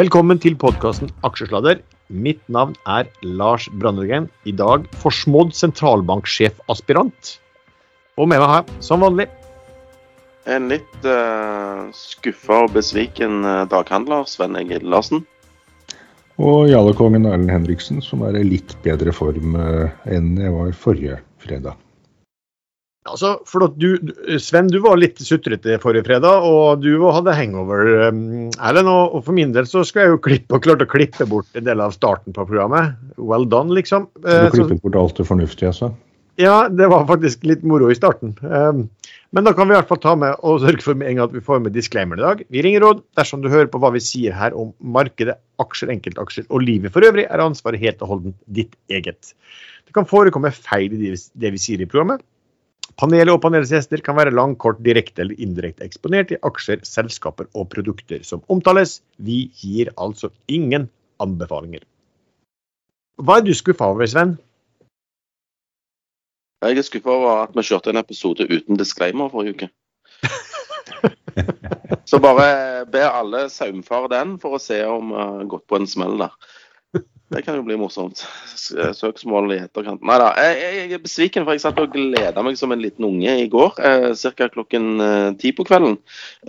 [0.00, 1.82] Velkommen til podkasten Aksjesladder.
[2.08, 4.30] Mitt navn er Lars Brandegren.
[4.48, 7.32] I dag forsmådd sentralbanksjefaspirant.
[8.16, 9.26] Og med meg har jeg, som vanlig,
[10.48, 15.26] En litt uh, skuffa og besviken eh, daghandler, Sven Egil Larsen.
[16.40, 21.20] Og jalekongen Erlend Henriksen, som er i litt bedre form eh, enn jeg var forrige
[21.44, 21.76] fredag.
[23.08, 23.94] Altså, for du,
[24.42, 28.10] Sven, du var litt sutrete forrige fredag, og du hadde hangover.
[28.10, 31.24] um, Erlend, og, for min del så skulle jeg jo klippe, og klarte å klippe
[31.30, 32.98] bort en del av starten på programmet.
[33.16, 34.10] Well done, liksom.
[34.20, 35.88] Du Eh, klippet bort alt det fornuftige sa.
[36.40, 38.34] Ja, det var faktisk litt moro i starten.
[38.44, 38.88] Um,
[39.32, 41.28] men da kan vi i hvert fall ta med og sørge for med en gang
[41.28, 42.42] at vi får med disclaimer i dag.
[42.52, 46.46] Vi ringer råd dersom du hører på hva vi sier her om markedet, aksjer, enkeltaksjer
[46.48, 49.32] og livet for øvrig, er ansvaret helt og holdent ditt eget.
[49.88, 52.20] Det kan forekomme feil i det- det vi sier i programmet.
[53.00, 57.46] Panelet og panelets gjester kan være lang, kort, direkte eller indirekte eksponert i aksjer, selskaper
[57.56, 58.98] og produkter som omtales.
[59.16, 60.84] Vi gir altså ingen
[61.24, 61.80] anbefalinger.
[63.24, 64.36] Hva er du skuffa over, Sven?
[66.60, 69.70] Jeg er skuffa over at vi kjørte en episode uten disclaimer forrige uke.
[72.10, 75.88] Så bare be alle saumfare den for å se om vi har gått på en
[75.88, 76.36] smell der.
[77.30, 78.24] Det kan jo bli morsomt.
[78.58, 80.02] Søksmål i etterkant.
[80.06, 83.06] Nei da, jeg, jeg er besviken, for jeg satt og gleda meg som en liten
[83.06, 83.78] unge i går.
[83.78, 84.48] Eh, Ca.
[84.50, 85.94] klokken eh, ti på kvelden.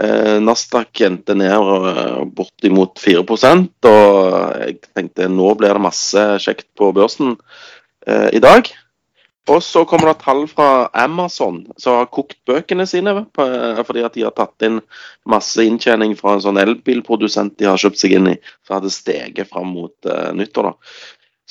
[0.02, 6.72] Eh, Nasdaq endte ned eh, bortimot 4 og jeg tenkte nå blir det masse kjekt
[6.80, 7.36] på børsen
[8.08, 8.74] eh, i dag.
[9.50, 14.26] Og så kommer det tall fra Amazon, som har kokt bøkene sine fordi at de
[14.28, 14.78] har tatt inn
[15.30, 18.36] masse inntjening fra en sånn elbilprodusent de har kjøpt seg inn i,
[18.68, 20.70] som hadde steget fram mot uh, nyttår.
[20.70, 21.02] da.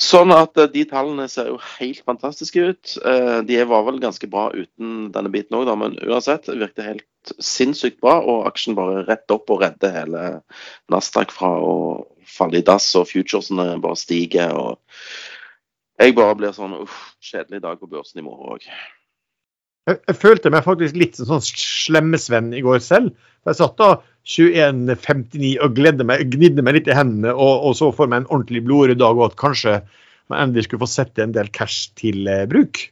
[0.01, 2.93] Sånn at uh, de tallene ser jo helt fantastiske ut.
[3.03, 7.99] Uh, de var vel ganske bra uten denne biten òg, men uansett virket helt sinnssykt
[7.99, 8.21] bra.
[8.23, 10.23] Og aksjen bare rett opp og redder hele
[10.93, 11.75] Nasdaq fra å
[12.23, 14.55] falle i dass, og futuresene bare stiger.
[14.55, 14.79] og
[16.01, 18.67] jeg bare blir sånn uff, kjedelig dag på børsen i morgen òg.
[19.89, 23.13] Jeg, jeg følte meg faktisk litt som sånn slemmesvenn i går selv.
[23.49, 23.95] Jeg satt da
[24.29, 28.29] 21.59 og gledde meg, gnidde meg litt i hendene og, og så for meg en
[28.29, 29.79] ordentlig blodrød dag og at kanskje
[30.29, 32.83] man endelig skulle få sette en del cash til eh, bruk.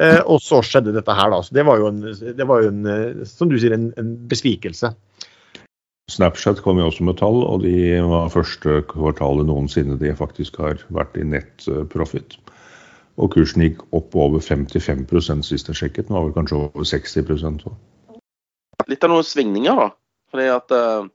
[0.00, 1.40] Eh, og så skjedde dette her, da.
[1.44, 4.12] Så det var jo en, det var jo en eh, som du sier, en, en
[4.28, 4.92] besvikelse.
[6.10, 10.80] Snapchat kom jo også med tall, og de var første kvartalet noensinne de faktisk har
[10.92, 12.38] vært i nett eh, profit.
[13.22, 16.10] Og kursen gikk opp over 55% sist jeg sjekket.
[16.10, 17.74] Nå var vel kanskje over 60 så.
[18.90, 19.90] Litt av noen svingninger, da.
[20.32, 21.10] Fordi at uh,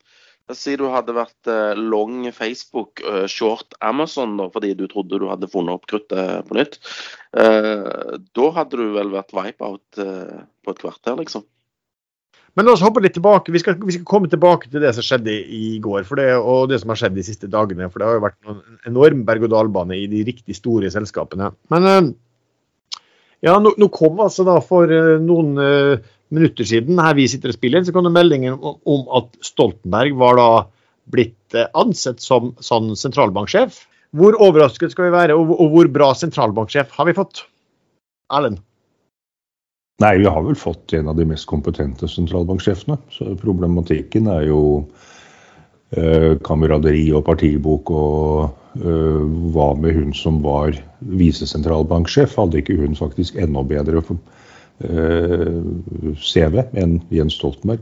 [0.56, 5.26] Si du hadde vært eh, long Facebook, eh, short Amazon da, fordi du trodde du
[5.28, 6.78] hadde funnet opp kruttet på nytt.
[7.36, 11.44] Eh, da hadde du vel vært wipe-out eh, på et kvarter, liksom.
[12.58, 13.54] Men la oss hoppe litt tilbake.
[13.54, 16.72] Vi skal, vi skal komme tilbake til det som skjedde i, i går det, og
[16.72, 17.86] det som har skjedd de siste dagene.
[17.94, 21.52] For det har jo vært en enorm berg-og-dal-bane i de riktig store selskapene.
[21.74, 22.08] Men eh,
[23.46, 27.54] ja, nå, nå kom altså da for eh, noen eh, minutter siden her vi sitter
[27.54, 30.50] og spiller, så kom det meldingen om, at Stoltenberg var da
[31.14, 33.84] blitt ansett som sånn sentralbanksjef.
[34.18, 37.46] Hvor overrasket skal vi være, og hvor bra sentralbanksjef har vi fått?
[38.34, 38.66] Erlend?
[39.98, 43.00] Nei, vi har vel fått en av de mest kompetente sentralbanksjefene.
[43.10, 44.60] Så problematikken er jo
[45.98, 49.24] eh, kameraderi og partibok og eh,
[49.56, 50.78] hva med hun som var
[51.18, 52.36] visesentralbanksjef?
[52.38, 55.56] Hadde ikke hun faktisk enda bedre eh,
[56.22, 57.82] CV enn Jens Stoltenberg?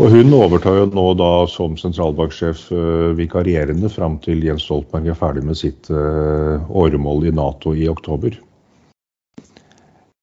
[0.00, 5.18] Og hun overtar jo nå da som sentralbanksjef eh, vikarierende fram til Jens Stoltenberg er
[5.18, 8.38] ferdig med sitt eh, åremål i Nato i oktober.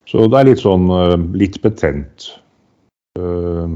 [0.08, 2.30] Så det er litt sånn eh, litt betent.
[3.20, 3.76] Eh,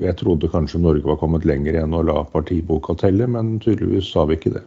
[0.00, 4.24] Jeg trodde kanskje Norge var kommet lenger enn å la partiboka telle, men tydeligvis sa
[4.24, 4.62] vi ikke det.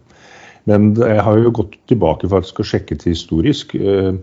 [0.70, 3.76] Men jeg har jo gått tilbake faktisk og sjekket historisk.
[3.76, 4.14] eh,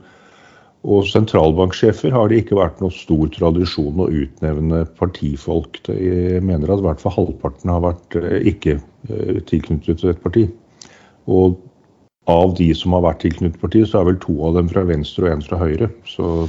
[0.81, 5.77] Og sentralbanksjefer har det ikke vært noe stor tradisjon å utnevne partifolk.
[5.84, 8.16] Jeg mener at i hvert fall halvparten har vært
[8.49, 8.78] ikke
[9.45, 10.47] tilknyttet tilknyttet et parti.
[11.28, 11.59] Og
[12.28, 15.27] av de som har vært tilknyttet partiet, så er vel to av dem fra venstre
[15.27, 15.89] og en fra høyre.
[16.09, 16.49] Så,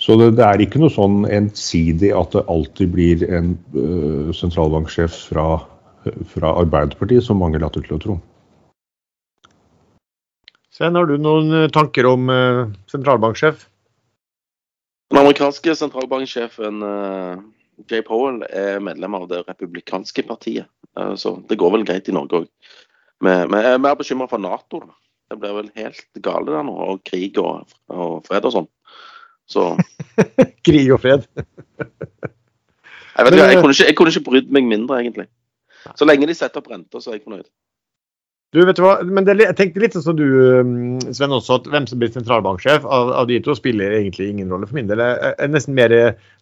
[0.00, 5.16] så det, det er ikke noe sånn ensidig at det alltid blir en uh, sentralbanksjef
[5.30, 5.46] fra,
[6.34, 8.18] fra Arbeiderpartiet, som mange later til å tro.
[10.70, 13.66] Sven, har du noen eh, tanker om uh, sentralbanksjef?
[15.10, 17.40] Den amerikanske sentralbanksjefen uh,
[17.90, 20.68] Jay Powell er medlem av det republikanske partiet.
[21.16, 22.46] Så det går vel greit i Norge òg.
[23.20, 24.80] Vi vi er mer bekymra for Nato.
[24.80, 24.94] da.
[25.30, 28.68] Det blir vel helt gale der nå, og krig og, og fred og sånn.
[29.50, 29.72] Så
[30.66, 31.26] Krig og fred.
[31.78, 35.28] jeg vet jeg kunne ikke, jeg kunne ikke brydd meg mindre, egentlig.
[35.94, 37.48] Så lenge de setter opp renta, så er jeg fornøyd.
[38.50, 40.26] Du, vet du hva, men det, jeg tenkte litt sånn som du,
[40.58, 44.50] um, Sven, også, at hvem som blir sentralbanksjef av, av de to spiller egentlig ingen
[44.50, 45.02] rolle for min del.
[45.06, 45.94] Jeg, jeg nesten mer,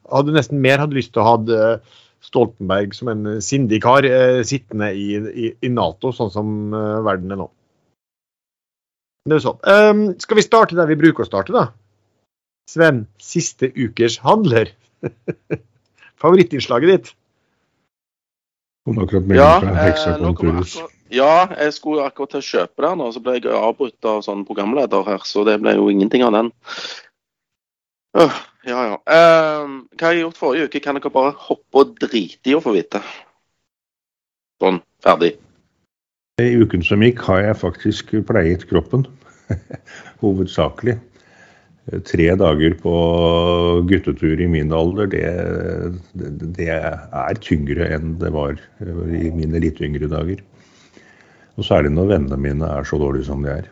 [0.08, 4.40] hadde nesten mer hadde lyst til å ha eh, Stoltenberg som en sindig kar eh,
[4.46, 7.48] sittende i, i, i, Nato, sånn som eh, verden er nå.
[9.28, 9.60] Det er sånn.
[9.68, 11.68] Um, skal vi starte der vi bruker å starte, da?
[12.68, 14.72] Sven, siste ukers handler.
[16.22, 17.10] Favorittinnslaget ditt?
[18.88, 20.86] Kom akkurat med ja, fra.
[21.12, 24.46] Ja, jeg skulle akkurat til å kjøpe den, og så ble jeg avbrutt av sånn
[24.48, 26.50] programleder her, så det ble jo ingenting av den.
[28.16, 28.96] Uh, ja, ja.
[29.02, 30.82] Uh, hva har jeg gjort forrige uke?
[30.84, 33.02] Kan dere bare hoppe og drite i å få vite?
[34.62, 35.34] Sånn, ferdig.
[36.42, 39.06] I uken som gikk har jeg faktisk pleiet kroppen.
[40.22, 40.98] Hovedsakelig
[42.04, 42.94] tre dager på
[43.88, 45.24] guttetur i min alder, det,
[46.12, 48.58] det, det er tyngre enn det var
[49.08, 50.42] i mine litt yngre dager.
[51.58, 53.70] Og særlig når vennene mine er så dårlige som de er.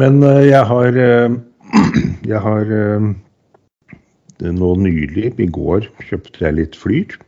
[0.00, 1.38] Men eh, jeg har, eh,
[2.32, 3.08] jeg har eh,
[4.40, 7.18] nå nylig, i går, kjøpte jeg litt Flyr.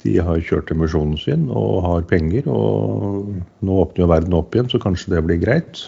[0.00, 2.46] De har kjørt emisjonen sin og har penger.
[2.48, 5.82] Og nå åpner jo verden opp igjen, så kanskje det blir greit.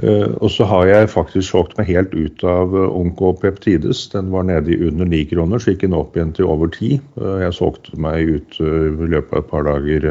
[0.00, 4.06] Eh, og så har jeg faktisk solgt meg helt ut av Onko Onkopeptides.
[4.14, 7.02] Den var nede i under 9 kroner, så gikk den opp igjen til over 10.
[7.20, 10.08] Eh, jeg solgte meg ut i løpet av et par dager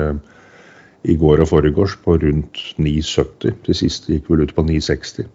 [1.09, 3.57] i går og foregårs på rundt 9,70.
[3.65, 5.25] Det siste gikk vel ut på 9,60.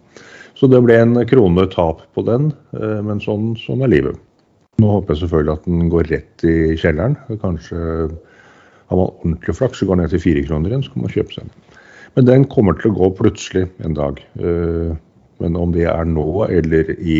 [0.57, 2.49] Så det ble en krone tap på den,
[3.05, 4.17] men sånn, sånn, er livet.
[4.81, 7.13] Nå håper jeg selvfølgelig at den går rett i kjelleren.
[7.43, 7.77] Kanskje
[8.87, 11.13] har man ordentlig flaks, så går den ned til 4 kroner igjen, så kan man
[11.13, 11.77] kjøpe seg den.
[12.17, 14.21] Men den kommer til å gå plutselig en dag.
[14.41, 14.93] Eh,
[15.43, 17.19] men om det er nå eller i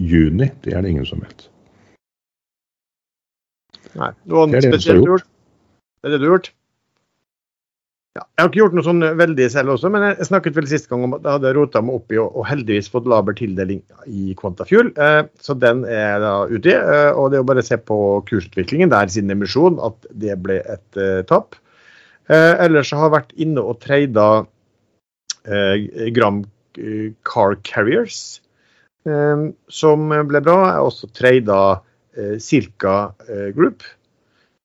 [0.00, 1.48] juni, det er det ingen som vet.
[3.98, 5.26] Nei, det er det spesielt gjort.
[6.00, 6.52] Det er det du har gjort?
[8.20, 10.90] Ja, jeg har ikke gjort noe sånn veldig selv også, men jeg snakket vel sist
[10.90, 13.80] gang om at jeg hadde rota meg opp i og, heldigvis fått laber tildeling
[14.12, 14.90] i Quantafuel.
[14.92, 16.74] Eh, så den er da ute i.
[16.76, 17.96] Eh, og det er å bare se på
[18.28, 21.56] kursutviklingen der siden emisjon at det ble et eh, tap.
[22.28, 24.26] ellers ellers har jeg vært inne og trada
[25.48, 26.42] eh, Gram
[26.76, 28.42] eh, Car Carriers,
[29.08, 29.48] eh,
[29.80, 30.58] som ble bra.
[30.66, 31.62] Jeg har også trada
[32.42, 33.86] Silka eh, Group.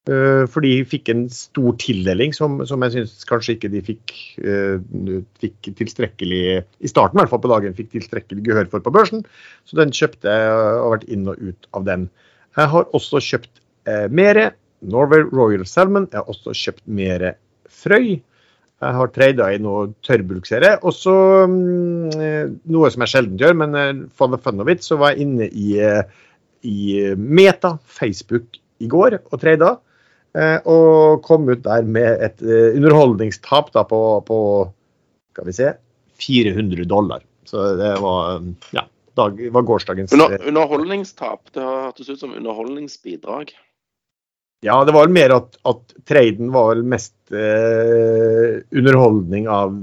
[0.05, 4.11] Eh, for de fikk en stor tildeling som, som jeg syns kanskje ikke de fikk,
[5.41, 9.23] fikk, tilstrekkelig I starten i hvert fall på dagen fikk tilstrekkelig gehør for på børsen.
[9.65, 12.05] Så den kjøpte jeg og har vært inn og ut av den.
[12.55, 13.51] Jeg har også kjøpt
[13.89, 14.51] eh, mere
[14.85, 16.05] Norway Royal Salmon.
[16.11, 17.31] Jeg har også kjøpt mer
[17.73, 18.19] Frøy.
[18.83, 20.75] Jeg har trada i noe tørrbruksserie.
[20.85, 21.15] Og så
[21.49, 21.55] um,
[22.69, 25.47] noe som jeg sjelden gjør, men for the fun of it, så var jeg inne
[25.49, 25.79] i,
[26.67, 26.77] i
[27.17, 29.77] Meta, Facebook, i går og trada.
[30.35, 34.39] Uh, og kom ut der med et underholdningstap da på, på
[35.31, 35.71] skal vi se,
[36.19, 37.23] 400 dollar.
[37.47, 38.83] Så det var um, ja,
[39.15, 41.53] dag, var gårsdagens Under, Underholdningstap?
[41.53, 43.53] Det hørtes ut som underholdningsbidrag.
[44.65, 49.75] Ja, det var mer at, at traden var mest eh, underholdning av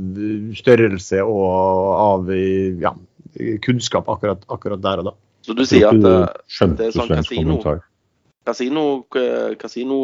[0.58, 1.52] størrelse og
[1.92, 2.90] av ja,
[3.62, 5.14] kunnskap akkurat, akkurat, der og da.
[5.46, 6.16] Så du sier at det,
[6.80, 7.76] det er sånn kasino, kasino,
[8.48, 9.98] eh, kasino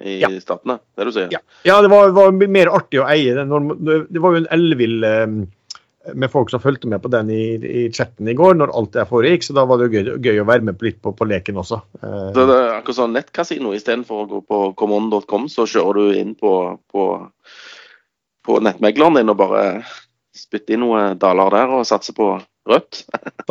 [0.00, 0.30] i ja.
[0.40, 0.78] statene?
[0.96, 1.30] Det du sier?
[1.32, 3.52] Ja, ja det var, var, mer artig å eie den.
[4.08, 5.40] Det var jo en ellevill um,
[6.14, 9.06] med folk som fulgte med på den i, i, chatten i går, når alt det
[9.10, 9.44] foregikk.
[9.44, 11.82] Så da var det gøy, gøy å være med litt på, på leken også.
[12.00, 13.74] Eh, så det er akkurat sånn nettkasino.
[13.76, 16.54] Istedenfor å gå på common.com, så kjører du inn på,
[16.92, 17.08] på,
[18.46, 19.66] på nettmegleren din og bare
[20.36, 22.32] spytter inn noen daler der og satser på
[22.70, 23.04] rødt.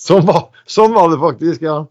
[0.00, 1.82] sånn, var, sånn var det faktisk, ja.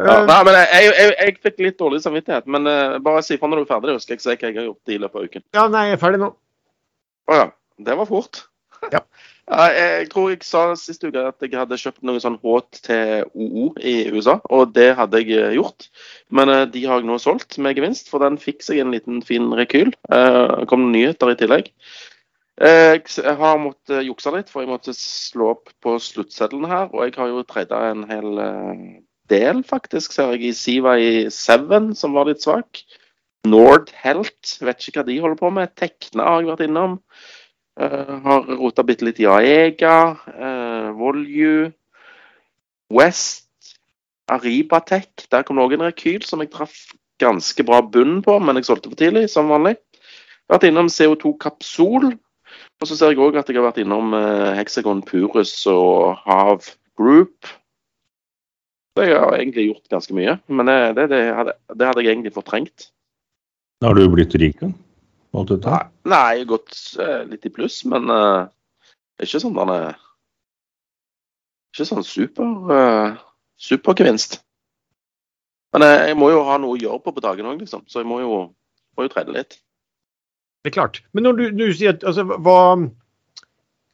[0.00, 3.36] Ja, nei, men jeg, jeg, jeg, jeg, fikk litt dårlig samvittighet, men uh, bare si
[3.40, 3.96] fra når du er ferdig.
[3.98, 5.44] husker jeg si hva jeg har gjort i løpet av uken.
[5.56, 6.30] Ja, nei, jeg er ferdig nå.
[7.28, 7.48] Å oh, ja.
[7.80, 8.44] Det var fort.
[8.92, 9.04] Ja.
[9.50, 14.36] Jeg tror jeg sa sist uke at jeg hadde kjøpt noe sånn HTOO i USA,
[14.46, 15.88] og det hadde jeg eh, gjort.
[16.30, 19.18] Men uh, de har jeg nå solgt med gevinst, for den fikk seg en liten
[19.26, 19.90] fin rekyl.
[20.14, 21.72] Eh, kom nyheter i tillegg.
[22.60, 26.86] Jeg har måttet jukse litt, for jeg måtte slå opp på sluttseddelen her.
[26.94, 28.30] Og jeg har jo tradet en hel
[29.30, 32.82] del, faktisk, ser jeg, i Siva i Seven, som var litt svak.
[33.48, 35.72] Nord Helt, vet ikke hva de holder på med.
[35.80, 36.98] Tekna har jeg vært innom.
[37.80, 39.94] Uh, har rota bitte litt i Aega,
[40.28, 41.70] uh, Volue,
[42.92, 43.46] West,
[44.30, 45.28] Aribatech.
[45.32, 46.82] Der kom det òg en rekyl som jeg traff
[47.20, 49.78] ganske bra bunn på, men jeg solgte for tidlig, som vanlig.
[50.50, 52.10] Jeg vært innom CO2 Kapsol.
[52.80, 56.66] Og så ser jeg òg at jeg har vært innom uh, Hexagon Purus og Hav
[56.98, 57.48] Group.
[58.96, 60.36] Så jeg har egentlig gjort ganske mye.
[60.50, 62.90] Men det, det, det, hadde, det hadde jeg egentlig fortrengt.
[63.84, 64.72] Har du blitt rik, da?
[65.38, 65.70] Alt dette?
[65.70, 68.50] Nei, nei jeg har gått eh, litt i pluss, men uh,
[69.20, 69.78] er ikke sånn denne
[71.70, 73.18] Ikke sånn super uh,
[73.62, 74.40] supergevinst.
[75.72, 77.86] Men uh, jeg må jo ha noe å gjøre på på dagen òg, liksom.
[77.86, 78.40] Så jeg må jo,
[78.98, 79.60] må jo trene litt.
[80.60, 81.00] Det er klart.
[81.14, 82.58] Men når du, du sier at altså, hva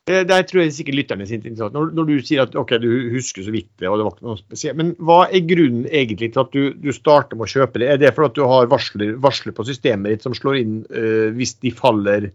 [0.07, 1.75] Der tror jeg sikkert lytterne er interessant.
[1.75, 4.29] Når, når, du sier at ok, du husker så vidt det, og det var ikke
[4.29, 4.79] noe spesielt.
[4.79, 7.89] Men hva er grunnen egentlig til at du, du starter med å kjøpe det?
[7.91, 11.57] Er det fordi du har varsler, varsler på systemet ditt som slår inn uh, hvis
[11.59, 12.31] de faller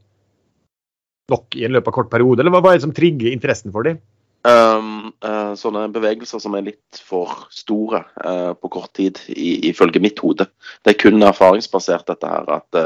[1.32, 3.72] nok i en løpet av kort periode, eller hva, hva er det som trigger interessen
[3.72, 4.02] for dem?
[4.42, 10.20] Um, uh, sånne bevegelser som er litt for store uh, på kort tid, ifølge mitt
[10.20, 10.50] hode.
[10.84, 12.52] Det er kun erfaringsbasert, dette her.
[12.58, 12.82] at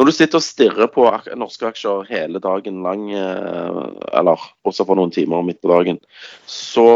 [0.00, 1.02] når du sitter og stirrer på
[1.36, 3.80] norske aksjer hele dagen lang, eh,
[4.16, 5.98] eller også for noen timer midt på dagen,
[6.48, 6.86] så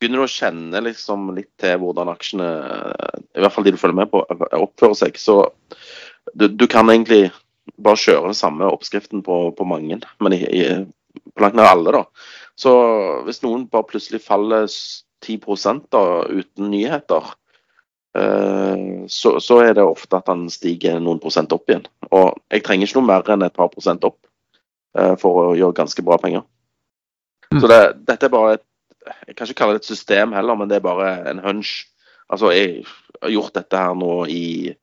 [0.00, 2.48] begynner du å kjenne liksom litt til hvordan aksjene,
[3.36, 4.24] i hvert fall de du følger med på,
[4.58, 5.20] oppfører seg.
[5.20, 5.44] Så
[6.34, 7.28] du, du kan egentlig
[7.78, 10.64] bare kjøre den samme oppskriften på, på mange, men i, i,
[11.30, 11.94] på langt nær alle.
[12.00, 12.02] da.
[12.58, 12.72] Så
[13.28, 14.66] hvis noen bare plutselig faller
[15.22, 15.38] 10
[15.92, 16.02] da,
[16.34, 17.39] uten nyheter, Eh,
[18.12, 21.84] så, så, er det ofte at han stiger noen prosent opp igjen.
[22.10, 24.18] Og jeg trenger ikke noe mer enn et par prosent opp
[24.98, 26.42] eh, for å gjøre ganske bra penger.
[27.50, 27.60] Mm.
[27.60, 28.66] Så det, dette er bare et
[29.00, 31.86] Jeg kan ikke kalle det et system heller, men det er bare en hunch.
[32.28, 32.82] Altså, jeg
[33.22, 34.74] har gjort dette her nå i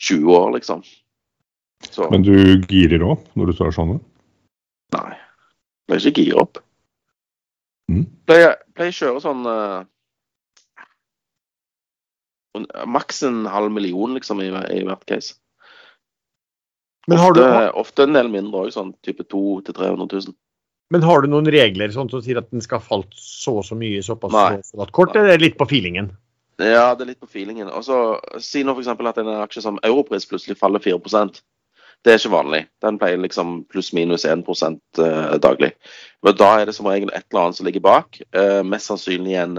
[0.00, 0.84] 20 år, liksom.
[1.90, 2.06] Så.
[2.12, 2.32] Men du
[2.70, 3.96] girer opp når du står sånn?
[4.94, 6.62] Nei, jeg pleier ikke gire opp.
[7.90, 8.06] Mm.
[8.30, 9.82] Pleier, pleier kjøre sånn uh,
[12.86, 15.36] Maks en halv million liksom, i, i hvert case.
[17.10, 17.70] Ofte, du...
[17.80, 20.36] ofte, en del mindre òg, sånn type 200 000-300 000.
[20.90, 23.66] Men har du noen regler sånn som sier at den skal ha falt så og
[23.66, 24.34] så mye såpass
[24.66, 26.10] så, kort, eller er det litt på feelingen?
[26.60, 27.70] Ja, det er litt på feelingen.
[27.72, 28.90] Og så Si nå f.eks.
[28.90, 31.40] at en aksje som Europris plutselig faller 4%
[32.04, 32.60] Det er ikke vanlig.
[32.82, 35.72] Den pleier liksom pluss-minus 1 uh, daglig.
[36.24, 38.20] Men da er det som regel et eller annet som ligger bak.
[38.32, 39.58] Uh, mest sannsynlig en,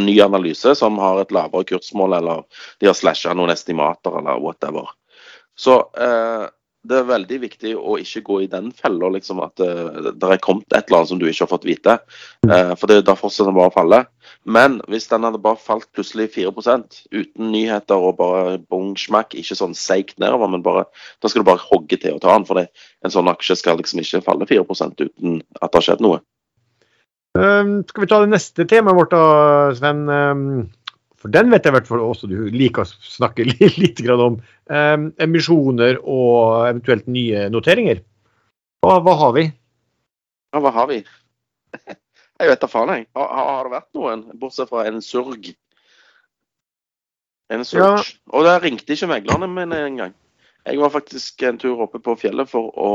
[0.00, 2.44] ny analyse som har et lavere kursmål, eller
[2.80, 4.92] de har slasha noen estimater, eller whatever.
[5.58, 6.46] Så eh,
[6.84, 10.42] det er veldig viktig å ikke gå i den fella liksom, at eh, det er
[10.44, 11.94] kommet et eller annet som du ikke har fått vite.
[12.44, 14.00] Eh, for det, da fortsetter den bare å falle.
[14.44, 19.56] Men hvis den hadde bare falt plutselig 4% uten nyheter og bare bong smakk, ikke
[19.56, 20.84] sånn seigt nedover, men bare,
[21.24, 22.44] da skal du bare hogge til å ta den.
[22.48, 26.20] For en sånn aksje skal liksom ikke falle 4 uten at det har skjedd noe.
[27.34, 29.22] Um, skal vi ta det neste temaet vårt da,
[29.74, 30.04] Sven?
[30.06, 30.44] Um,
[31.18, 33.46] for den vet jeg i hvert fall også du liker å snakke
[33.82, 34.38] litt om.
[34.70, 38.04] Um, emisjoner og eventuelt nye noteringer.
[38.84, 39.48] Hva, hva, har vi?
[40.52, 41.02] Ja, hva har vi?
[42.34, 43.04] Jeg vet da faen, jeg.
[43.14, 45.52] Har, har, det vært noen, bortsett fra en surg?
[47.54, 48.02] En surge.
[48.02, 48.16] Ja.
[48.34, 50.16] Og der ringte ikke meglerne mine engang.
[50.66, 52.90] Jeg var faktisk en tur oppe på fjellet for å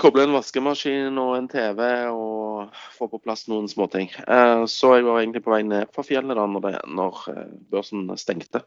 [0.00, 4.08] koble en vaskemaskin og en TV og få på plass noen småting.
[4.24, 7.42] Eh, så jeg var egentlig på vei ned fra fjellet da når, det, når eh,
[7.72, 8.64] børsen stengte.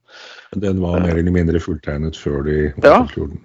[0.54, 3.02] Den var mer eller mindre fulltegnet før de ja.
[3.16, 3.40] den?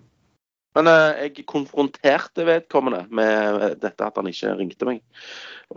[0.75, 5.03] Men jeg konfronterte vedkommende med dette at han ikke ringte meg.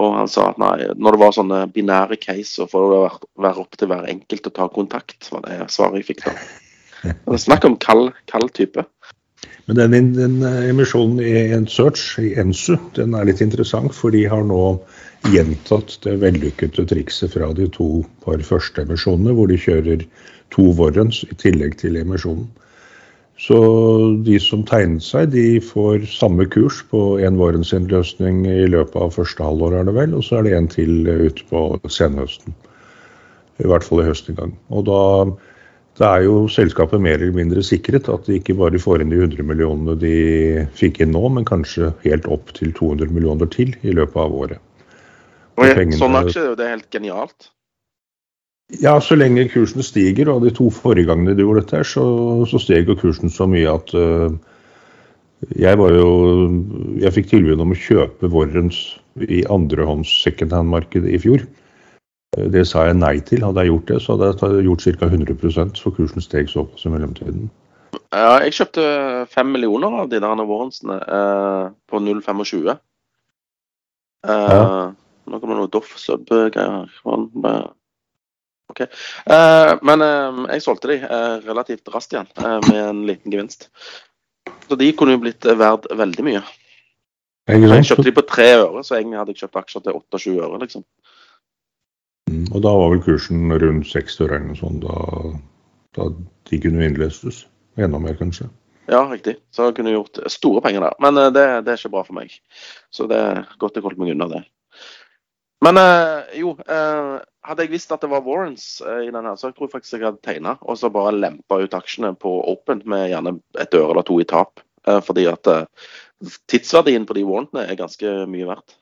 [0.01, 3.01] Og han sa at nei, når det var sånne binære case, så får det
[3.45, 5.29] være opp til hver enkelt å ta kontakt.
[5.31, 6.33] var det svaret jeg fikk da.
[7.45, 8.83] Snakk om kald, kald type.
[9.67, 14.45] Men den, den emisjonen i Ensearch, i Ensu, den er litt interessant, for de har
[14.47, 14.61] nå
[15.27, 20.05] gjentatt det vellykkede trikset fra de to par første emisjonene, hvor de kjører
[20.55, 22.47] to warrants i tillegg til emisjonen.
[23.37, 23.57] Så
[24.25, 29.45] de som tegnet seg, de får samme kurs på en warrants-innløsning i løpet av første
[29.45, 32.55] halvår, er det vel, og så er det en til ute på senhøsten.
[33.61, 34.55] I hvert fall i høst en gang.
[34.73, 35.01] Og da
[35.97, 39.19] det er jo selskapet mer eller mindre sikret at de ikke bare får inn de
[39.23, 40.15] 100 millionene de
[40.77, 44.63] fikk inn nå, men kanskje helt opp til 200 millioner til i løpet av året.
[45.57, 47.49] Og pengene, sånn aksje er jo det helt genialt.
[48.83, 52.03] Ja, så lenge kursen stiger, og de to forrige gangene de gjorde dette, så,
[52.51, 54.27] så steg jo kursen så mye at uh,
[55.55, 56.07] jeg var jo
[56.97, 58.79] Jeg fikk tilbud om å kjøpe Warrens
[59.21, 61.45] i andrehånds secondhand-markedet i fjor.
[62.53, 63.45] Det sa jeg nei til.
[63.45, 65.09] Hadde jeg gjort det, så hadde jeg gjort ca.
[65.09, 67.47] 100% for kursen steg såpass i mellomtiden.
[68.13, 68.83] Ja, jeg kjøpte
[69.31, 72.69] fem millioner av de der Warrensene eh, på 0,25.
[74.27, 74.93] Eh, ja.
[75.27, 76.87] Nå kommer det noe Doff Sub-greier.
[78.71, 78.81] OK.
[78.81, 82.29] Eh, men eh, jeg solgte de eh, relativt raskt igjen,
[82.69, 83.69] med en liten gevinst.
[84.67, 86.43] Så de kunne jo blitt verdt veldig mye.
[87.47, 90.59] Jeg kjøpte de på tre øre, så egentlig hadde jeg kjøpt aksjer til 28 øre,
[90.65, 90.83] liksom.
[92.27, 94.97] Og da var vel kursen rundt 60 øre eller noe sånt da,
[95.97, 96.09] da
[96.49, 97.45] de kunne innløses.
[97.77, 98.49] Enda mer, kanskje.
[98.87, 99.37] Ja, riktig.
[99.51, 100.95] Så jeg kunne gjort store penger der.
[101.03, 102.33] Men eh, det, det er ikke bra for meg.
[102.91, 104.43] Så det er godt jeg holdt meg unna det.
[105.65, 107.13] Men eh, jo, eh,
[107.47, 110.05] hadde jeg visst at det var warrants eh, i denne, så jeg tror faktisk jeg
[110.05, 114.05] hadde tegna og så bare lempa ut aksjene på open med gjerne et øre eller
[114.07, 114.61] to i tap.
[114.87, 115.43] Fordi at
[116.47, 118.77] tidsverdien på de warrantene er ganske mye verdt.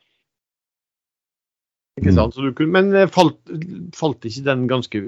[2.02, 2.36] Ikke sant?
[2.36, 3.38] Så du kunne, men eh, falt,
[3.96, 5.02] falt ikke den ganske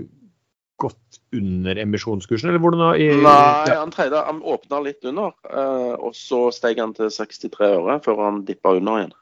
[0.79, 2.89] godt under emisjonskursen, eller hvordan da?
[3.01, 7.71] I, Nei, han, tredje, han åpna litt under, eh, og så steg han til 63
[7.79, 9.15] øre før han dippa under igjen.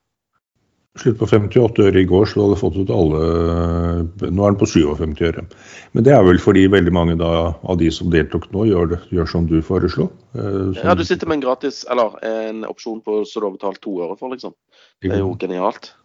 [0.96, 3.24] Slutt på 58 øre i går, så du hadde fått ut alle
[4.32, 5.42] Nå er den på 57 øre.
[5.92, 7.32] Men det er vel fordi veldig mange da,
[7.68, 10.08] av de som deltok nå, gjør, det, gjør som du foreslo?
[10.38, 10.46] Eh,
[10.76, 13.82] som- Ja, du sitter med en gratis, eller en opsjon på så du har betalt
[13.84, 14.54] to øre for, liksom.
[15.02, 15.96] Det er jo genialt.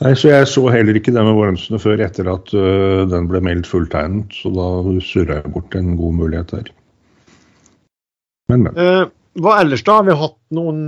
[0.00, 3.42] Nei, så Jeg så heller ikke det med Vårensene før etter at uh, den ble
[3.44, 4.68] meldt fulltegnet, så da
[5.04, 6.70] surra jeg bort en god mulighet der.
[8.48, 8.78] Men, men.
[8.78, 10.00] Uh, hva ellers, da?
[10.00, 10.80] Har vi hatt noen,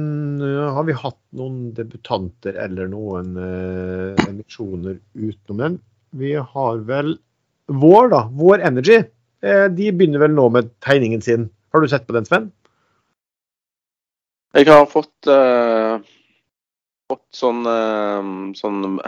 [0.43, 5.77] uh, har vi hatt noen debutanter eller noen eh, emisjoner utenom den?
[6.17, 7.15] Vi har vel
[7.73, 8.27] Vår, da.
[8.37, 8.99] Vår Energy.
[9.43, 11.49] Eh, de begynner vel nå med tegningen sin.
[11.73, 12.51] Har du sett på den, Sven?
[14.53, 16.03] Jeg har fått, eh,
[17.13, 18.29] fått sånn, eh,
[18.59, 18.99] sånn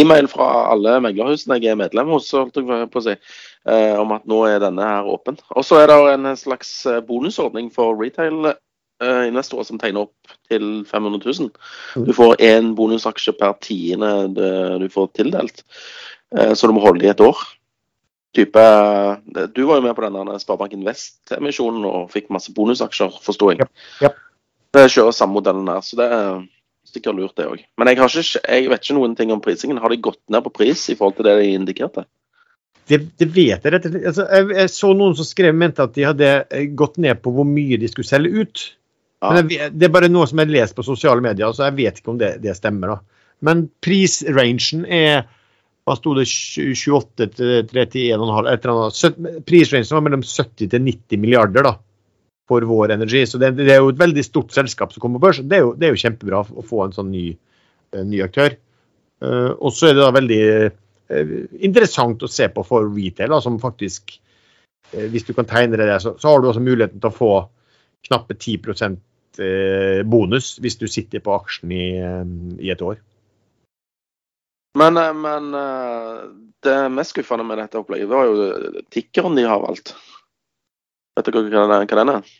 [0.00, 3.16] e-mail fra alle meglerhusene jeg er medlem hos, holdt jeg på å si,
[3.66, 5.38] eh, om at nå er denne her åpen.
[5.54, 11.24] Og så er det en slags eh, bonusordning for retail-investorer som tegner opp til 500
[11.24, 12.04] 000.
[12.06, 15.64] Du får én bonusaksje per tiende du får tildelt,
[16.36, 17.40] eh, så du må holde i et år.
[18.36, 18.62] Type,
[19.56, 23.64] du var jo med på denne Sparebanken Vest-emisjonen og fikk masse bonusaksjer, forsto jeg.
[23.64, 24.20] Yep, yep.
[24.70, 26.44] Det kjører samme modellen her, så det er
[26.92, 27.60] sikkert lurt, det òg.
[27.80, 29.80] Men jeg, har ikke, jeg vet ikke noen ting om prisingen.
[29.82, 32.04] Har de gått ned på pris i forhold til det de indikerte?
[32.90, 34.06] Det, det vet jeg rett og slett.
[34.10, 37.32] Altså, jeg, jeg så noen som skrev mente at de hadde eh, gått ned på
[37.36, 38.64] hvor mye de skulle selge ut.
[39.22, 39.34] Ja.
[39.36, 41.76] Men jeg, det er bare noe som jeg har lest på sosiale medier, så jeg
[41.78, 42.96] vet ikke om det, det stemmer.
[42.96, 43.20] da.
[43.46, 45.28] Men prisrangen er
[45.88, 48.96] hva sto det, 28 til 31,5 et eller annet.
[48.96, 51.72] Søt- Prisrangen var mellom 70 til 90 milliarder da,
[52.50, 53.22] for vår energi.
[53.30, 55.42] Så det, det er jo et veldig stort selskap som kommer på børs.
[55.46, 57.28] Det er jo, det er jo kjempebra å få en sånn ny,
[57.96, 58.58] en ny aktør.
[59.20, 63.40] Uh, og så er det da veldig uh, interessant å se på for retail, da,
[63.44, 64.14] som faktisk
[64.94, 67.32] uh, Hvis du kan tegne det, så, så har du også muligheten til å få
[68.08, 68.96] knappe 10
[69.38, 72.24] eh, bonus hvis du sitter på aksjen i, eh,
[72.60, 73.00] i et år.
[74.78, 76.22] Men, eh, men eh,
[76.64, 79.94] det mest skuffende med dette opplegget var jo tikkeren de har valgt.
[81.18, 82.30] Vet dere hva den er?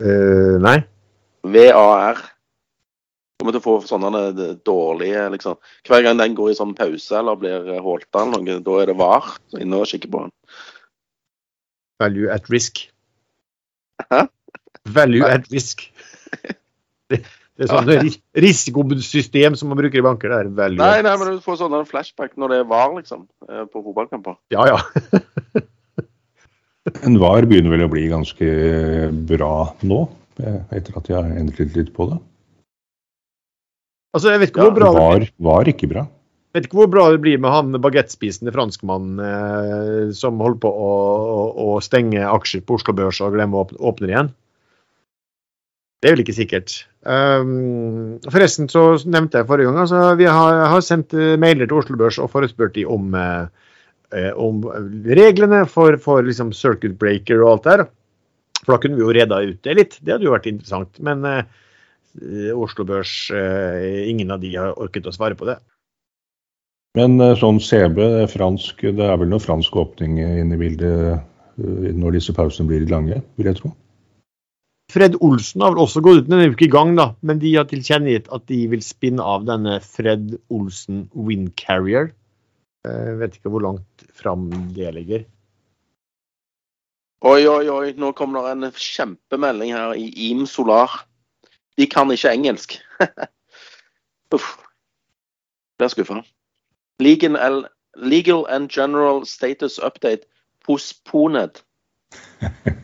[0.00, 0.78] Eh, nei?
[1.44, 2.20] VAR.
[3.40, 5.58] Kommer til å få sånne eh, dårlige liksom.
[5.88, 8.98] Hver gang den går i sånn pause eller blir holdt eller noe, da er det
[9.00, 10.34] VAR er inne og kikker på den.
[12.00, 12.86] Value at risk.
[14.08, 14.24] Hæ?
[14.88, 15.84] Value at risk.
[17.10, 17.20] Det,
[17.60, 18.02] det er sånn ja.
[18.40, 20.32] risikosystem som man bruker i banker.
[20.32, 22.94] Det er value Nei, nei, men du får sånn en flashback når det er VAR,
[22.96, 24.38] liksom, eh, på fotballkamper.
[24.54, 24.80] Ja, ja.
[27.06, 28.48] En VAR begynner vel å bli ganske
[29.28, 29.54] bra
[29.86, 30.00] nå,
[30.40, 32.18] etter at jeg har endret litt på det.
[34.16, 36.04] Altså, jeg vet ikke hvor bra det VAR var ikke bra.
[36.56, 40.92] vet ikke hvor bra det blir med han bagettspisende franskmannen eh, som holder på å,
[41.30, 41.40] å,
[41.76, 44.32] å stenge aksjer på Oslo Børs og glemme å åpne, åpne igjen.
[46.00, 46.74] Det er vel ikke sikkert.
[47.04, 51.80] Um, forresten så nevnte jeg forrige gang altså vi har, har sendt eh, mailer til
[51.80, 53.69] Oslo Børs og forespurt de om, eh,
[54.16, 54.62] eh, om
[55.06, 57.86] reglene for, for liksom circuit breaker og alt der.
[58.60, 59.98] For da kunne vi jo reda ut det litt.
[60.00, 61.00] Det hadde jo vært interessant.
[61.04, 61.42] Men eh,
[62.56, 65.60] Oslo Børs, eh, ingen av de har orket å svare på det.
[66.98, 68.00] Men eh, sånn CB,
[68.32, 72.88] fransk, det er vel noe fransk åpning inne i bildet eh, når disse pausene blir
[72.90, 73.72] lange, vil jeg tro.
[74.90, 77.38] Fred Olsen har vel også gått ut, den er jo ikke i gang, da, men
[77.38, 82.10] de har tilkjennegitt at de vil spinne av denne Fred Olsen Windcarrier.
[82.84, 85.24] Jeg vet ikke hvor langt fram det ligger.
[87.20, 91.02] Oi, oi, oi, nå kommer det en kjempemelding her i IM Solar.
[91.76, 92.78] De kan ikke engelsk.
[94.34, 94.56] Uff.
[95.76, 96.22] Blir skuffa.
[97.00, 97.66] Legal,
[97.96, 100.24] legal and general status update
[100.64, 101.60] postponed.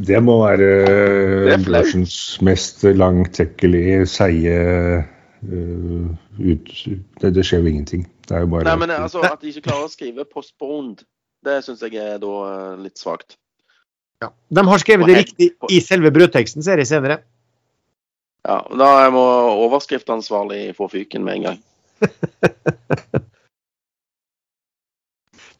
[0.00, 5.04] Det må være børsens mest langtekkelige, seige eh,
[5.42, 6.72] ut...
[7.20, 8.04] Det, det skjer jo ingenting.
[8.28, 11.04] Det er jo bare Nei, men altså, At de ikke klarer å skrive 'postponed',
[11.46, 13.38] det syns jeg er da eh, litt svakt.
[14.20, 14.30] Ja.
[14.52, 17.22] De har skrevet det riktig i selve brødteksten, ser jeg senere.
[18.44, 19.24] Ja, Da må
[19.66, 21.60] overskriftansvarlig få fyken med en gang.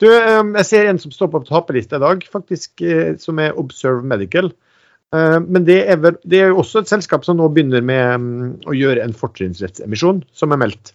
[0.00, 3.58] Du, eh, jeg ser en som står på taperlista i dag, faktisk, eh, som er
[3.60, 4.48] Observe Medical.
[5.16, 8.48] Eh, Men det er, det er jo også et selskap som nå begynner med mm,
[8.70, 10.94] å gjøre en fortrinnsrettsemisjon, som er meldt.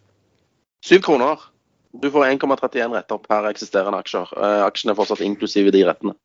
[0.85, 1.51] Syv kroner.
[1.95, 4.27] Du får 1,31 retter per eksisterende aksjer.
[4.27, 6.15] Aksjene aksjen er fortsatt inklusive de rettene.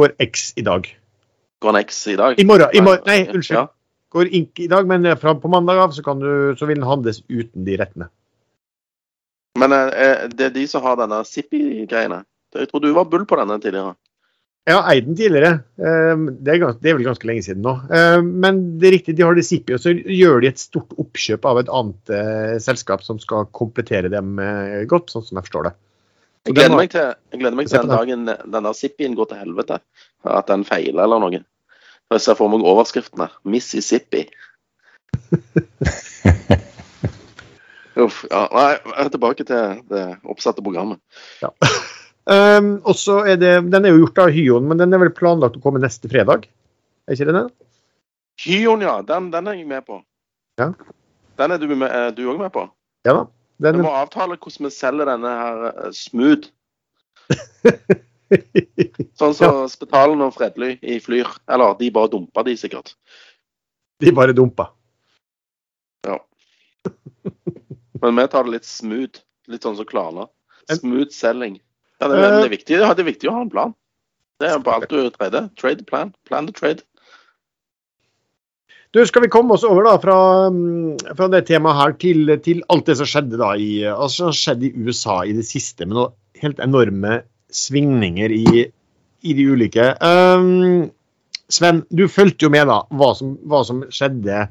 [0.00, 0.88] Går X i dag.
[1.60, 2.40] Går en X i dag?
[2.40, 2.72] I morgen.
[2.72, 3.58] I morgen nei, unnskyld.
[3.58, 3.66] Ja.
[4.10, 6.88] Går Ink i dag, men fra på mandag av så, kan du, så vil den
[6.88, 8.08] handles uten de rettene.
[9.60, 12.22] Men eh, det er de som har denne Zippy-greiene.
[12.56, 13.94] Jeg tror du var bull på denne tidligere.
[14.68, 15.52] Jeg har eid den tidligere.
[15.80, 17.72] Eh, Det er, gans- det er vel ganske lenge siden nå.
[17.90, 20.92] Eh, Men det er riktig, de har det Zippy, og så gjør de et stort
[21.00, 25.48] oppkjøp av et annet eh, selskap som skal komplettere dem eh, godt, sånn som jeg
[25.48, 25.74] forstår det.
[26.44, 29.26] Så Jeg gleder meg til, jeg gleder meg til den dagen den der Zippyen går
[29.32, 29.80] til helvete.
[30.24, 31.42] At den feiler eller noe.
[32.10, 33.34] Jeg ser for meg her.
[33.44, 34.26] Mississippi.
[38.00, 38.22] Uff.
[38.30, 38.78] Ja, nei,
[39.12, 41.00] tilbake til det oppsatte programmet.
[42.30, 45.10] Um, og så er det, Den er jo gjort av Hyon, men den er vel
[45.16, 46.44] planlagt å komme neste fredag?
[47.08, 47.46] Er ikke det det?
[48.44, 48.98] Hyon, ja.
[49.06, 50.02] Den, den er jeg med på.
[50.60, 50.70] Ja.
[51.40, 52.66] Den er du med- òg med på?
[53.08, 53.26] Ja da.
[53.60, 56.48] Vi må avtale hvordan vi selger denne her eh, smooth.
[59.20, 61.28] Sånn som Spetalen og Fredly i Flyr.
[61.50, 62.94] Eller de bare dumpa de sikkert.
[64.00, 64.70] de bare dumpa.
[68.00, 69.20] Men vi tar det litt smooth.
[69.50, 70.28] Litt sånn som Klarna.
[70.70, 71.58] En- Smooth selling.
[72.00, 73.74] Ja, det, er- det, er viktig, det er viktig å ha en plan.
[74.40, 75.50] Det er på alt du trader.
[75.60, 76.14] Trade plan.
[76.28, 76.80] Plan to trade.
[78.90, 80.16] Du, Skal vi komme oss over da fra,
[80.50, 84.34] mm, fra det temaet her til, til alt det som skjedde da i, altså, som
[84.34, 87.20] skjedde i USA i det siste, med noen helt enorme
[87.54, 88.64] svingninger i,
[89.22, 89.92] i de ulike.
[90.02, 90.88] Um,
[91.50, 94.48] Sven, du fulgte jo med da hva som, hva som skjedde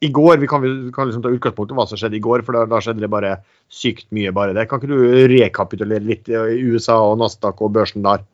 [0.00, 0.38] i går.
[0.38, 2.64] Vi kan, vi kan liksom ta utgangspunkt i hva som skjedde i går, for da,
[2.70, 3.36] da skjedde det bare
[3.72, 4.32] sykt mye.
[4.34, 4.68] bare det.
[4.70, 8.24] Kan ikke du rekapitulere litt i USA og Nasdaq og børsen der?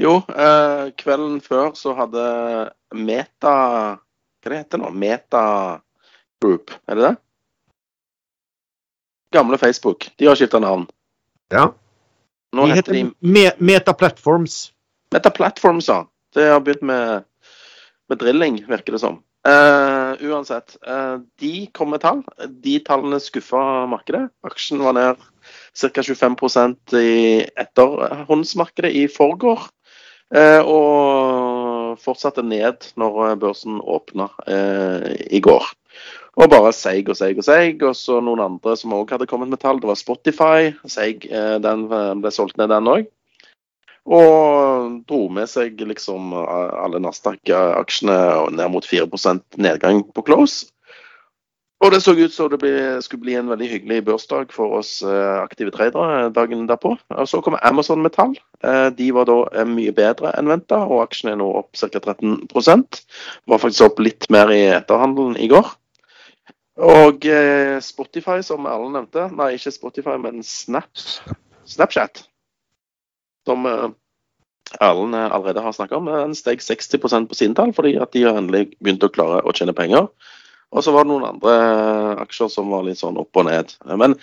[0.00, 2.22] Jo, eh, kvelden før så hadde
[2.96, 3.56] Meta
[4.42, 4.88] Hva det heter nå?
[4.90, 5.44] Meta
[6.42, 7.16] Group, er det det?
[9.36, 10.08] Gamle Facebook.
[10.18, 10.88] De har skifta navn.
[11.52, 11.68] Ja.
[12.52, 14.72] Nå De heter heter de Me Meta Platforms.
[15.14, 16.02] Meta Platforms, ja.
[16.34, 17.24] Det har begynt med,
[18.08, 19.20] med drilling, virker det som.
[19.42, 20.76] Eh, uansett.
[20.88, 22.22] uh, de kom med tall.
[22.62, 24.28] De tallene skuffa markedet.
[24.46, 25.22] Aksjen var ned
[25.74, 26.02] ca.
[26.02, 29.66] 25% i etterhåndsmarkedet i forgår.
[30.32, 35.66] Uh, og fortsatte ned når børsen åpna eh, i går.
[36.40, 37.82] Og bare seig og seig og seig.
[37.84, 39.80] Og så noen andre som òg hadde kommet med tall.
[39.82, 40.70] Det var Spotify.
[40.88, 43.10] Seig, eh, den ble solgt ned, den òg.
[44.02, 48.18] Og dro med seg liksom alle Nasdaq-aksjene
[48.58, 50.72] ned mot 4% nedgang på close.
[51.82, 55.00] Og det så ut som det ble, skulle bli en veldig hyggelig børsdag for oss
[55.02, 56.92] eh, aktive tradere dagen derpå.
[57.10, 58.36] Og så kommer Amazon med tall.
[58.62, 61.90] Eh, De var da eh, mye bedre enn venta, og aksjen er nå opp ca.
[61.90, 63.00] 13%
[63.50, 65.74] Var faktisk opp litt mer i etterhandelen i går.
[66.86, 71.02] Og eh, Spotify, som alle nevnte, nei, ikke Spotify, men Snap,
[71.66, 72.28] Snapchat,
[73.48, 73.88] som eh,
[74.80, 78.24] Erlend eh, allerede har snakka om, den steg 60% på sine tall, fordi at de
[78.26, 80.08] har endelig begynt å klare å tjene penger.
[80.72, 83.74] Og så var det noen andre eh, aksjer som var litt sånn opp og ned.
[84.00, 84.16] Men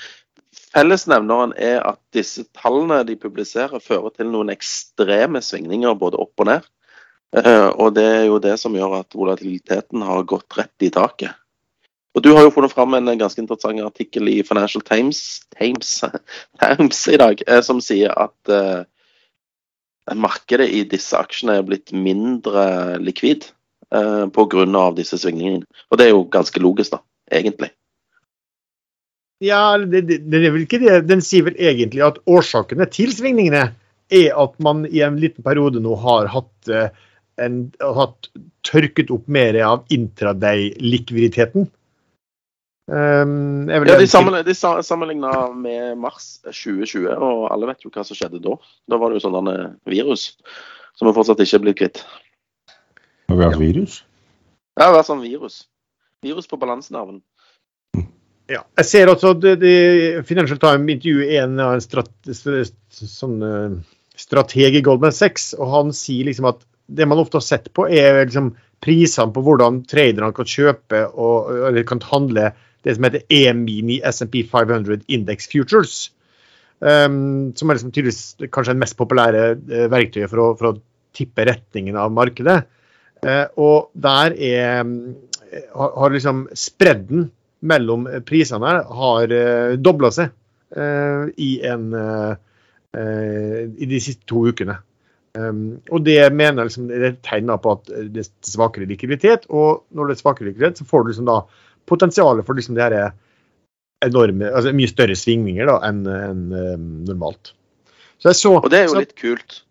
[0.73, 6.49] fellesnevneren er at disse tallene de publiserer, fører til noen ekstreme svingninger både opp og
[6.49, 6.69] ned.
[7.38, 11.36] Eh, Og det er jo det som gjør at volatiliteten har gått rett i taket.
[12.17, 16.01] Og Du har jo funnet fram en ganske interessant artikkel i Financial Times, Times,
[16.63, 18.82] Times i dag, eh, som sier at eh,
[20.15, 23.50] markedet i disse aksjene er blitt mindre likvid
[23.93, 24.86] eh, pga.
[24.98, 25.67] disse svingningene.
[25.89, 27.72] Og det er jo ganske logisk, da, egentlig.
[29.39, 31.02] Ja, det, det, det er vel ikke det.
[31.08, 33.69] Den sier vel egentlig at årsakene til svingningene
[34.10, 36.89] er at man i en liten periode nå har hatt, eh,
[37.39, 38.32] en, har hatt
[38.67, 41.69] tørket opp mer av intraday-likviditeten.
[42.89, 48.17] Um, Ja, de, sammenligna, de sammenligna med mars 2020, og alle vet jo hva som
[48.17, 48.56] skjedde da.
[48.89, 49.52] Da var det jo sånn
[49.86, 50.32] virus
[50.97, 52.02] som vi fortsatt ikke er blitt kvitt.
[53.30, 53.99] Har vi hatt virus?
[54.75, 55.62] Det har vært sånn virus.
[56.25, 57.21] Virus på balansenerven.
[58.49, 63.36] Ja, jeg ser også at det, det Financial Time intervjuer en, av en strat, sånn,
[63.45, 63.75] eh,
[64.17, 67.86] strateg i Goldman Sachs, og han sier liksom at det man ofte har sett på,
[67.86, 72.49] er liksom prisene på hvordan traderne kan kjøpe og eller kan handle
[72.86, 76.10] det som heter E-mini SMP 500 Index Futures.
[76.80, 80.78] Um, som er liksom tydeligvis kanskje den mest populære uh, verktøyet for å, for å
[81.15, 82.62] tippe retningen av markedet.
[83.20, 84.86] Uh, og der er,
[85.76, 87.28] har, har liksom spredden
[87.60, 90.32] mellom prisene her har uh, dobla seg
[90.78, 91.89] uh, i, en,
[93.76, 94.80] i de siste to ukene.
[95.38, 99.46] Um, og Det mener liksom, det er et på at det er svakere likviditet.
[99.50, 101.42] Og når det er svakere likviditet, så får du liksom da
[101.89, 102.97] potensialet for liksom det her
[104.06, 107.54] enorme, altså mye større svingninger da, enn en, um, normalt.
[108.19, 109.62] Så så, og det er jo så, litt kult?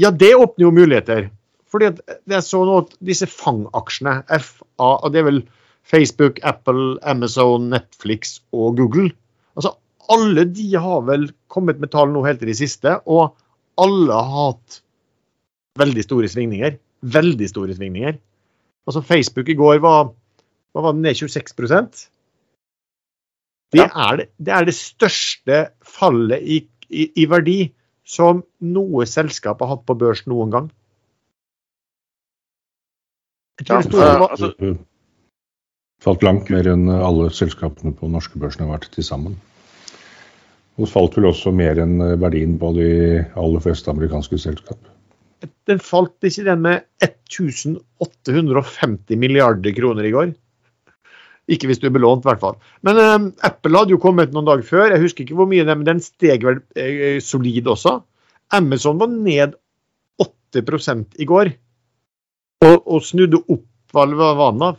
[0.00, 1.28] Ja, det åpner jo muligheter.
[1.70, 5.40] Fordi det er så nå at disse fangaksjene, FA, og det er vel
[5.84, 9.10] Facebook, Apple, Amazon, Netflix og Google.
[9.58, 9.74] Altså
[10.14, 13.34] Alle de har vel kommet med tall nå helt til de siste, og
[13.80, 14.80] alle har hatt
[15.80, 16.76] veldig store svingninger.
[17.14, 18.18] Veldig store svingninger.
[18.86, 20.12] Altså Facebook i går var,
[20.82, 21.54] var ned 26
[23.74, 23.88] det, ja.
[23.90, 27.72] er det, det, er det største fallet i, i, i, verdi
[28.06, 30.66] som noe selskap har hatt på børs noen gang.
[33.58, 34.48] Jeg tror ja, det store, altså,
[36.04, 39.34] Falt langt mer enn alle selskapene på norske børsen har vært til sammen.
[40.74, 42.88] Og falt vel også mer enn verdien på de
[43.38, 44.78] aller fleste amerikanske selskap.
[45.68, 50.28] Den falt ikke den med 1850 milliarder kroner i går?
[51.50, 52.56] Ikke hvis du er belånt, i hvert fall.
[52.86, 54.94] Men eh, Apple hadde jo kommet noen dager før.
[54.94, 57.98] Jeg husker ikke hvor mye, men den steg vel eh, solid også.
[58.56, 59.58] Amazon var ned
[60.22, 60.64] 8
[61.20, 61.52] i går.
[62.64, 64.72] Og, og snudde opp det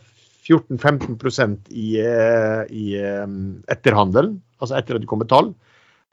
[0.46, 5.54] 14-15 i, eh, i um, etterhandelen, altså etter at det kom et tall.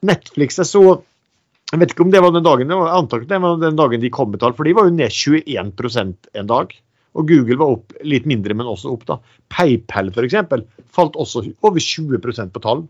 [0.03, 1.03] Netflix er så
[1.71, 4.01] Jeg vet ikke om det var den dagen, jeg antar ikke det var den dagen
[4.01, 6.73] de kom med tall, for de var jo ned 21% en dag.
[7.13, 9.05] Og Google var opp litt mindre, men også opp.
[9.09, 9.19] da.
[9.53, 10.37] PayPal f.eks.
[10.93, 12.85] falt også over 20% på tall.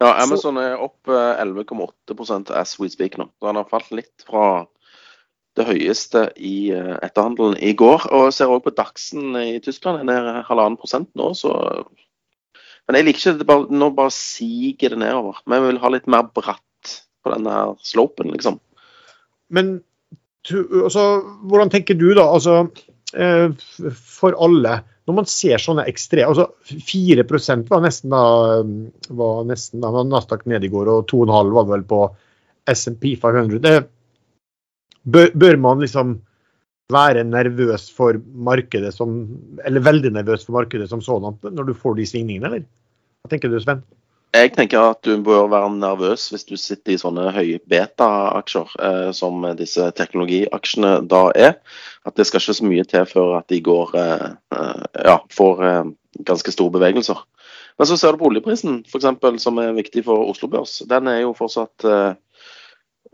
[0.00, 3.28] Ja, Amazon er opp 11,8 eh, as we speak nå.
[3.36, 4.64] Så han har falt litt fra
[5.58, 8.08] det høyeste i eh, etterhandelen i går.
[8.16, 11.52] Og ser også på Dagsen i Tyskland, den er halvannen prosent nå, så
[12.90, 15.36] men jeg liker ikke det bare, nå bare siger det nedover.
[15.46, 18.56] Vi vil ha litt mer bratt på denne slopen, liksom.
[19.46, 19.76] Men
[20.48, 21.04] altså,
[21.48, 22.62] hvordan tenker du da, altså
[23.14, 23.50] eh,
[23.92, 26.48] for alle, når man ser sånne ekstreme altså
[26.86, 27.24] 4
[27.68, 28.24] var nesten da
[29.20, 32.02] var nesten da, Nasdaq nede i går, og 2,5 var vel på
[32.70, 33.58] SMP 500.
[33.64, 33.76] Det,
[35.04, 36.18] bør, bør man liksom
[36.90, 39.12] være nervøs for markedet som
[39.64, 42.64] Eller veldig nervøs for markedet som sådan når du får de svingningene, eller?
[43.22, 43.82] Hva tenker du, Sven?
[44.30, 49.08] Jeg tenker at du bør være nervøs hvis du sitter i sånne høye beta-aksjer, eh,
[49.16, 51.56] som disse teknologiaksjene da er.
[52.06, 55.64] At det skal ikke så mye til før at de går eh, eh ja, får
[55.66, 55.90] eh,
[56.30, 57.18] ganske store bevegelser.
[57.78, 60.82] Men så ser du på oljeprisen, f.eks., som er viktig for Oslo Børs.
[60.86, 62.12] Den er jo fortsatt eh,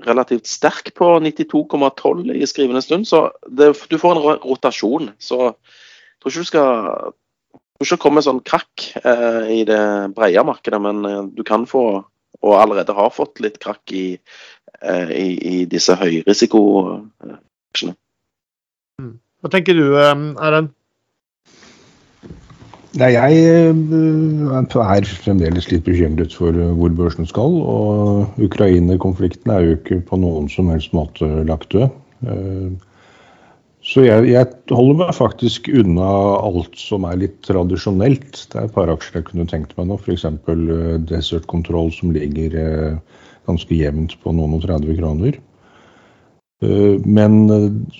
[0.04, 3.06] relativt sterk på 92,12 i skrivende stund.
[3.08, 5.14] Så det, du får en rotasjon.
[5.18, 7.14] Så jeg tror ikke du skal
[7.76, 9.80] tror ikke det kommer sånn krakk eh, i det
[10.16, 11.84] brede markedet, men eh, du kan få,
[12.40, 14.06] og allerede har fått, litt krakk i,
[14.80, 17.94] eh, i, i disse høyrisikoaksjene.
[19.02, 19.14] Mm.
[19.44, 20.16] Hva tenker du, eh,
[20.48, 20.72] Erlend?
[22.96, 23.76] Nei, jeg eh,
[24.56, 27.60] er fremdeles litt bekymret for hvor børsen skal.
[27.60, 31.92] Og Ukraina-konflikten er jo ikke på noen som helst måte lagt død.
[33.86, 36.06] Så jeg, jeg, holder meg faktisk unna
[36.42, 38.40] alt som er litt tradisjonelt.
[38.50, 40.26] Det er et par aksjer jeg kunne tenkt meg nå, f.eks.
[40.48, 45.38] Uh, Desert Control som ligger uh, ganske jevnt på noen og 30 kroner.
[46.64, 47.46] Uh, men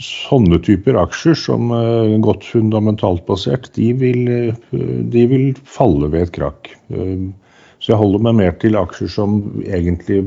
[0.03, 4.23] sånne typer aksjer som er godt fundamentalt basert, de vil,
[5.15, 6.73] de vil falle ved et krakk.
[6.91, 10.25] Så jeg holder meg mer til aksjer som egentlig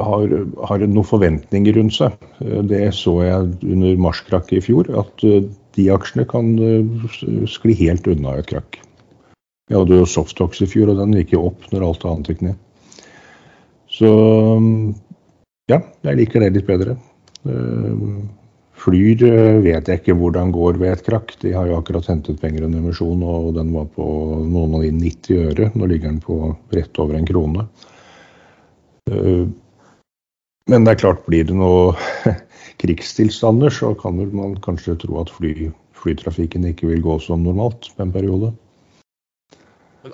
[0.00, 0.32] har,
[0.68, 2.16] har noen forventninger rundt seg.
[2.40, 5.44] Det så jeg under marskrakket i fjor, at eh,
[5.76, 8.80] de aksjene kan eh, skli helt unna et krakk.
[9.70, 12.42] Jeg hadde jo Softox i fjor, og den gikk jo opp når alt annet gikk
[12.48, 12.58] ned.
[13.90, 14.10] Så
[15.70, 16.98] ja, jeg liker det litt bedre.
[17.46, 18.04] Eh,
[18.80, 19.20] Flyr
[19.60, 21.34] vet jeg ikke hvordan går ved et krakk.
[21.42, 24.06] De har jo akkurat hentet penger under emisjon, og den var på
[24.40, 25.66] noen av de 90 øre.
[25.76, 27.66] Nå ligger den på rett over en krone.
[29.10, 29.46] Eh,
[30.70, 31.94] men det er klart, blir det noe
[32.82, 38.04] krigstilstander, så kan man kanskje tro at fly, flytrafikken ikke vil gå som normalt på
[38.04, 38.52] en periode.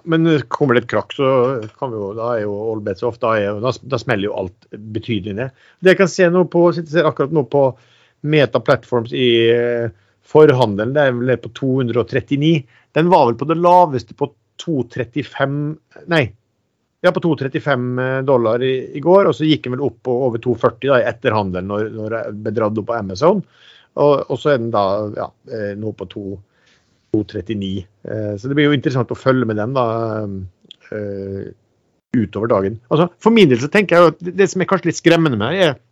[0.02, 1.28] Men kommer det et krakk, så
[1.78, 3.20] kan vi jo, da er jo all bets off.
[3.22, 5.60] Da, er, da, da, smeller jo alt betydelig ned.
[5.78, 7.68] Det jeg kan se nå på, ser akkurat nå på
[8.26, 9.92] Meta Platforms i eh,
[10.26, 12.50] forhandelen, det er vel på 239.
[12.98, 15.56] Den var vel på det laveste på 235
[16.10, 16.24] Nei,
[17.04, 20.14] ja, på 2,35 eh, dollar i, i, går, og så gikk den vel opp på
[20.28, 23.42] over 2,40 da, etter handelen når, når det ble dratt opp på Amazon.
[23.96, 24.84] Og, og så er den da
[25.16, 27.72] ja, eh, nå på 2,39.
[27.84, 29.86] Eh, så det blir jo interessant å følge med den da
[30.86, 32.76] utover dagen.
[32.94, 35.56] Altså, For min del så tenker jeg at det som er kanskje litt skremmende med
[35.56, 35.82] det, er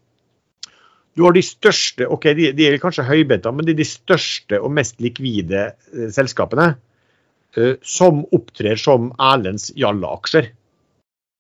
[1.18, 4.58] du har de største ok, de, de er kanskje høybeta, men de er de største
[4.62, 5.66] og mest likvide
[6.14, 6.72] selskapene
[7.86, 10.48] som opptrer som Erlends Jalla-aksjer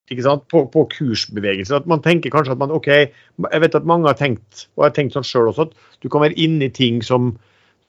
[0.08, 1.76] på, på kursbevegelser.
[1.76, 4.90] At man tenker kanskje at man OK, jeg vet at mange har tenkt, og jeg
[4.90, 7.34] har tenkt sånn sjøl også, at du kan være inne i ting som,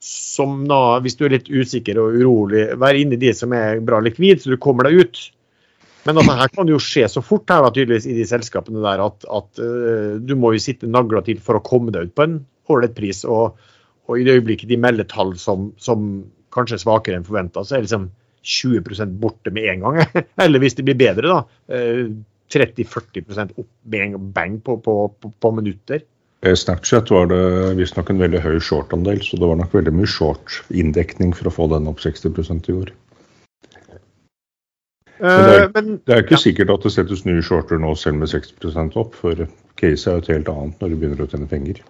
[0.00, 3.82] som da, hvis du er litt usikker og urolig, være inne i de som er
[3.84, 5.24] bra likvid, så du kommer deg ut.
[6.06, 8.82] Men altså, her kan det jo skje så fort her da, tydeligvis i de selskapene
[8.84, 12.14] der at, at uh, du må jo sitte nagla til for å komme deg ut
[12.16, 12.36] på en
[12.70, 13.24] ålreit pris.
[13.26, 13.58] Og,
[14.06, 16.22] og, i det øyeblikket de melder tall som, som
[16.54, 18.06] kanskje er svakere enn forventa, så er det liksom
[18.46, 20.02] 20% borte med en gang.
[20.44, 21.40] Eller hvis det blir bedre, da.
[22.54, 26.04] 30-40 eh, opp med en bang på, på, på, på minutter.
[26.46, 27.40] Snapchat var det
[27.78, 31.66] visstnok en veldig høy short-andel, så det var nok veldig mye short-inndekning for å få
[31.72, 32.92] den opp 60% i år.
[35.16, 36.42] Men det, er, eh, det er ikke ja.
[36.42, 39.46] sikkert at det settes nye shorter nå selv med 60 opp, for
[39.80, 41.80] caset er jo et helt annet når du begynner å tjene penger.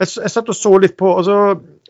[0.00, 1.36] Jeg, jeg satt og så litt på altså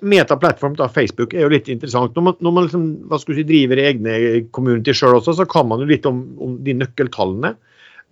[0.02, 2.16] Meta Platform av Facebook er jo litt interessant.
[2.16, 4.14] Når man, når man liksom, hva skal si, driver egne
[4.54, 7.54] community sjøl også, så kan man jo litt om, om de nøkkeltallene.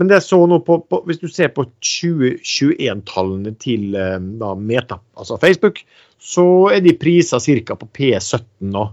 [0.00, 4.54] Men det jeg så nå på, på, hvis du ser på 2021-tallene til eh, da,
[4.56, 5.82] Meta, altså Facebook,
[6.16, 7.76] så er de prisa ca.
[7.76, 8.86] på P17 nå.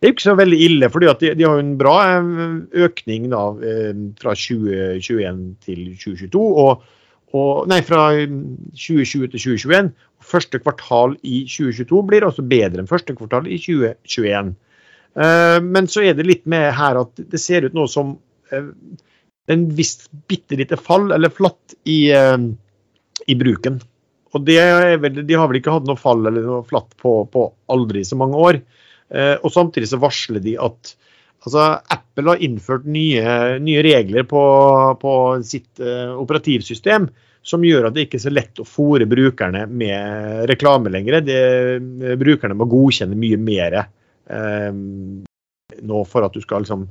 [0.00, 2.56] Det er jo ikke så veldig ille, for de, de, har jo en bra eh,
[2.88, 6.42] økning da, eh, fra 2021 til 2022.
[6.64, 6.88] og
[7.36, 9.90] og, nei, fra 2020 til 2021.
[10.30, 14.50] Første kvartal i 2022 blir også bedre enn første kvartal i 2021.
[15.14, 18.16] Uh, eh, men så er det litt med her at det ser ut nå som
[18.50, 18.72] uh,
[19.50, 22.36] en viss bitte lite fall, eller flatt, i, uh,
[23.26, 23.80] i bruken.
[24.34, 24.60] Og det
[25.02, 28.18] vel, De har vel ikke hatt noe fall eller noe flatt på, på aldri så
[28.18, 28.60] mange år.
[29.42, 30.92] og Samtidig så varsler de at
[31.46, 34.44] altså, Apple har innført nye, nye regler på,
[35.00, 35.14] på
[35.46, 37.08] sitt uh, operativsystem
[37.42, 41.22] som gjør at det ikke er så lett å fòre brukerne med reklame lenger.
[41.24, 41.40] Det,
[42.20, 44.72] brukerne må godkjenne mye mer uh,
[45.80, 46.88] nå for at du skal liksom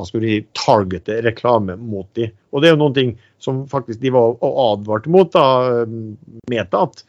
[0.00, 2.32] hva skal si, targete reklame mot dem.
[2.50, 3.10] Og det er jo noen ting
[3.42, 5.84] som faktisk de var og advarte mot, da,
[6.50, 7.04] Meta, at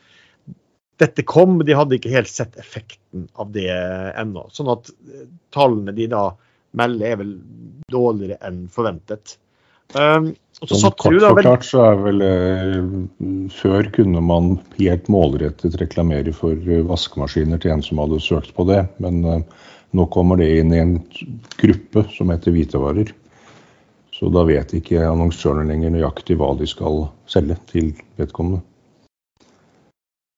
[1.02, 4.45] dette kom, de hadde ikke helt sett effekten av det ennå.
[4.54, 4.91] Sånn at
[5.56, 6.28] tallene de da
[6.77, 7.34] melder er vel
[7.91, 9.38] dårligere enn forventet.
[9.91, 10.31] Um,
[10.62, 12.77] sånn kort forklart så er vel eh,
[13.51, 18.63] Før kunne man helt målrettet reklamere for eh, vaskemaskiner til en som hadde søkt på
[18.69, 19.43] det, men eh,
[19.97, 20.95] nå kommer det inn i en
[21.60, 23.12] gruppe som heter hvitevarer.
[24.15, 28.62] Så da vet ikke annonsørene lenger nøyaktig hva de skal selge til vedkommende.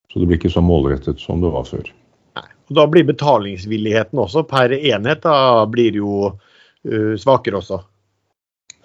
[0.10, 1.90] Så det blir ikke så målrettet som det var før.
[2.70, 7.82] Og Da blir betalingsvilligheten også per enhet da blir jo uh, svakere også.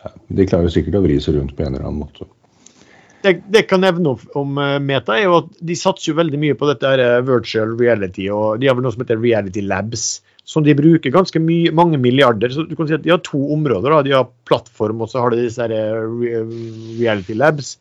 [0.03, 2.29] Ja, de klarer jo sikkert å vri seg rundt på en eller annen måte.
[3.19, 6.39] Det, det jeg kan nevne om uh, Meta, er jo at de satser jo veldig
[6.43, 8.29] mye på dette her, uh, virtual reality.
[8.31, 10.09] og De har vel noe som heter Reality Labs,
[10.49, 12.55] som de bruker ganske mye, mange milliarder.
[12.55, 13.91] så du kan si at De har to områder.
[13.91, 15.75] da, De har plattform og så har de disse her,
[16.99, 17.77] Reality Labs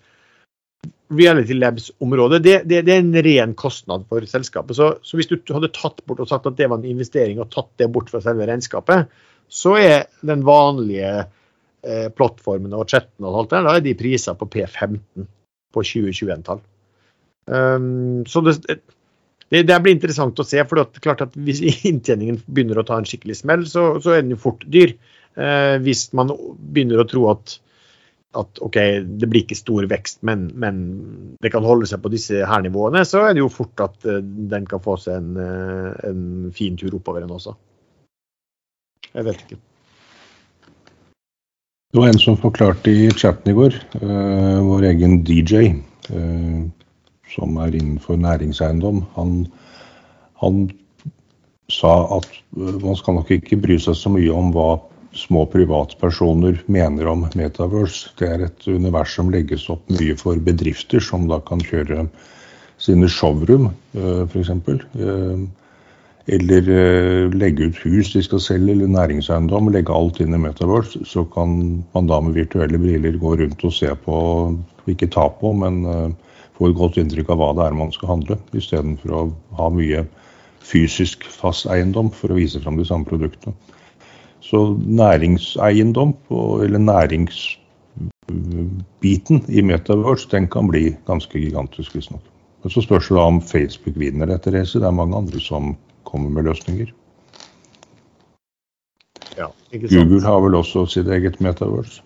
[1.09, 4.75] Reality Labs-området, det, det, det, er en ren kostnad for selskapet.
[4.75, 7.51] Så, så, hvis du hadde tatt bort og sagt at det var en investering, og
[7.53, 9.07] tatt det bort fra selve regnskapet,
[9.47, 14.35] så er den vanlige eh, plattformen og chatten og alt der, da er de priser
[14.35, 15.29] på P15
[15.73, 16.59] på 2021-tall.
[17.47, 20.59] Um, så det, det, det, blir interessant å se.
[20.67, 24.17] for det er klart at Hvis inntjeningen begynner å ta en skikkelig smell, så, så
[24.17, 24.97] er den jo fort dyr.
[25.37, 27.59] Eh, hvis man begynner å tro at
[28.37, 28.77] at OK,
[29.19, 30.81] det blir ikke stor vekst, men, men,
[31.43, 34.19] det kan holde seg på disse her nivåene, så er det jo fort at uh,
[34.21, 37.55] den kan få seg en, uh, en fin tur oppover den også.
[39.13, 39.59] Jeg vet ikke.
[41.93, 45.69] Det var en som forklarte i chatten i går, uh, vår egen DJ,
[47.33, 49.31] som er innenfor næringseiendom, han,
[50.39, 50.61] han
[51.71, 54.69] sa at man skal nok ikke bry seg så mye om hva
[55.15, 58.11] små privatpersoner mener om Metaverse.
[58.19, 62.07] Det er et univers som legges opp mye for bedrifter, som da kan kjøre
[62.81, 64.51] sine showroom, eh, f.eks.
[64.51, 65.47] Eh,
[66.37, 69.71] eller eh, legge ut hus de skal selge, eller næringseiendom.
[69.73, 71.01] Legge alt inn i Metaverse.
[71.07, 74.17] Så kan man da med virtuelle briller gå rundt og se på,
[74.91, 75.83] ikke ta på, men
[76.57, 79.23] få et godt inntrykk av hva det er man skal handle, istedenfor å
[79.59, 80.05] ha mye
[80.67, 83.55] fysisk fast eiendom for å vise fram de samme produktene.
[84.47, 86.13] Så næringseiendom,
[86.63, 92.21] eller næringsbiten i Metaverse, den kan bli ganske gigantisk, visstnok.
[92.63, 94.81] Men så spørs det om Facebook vinner dette racet.
[94.81, 95.75] Det er mange andre som
[96.07, 96.93] kommer med løsninger.
[99.37, 99.47] Ja?
[99.71, 102.01] Google har vel også sitt eget metaverse.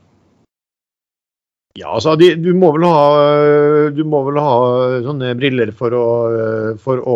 [1.80, 4.56] Ja, altså, de, du, må ha, du må vel ha
[5.06, 6.08] sånne briller for å,
[6.84, 7.16] for å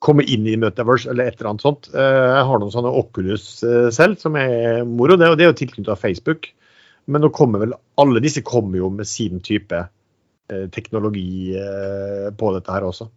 [0.00, 1.90] komme inn i Metaverse eller et eller annet sånt.
[1.92, 5.18] Eh, Jeg har noen sånne Oculus eh, selv, som er moro.
[5.20, 6.50] Det, og det er jo tilknyttet Facebook.
[7.10, 11.52] Men nå kommer vel alle disse kommer jo med sin type eh, teknologi
[12.36, 13.10] på dette her også.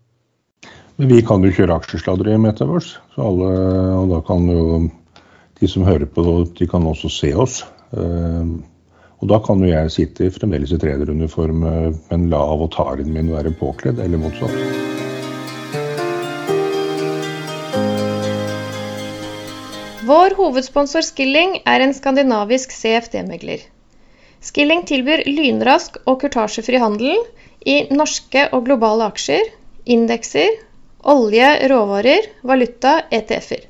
[1.00, 3.00] Men vi kan jo kjøre aksjesladder i metaverse.
[3.16, 3.54] Så alle,
[4.02, 4.84] og da kan jo
[5.60, 7.62] de som hører på, de kan også se oss.
[7.94, 11.64] Og da kan jo jeg sitte fremdeles i trederuniform,
[12.10, 15.03] men la avataren min være påkledd, eller motsatt.
[20.04, 23.62] Vår hovedsponsor Skilling er en skandinavisk CFD-megler.
[24.44, 27.22] Skilling tilbyr lynrask og kurtasjefri handel
[27.64, 29.48] i norske og globale aksjer,
[29.96, 30.58] indekser,
[31.14, 33.64] olje, råvarer, valuta, ETF-er.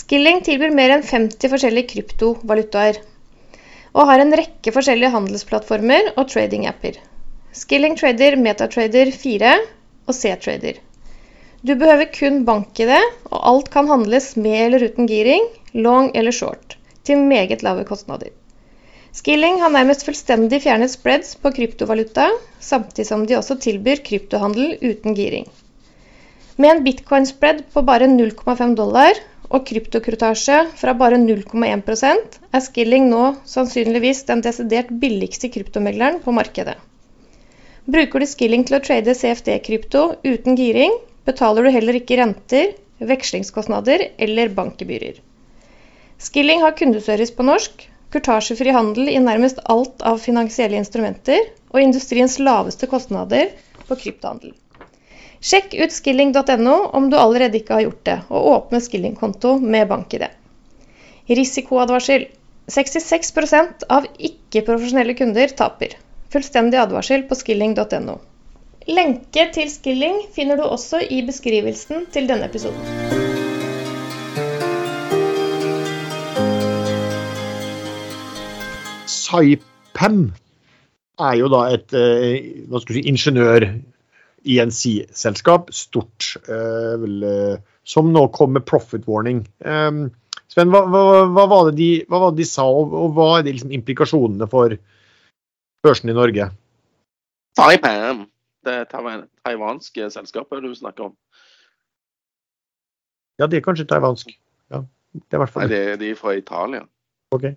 [0.00, 3.02] Skilling tilbyr mer enn 50 forskjellige kryptovalutaer,
[3.92, 7.02] og har en rekke forskjellige handelsplattformer og trading-apper.
[7.52, 9.56] Skilling trader Metatrader 4
[10.08, 10.80] og C-trader.
[11.66, 12.92] Du behøver kun bank-ID,
[13.34, 15.42] og alt kan handles med eller uten giring,
[15.74, 18.30] long eller short, til meget lave kostnader.
[19.10, 22.28] Skilling har nærmest fullstendig fjernet spreads på kryptovaluta,
[22.62, 25.48] samtidig som de også tilbyr kryptohandel uten giring.
[26.62, 29.18] Med en bitcoin-spread på bare 0,5 dollar
[29.50, 36.78] og kryptokrutasje fra bare 0,1% er Skilling nå sannsynligvis den desidert billigste kryptomegleren på markedet.
[37.88, 40.94] Bruker du Skilling til å trade CFD-krypto uten giring,
[41.28, 45.20] betaler du heller ikke renter, vekslingskostnader eller bankgebyrer.
[46.18, 52.38] Skilling har kundeservice på norsk, kurtasjefri handel i nærmest alt av finansielle instrumenter og industriens
[52.40, 53.52] laveste kostnader
[53.86, 54.54] på kryptohandel.
[55.38, 60.24] Sjekk ut skilling.no om du allerede ikke har gjort det, og åpne Skilling-konto med bank-ID.
[61.28, 62.26] Risikoadvarsel.
[62.68, 65.94] 66% av ikke-profesjonelle kunder taper.
[66.32, 68.18] Fullstendig advarsel på skilling.no.
[68.88, 72.80] Lenke til Skilling finner du også i beskrivelsen til denne episoden.
[79.12, 80.22] Saipem
[81.20, 83.66] er jo da et eh, hva skal vi si, ingeniør
[84.48, 89.42] INC-selskap, stort, eh, vel, eh, som nå kom med profit warning.
[89.60, 90.00] Eh,
[90.48, 93.28] Sven, hva, hva, hva, var det de, hva var det de sa, og, og hva
[93.36, 94.80] er de liksom implikasjonene for
[95.84, 96.48] børsen i Norge?
[97.58, 98.24] Taipam.
[98.68, 101.16] Det taiwanske selskapet du snakker om.
[103.38, 104.32] Ja, det er kanskje taiwansk.
[104.74, 104.82] Ja,
[105.14, 106.84] det er Nei, det de, de er fra Italia.
[107.34, 107.50] Ok.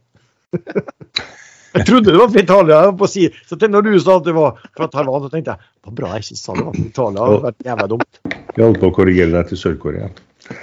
[1.72, 2.78] Jeg trodde det var fra Italia.
[2.82, 3.22] jeg var på å si.
[3.48, 5.94] Så til når du sa at det var fra Taiwan, så tenkte jeg det var
[6.02, 7.14] bra jeg ikke sa det var fra Italia.
[7.16, 8.20] Det hadde vært jævla dumt.
[8.58, 10.10] Jeg holdt på å korrigere deg til Sør-Korea.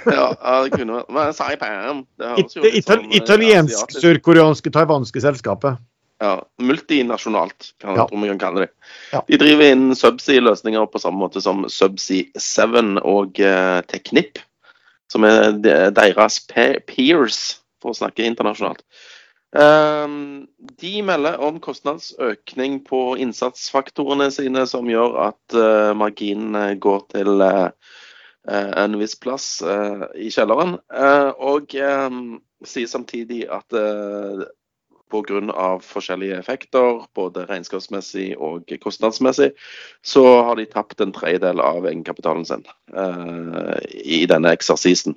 [0.05, 0.27] Ja,
[0.67, 2.03] det kunne vært Saipan.
[2.19, 5.81] Det It, ital, eh, italiensk, asiatisk- sørkoreanske, taiwanske selskapet.
[6.19, 8.05] Ja, multinasjonalt, kan Ja.
[8.07, 8.69] tror vi kan kalle det.
[9.13, 9.21] Ja.
[9.27, 14.39] De driver inn subsea-løsninger på samme måte som Subsea 7 og eh, Teknip,
[15.11, 15.53] som er
[15.95, 18.83] deres pe- peers, for å snakke internasjonalt.
[19.55, 20.45] Um,
[20.77, 27.71] de melder om kostnadsøkning på innsatsfaktorene sine, som gjør at uh, marginene går til eh,
[28.45, 30.75] eh, en viss plass uh, i kjelleren.
[30.93, 34.43] Eh, og um, sier samtidig at uh,
[35.09, 35.79] pga.
[35.81, 39.51] forskjellige effekter, både regnskapsmessig og kostnadsmessig,
[40.03, 45.15] så har de tapt en tredjedel av egenkapitalen sin uh, i denne eksersisen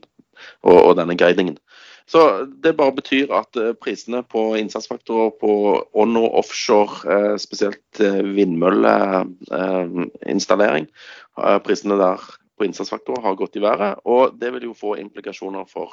[0.62, 1.58] og, og denne guidingen.
[2.06, 8.00] Så Det bare betyr at eh, prisene på innsatsfaktorer på on- og offshore, eh, spesielt
[8.36, 10.86] vindmølleinstallering,
[11.64, 12.18] prisene der
[12.58, 13.96] på innsatsfaktorer har gått i været.
[14.04, 15.88] Og det vil jo få implikasjoner for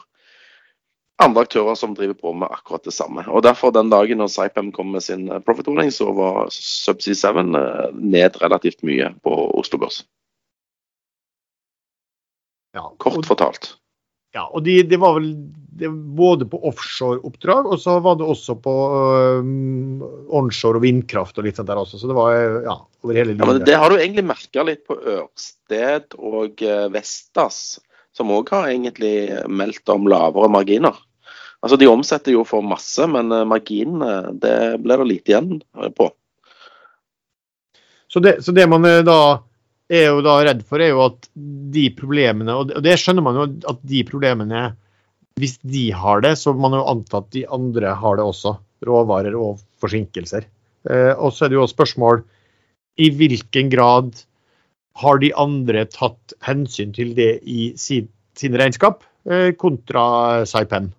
[1.20, 3.26] andre aktører som driver på med akkurat det samme.
[3.28, 7.40] Og derfor Den dagen når Saipem kom med sin eh, profit-ordning, så var Subsea 7
[7.60, 10.04] eh, ned relativt mye på Oslo Børs.
[12.78, 13.74] Ja, Kort fortalt.
[14.36, 15.32] ja, og de, det var vel
[15.80, 21.48] de, både på offshore-oppdrag, og så var det også på øhm, onshore og vindkraft og
[21.48, 21.98] litt sånt der også.
[21.98, 23.64] Så det var ja, over hele Ja, men.
[23.66, 26.62] Det har du egentlig merka litt på Ørsted og
[26.94, 27.80] Vestas,
[28.14, 31.02] som òg har egentlig meldt om lavere marginer.
[31.60, 35.92] Altså De omsetter jo for masse, men eh, marginene det blir det lite igjen eh,
[35.92, 36.10] på.
[38.10, 39.20] Så det, så det man eh, da
[39.90, 41.28] er jo da redd for, er jo at
[41.74, 44.70] de problemene, og det, skjønner man jo at de problemene
[45.40, 48.58] Hvis de har det, så man jo anta at de andre har det også.
[48.84, 50.48] Råvarer og forsinkelser.
[50.90, 52.22] Eh, og så er det jo spørsmål
[53.00, 54.20] i hvilken grad
[55.00, 60.92] har de andre tatt hensyn til det i sin, sin regnskap, eh, kontra Saipem?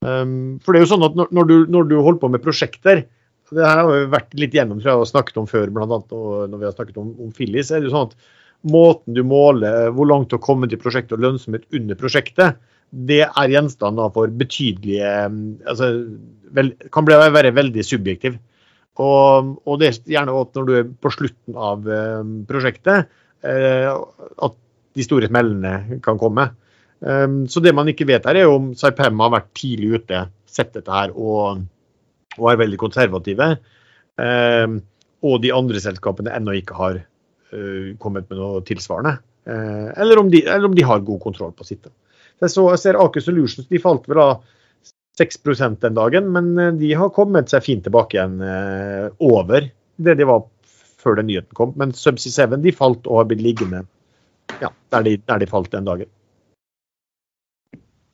[0.00, 2.44] Um, for det er jo sånn at når, når, du, når du holder på med
[2.44, 3.04] prosjekter,
[3.50, 5.86] det her har vi vært litt gjennom tror jeg, og snakket om før, bl.a.
[5.90, 8.28] når vi har snakket om, om Phillies, er det jo sånn at
[8.70, 13.22] måten du måler hvor langt du har kommet i prosjektet og lønnsomhet under prosjektet, det
[13.24, 15.10] er gjenstand for betydelige
[15.70, 15.90] altså,
[16.54, 18.38] vel, Kan bli, være veldig subjektiv.
[19.00, 23.12] Og, og, det er gjerne at når du er på slutten av eh, prosjektet,
[23.46, 24.56] eh, at
[24.98, 26.50] de store smellene kan komme.
[27.00, 30.74] Um, så det man ikke vet her, er om Saipem har vært tidlig ute, sett
[30.74, 31.62] dette her og,
[32.36, 33.54] og er veldig konservative.
[34.20, 34.80] Um,
[35.24, 39.16] og de andre selskapene ennå ikke har uh, kommet med noe tilsvarende.
[39.48, 41.88] Uh, eller, om de, eller, om de, har god kontroll på sitt.
[42.40, 44.40] Så, jeg ser Aker Solutions de falt vel av
[45.20, 49.66] 6% den dagen, men eh, de har kommet seg fint tilbake igjen uh, over
[50.00, 50.46] det de var
[51.00, 51.74] før den nyheten kom.
[51.80, 53.82] Men Subsea 7 de falt og har blitt liggende
[54.62, 56.08] ja, der, de, der de falt den dagen.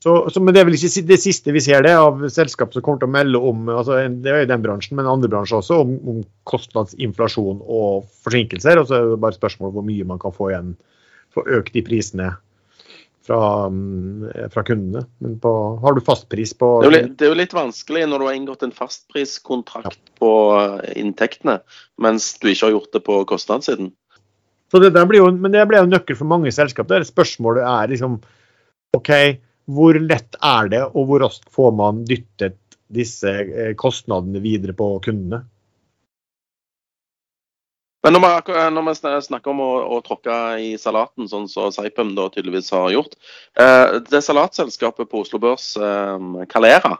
[0.03, 2.83] Så, så, men Det er vel ikke det siste vi ser det av selskap som
[2.85, 5.79] kommer til å melde om altså det er jo den bransjen, men andre bransjer også,
[5.81, 6.19] om, om
[6.49, 8.77] kostnadsinflasjon og forsinkelser.
[8.77, 10.75] og så er det bare spørsmål hvor mye man kan få igjen
[11.33, 12.29] for økt de prisene
[13.27, 15.03] fra, mm, fra kundene.
[15.23, 18.21] Men på, har du fastpris på det er, litt, det er, jo litt, vanskelig når
[18.21, 20.13] du har inngått en fastpriskontrakt ja.
[20.21, 20.31] på
[20.61, 21.59] eh, inntektene,
[22.01, 23.91] mens du ikke har gjort det på kostnadssiden.
[24.71, 26.89] Så det blir jo, men det blir jo nøkkel for mange selskap.
[26.89, 28.19] Der spørsmålet er liksom
[28.95, 29.11] OK,
[29.67, 32.57] hvor lett er det, og hvor raskt får man dyttet
[32.87, 35.43] disse eh, kostnadene videre på kundene?
[38.05, 42.13] Men når vi, når snakker om å, å, tråkke i salaten, sånn som så Saipem
[42.15, 43.17] da tydeligvis har gjort
[43.59, 46.95] eh, Det salatselskapet på Oslo Børs, eh, Calera,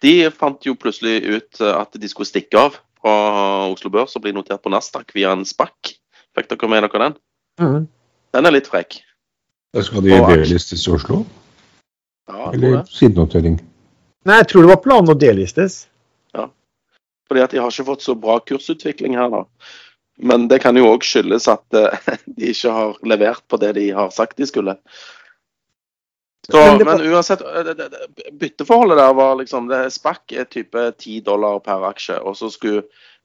[0.00, 4.32] de fant jo plutselig ut at de skulle stikke av fra Oslo Børs og bli
[4.32, 5.96] notert på Nasdaq via en SPAC.
[6.36, 7.16] Fikk dere med dere den?
[7.60, 7.82] Mm.
[8.34, 9.02] Den er litt frekk.
[9.84, 11.24] Skal de delistes i Oslo?
[12.26, 13.58] Ja, Eller sidenotering?
[14.24, 15.84] Nei, jeg tror det var planen å delistes.
[16.32, 16.48] Ja,
[17.28, 19.42] fordi at de har ikke fått så bra kursutvikling her, da.
[20.16, 21.92] Men det kan jo òg skyldes at uh,
[22.38, 24.78] de ikke har levert på det de har sagt de skulle.
[26.44, 31.56] Så, men, men, uansett, eh, bytteforholdet der var liksom det Spakk er type 10 dollar
[31.64, 32.82] per aksje, og så skulle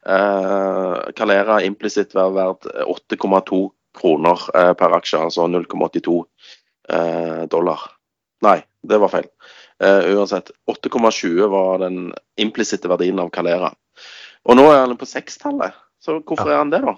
[0.08, 3.60] eh, Calera implisitt være verdt 8,2
[4.00, 6.22] kroner uh, per aksje, altså 0,82
[7.52, 7.82] dollar.
[8.46, 9.28] Nei, det var feil.
[9.84, 10.52] Uh, uansett.
[10.72, 12.10] 8,20 var den
[12.40, 13.74] implisitte verdien av Calera.
[14.48, 15.76] Og nå er han på sekstallet.
[16.00, 16.56] Så hvorfor ja.
[16.56, 16.96] er han det, da?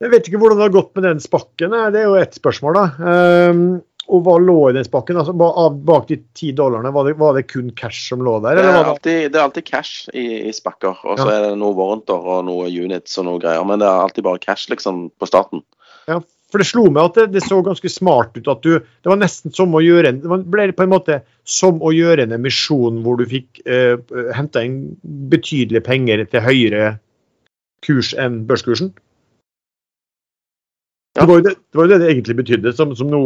[0.00, 1.76] Jeg vet ikke hvordan det har gått med den spakken.
[1.94, 3.14] Det er jo ett spørsmål, da.
[3.52, 3.64] Um,
[4.10, 5.18] og hva lå i den spakken?
[5.20, 8.58] Altså, bak de ti dollarene, var det, var det, kun cash som lå der?
[8.58, 11.04] Det er, alltid, det er alltid, cash i, i spakker.
[11.04, 11.36] Og så ja.
[11.36, 13.62] er det noe warranter og noe units og noe greier.
[13.68, 15.62] Men det er alltid bare cash liksom på starten.
[16.10, 16.18] Ja,
[16.50, 19.20] for det slo meg at det, det, så ganske smart ut at du Det var
[19.20, 23.00] nesten som å gjøre en Det ble på en måte som å gjøre en emisjon
[23.04, 23.96] hvor du fikk eh,
[24.36, 24.96] henta inn
[25.32, 26.90] betydelige penger til høyere
[27.86, 28.90] kurs enn børskursen.
[31.16, 31.24] Ja.
[31.24, 33.22] Det, var det, det, var jo det, det egentlig betydde, som, som nå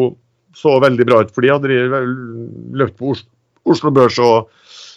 [0.57, 1.33] så veldig bra ut.
[1.35, 1.81] For de hadde
[2.79, 3.29] løpt på Oslo,
[3.75, 4.53] Oslo Børs og,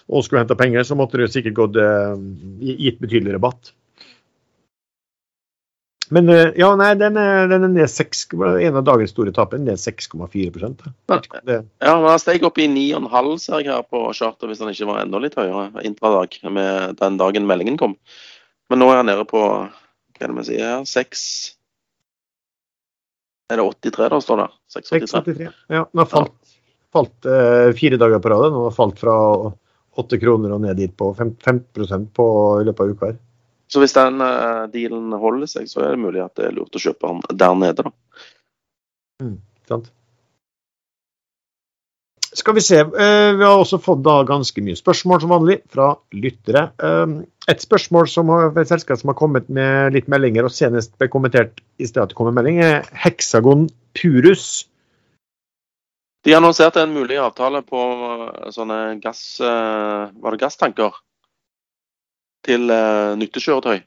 [0.08, 2.14] og skulle hente penger, så måtte det sikkert gått eh,
[2.62, 3.74] gitt betydelig rabatt.
[6.14, 9.56] Men eh, ja, nei, den er, den er ned 6, en av dagens store tap
[9.56, 10.86] er ned 6,4%
[11.84, 14.88] Ja, men han steg opp i 9,5 ser jeg her på charter, hvis han ikke
[14.88, 17.98] var enda litt høyere intradag med den dagen meldingen kom.
[18.72, 19.68] Men nå er han nede på hva
[20.24, 21.28] er det vi sier, 6
[23.52, 24.50] Er det 83 da, står det?
[24.74, 25.52] 683.
[25.72, 26.36] Ja, den har falt,
[26.96, 28.50] falt eh, fire dager på rad.
[28.50, 29.16] Den har falt fra
[29.98, 31.64] 8 kroner og ned dit på 5, 5
[32.16, 32.28] på
[32.62, 33.22] i løpet av uka her.
[33.68, 36.76] Så hvis den uh, dealen holder seg, så er det mulig at det er lurt
[36.76, 38.26] å kjøpe den der nede, da.
[39.24, 39.38] Mm,
[39.68, 39.90] sant.
[42.38, 42.80] Skal vi se.
[42.86, 46.70] Uh, vi har også fått da ganske mye spørsmål som vanlig fra lyttere.
[46.80, 50.96] Uh, et spørsmål som har, et selskap som har kommet med litt meldinger, og senest
[51.00, 53.68] ble kommentert i stedet at det kom en melding, er Hexagon
[54.00, 54.68] Purus.
[56.24, 57.82] De annonserte en mulig avtale på
[58.52, 59.22] sånne gass...
[59.40, 60.98] Var det gasstanker?
[62.48, 63.82] Til uh, nyttekjøretøy.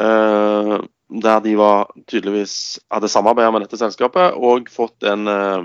[0.00, 0.78] Uh,
[1.22, 2.54] der de var tydeligvis
[2.90, 5.62] hadde samarbeida med dette selskapet og fått en uh,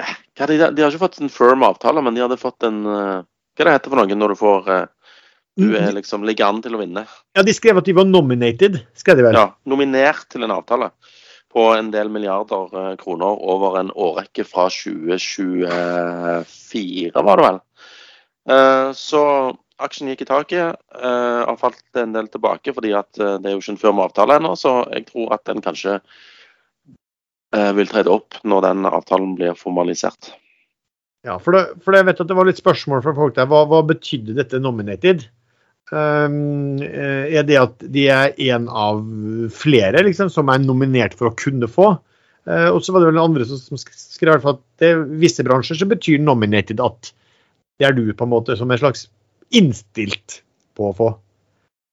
[0.00, 3.74] de, de, har ikke fått en firm avtale, men de hadde fått en Hva det
[3.74, 4.60] heter for noe når du får
[5.60, 5.96] Du er mm.
[5.98, 7.02] liksom ligger an til å vinne?
[7.36, 9.36] Ja, De skrev at de var nominated, skal de vel?
[9.36, 10.88] Ja, nominert til en avtale
[11.52, 17.58] på en del milliarder kroner over en årrekke fra 2024, var det vel.
[18.96, 19.20] Så
[19.84, 20.80] aksjen gikk i taket.
[20.94, 24.06] Uh, har falt en del tilbake fordi at uh, det er jo ikke en firma
[24.08, 29.34] avtale ennå, så jeg tror at den kanskje uh, vil trede opp når den avtalen
[29.38, 30.32] blir formalisert.
[31.26, 33.48] Ja, for, det, for jeg vet at det var litt spørsmål fra folk der.
[33.50, 35.26] Hva, hva betydde dette nominated?
[35.90, 39.02] Um, er det at de er en av
[39.52, 41.96] flere liksom, som er nominert for å kunne få?
[42.48, 45.88] Uh, og så var det vel andre som, som skrev at er visse bransjer så
[45.90, 47.10] betyr nominated at
[47.80, 49.08] det er du på en måte som en slags
[49.56, 50.40] innstilt
[50.78, 51.10] på å få.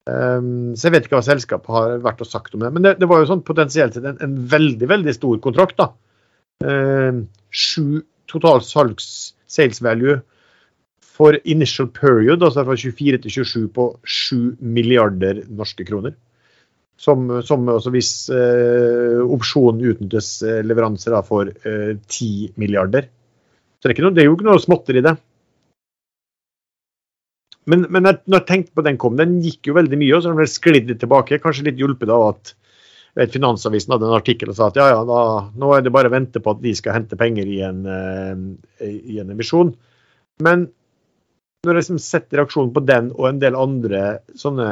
[0.07, 2.71] Um, så jeg vet ikke hva selskapet har vært og sagt om det.
[2.73, 5.79] Men det, det var jo sånn potensielt sett en, en, veldig veldig stor kontrakt.
[5.81, 5.91] da.
[6.63, 10.19] Um, sju total salgs sales value
[11.17, 16.15] for initial period, altså fra 24 til 27 på 7 milliarder norske kroner.
[16.97, 23.09] Som, som også hvis uh, opsjonen utnyttes uh, leveranser da, for 10 milliarder.
[23.77, 25.13] Så det er, noe, det er, jo ikke noe småtter i det.
[27.67, 30.31] Men, men når, jeg tenkte på den kom, den gikk jo veldig mye, og så
[30.31, 31.41] den sklidd litt tilbake.
[31.43, 32.53] Kanskje litt hjulpet av at
[33.17, 35.19] vet, Finansavisen hadde en artikkel og sa at ja, ja, da,
[35.59, 38.87] nå er det bare å vente på at de skal hente penger i en, uh,
[38.87, 39.73] i en emisjon.
[40.43, 40.69] Men
[41.65, 44.03] når jeg liksom setter reaksjonen på den og en del andre
[44.39, 44.67] sånne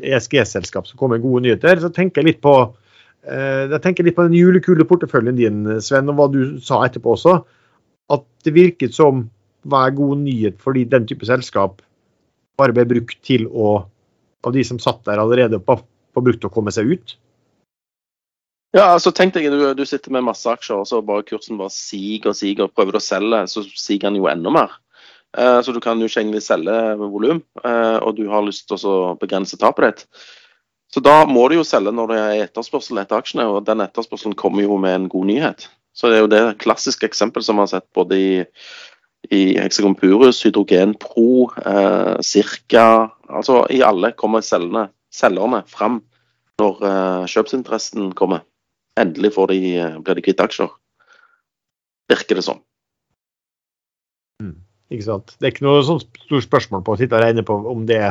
[0.00, 4.18] ESG-selskap som kommer med gode nyheter, så tenker jeg litt på uh, jeg tenker litt
[4.18, 7.38] på den julekule porteføljen din, Sven, og hva du sa etterpå også.
[8.10, 9.28] At det virket som
[9.62, 11.78] hver god nyhet fordi den type selskap
[12.62, 13.82] bare ble brukt til å
[14.42, 15.84] Av de som satt der allerede, bare
[16.18, 17.12] brukt til å komme seg ut?
[18.74, 21.70] Ja, altså tenk deg du, du sitter med masse aksjer, og så bare kursen bare
[21.70, 22.64] siger og siger.
[22.64, 24.74] og Prøver du å selge, så siger den jo enda mer.
[25.36, 28.82] Eh, så du kan jo ikke egentlig selge volum, eh, og du har lyst til
[28.88, 30.24] å begrense tapet ditt.
[30.92, 34.36] Så da må du jo selge når det er etterspørsel etter aksjene, og den etterspørselen
[34.36, 35.68] kommer jo med en god nyhet.
[35.96, 38.32] Så det er jo det klassiske eksempelet som vi har sett både i
[39.30, 46.02] i Hexagon Purus, Hydrogen Pro, eh, Cirka Altså i alle kommer cellene, selgerne fram
[46.60, 48.42] når eh, kjøpsinteressen kommer.
[49.00, 50.68] Endelig de, eh, blir de kvitt aksjer.
[52.12, 52.60] Virker det som.
[54.42, 54.58] Mm,
[54.92, 55.32] ikke sant.
[55.38, 58.02] Det er ikke noe sånn stort spørsmål på å sitte og regne på om det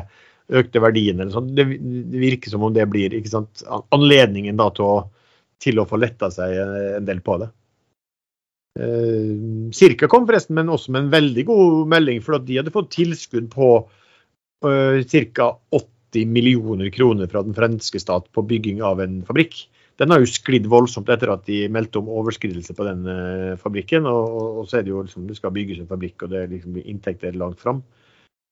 [0.49, 1.53] økte verdien eller sånn.
[1.53, 3.61] Det, det virker som om det blir ikke sant,
[3.93, 4.95] anledningen da til å,
[5.61, 6.57] til å få letta seg
[6.97, 7.51] en del på det.
[8.79, 12.73] Eh, Cirka kom forresten, men også med en veldig god melding, for at de hadde
[12.73, 13.71] fått tilskudd på
[14.65, 14.97] uh,
[15.35, 15.49] ca.
[15.75, 19.65] 80 millioner kroner fra den franske stat på bygging av en fabrikk.
[19.99, 24.07] Den har jo sklidd voldsomt etter at de meldte om overskridelse på den uh, fabrikken.
[24.09, 26.51] Og, og, så er det jo liksom, det skal bygges en fabrikk, og det er
[26.55, 27.83] liksom inntekter langt fram.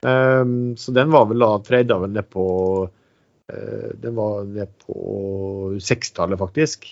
[0.06, 2.44] Um, så den var vel da treda vel ned på
[2.88, 6.86] uh, Den var ned på sekstallet, faktisk,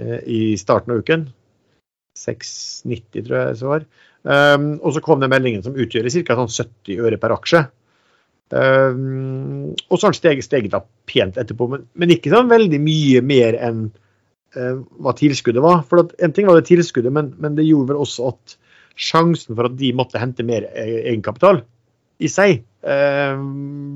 [0.00, 1.26] uh, i starten av uken.
[2.18, 3.86] 6,90 tror jeg det var.
[4.22, 6.36] Um, og så kom den meldingen som utgjør ca.
[6.38, 7.64] Sånn 70 øre per aksje.
[8.52, 12.82] Um, og så har den steget, steget da pent etterpå, men, men, ikke sånn veldig
[12.84, 13.86] mye mer enn
[14.58, 15.86] uh, hva tilskuddet var.
[15.88, 18.58] For at, En ting var det tilskuddet, men, men, det gjorde vel også at
[19.00, 21.62] sjansen for at de måtte hente mer e-, egenkapital
[22.22, 23.40] i seg, uh,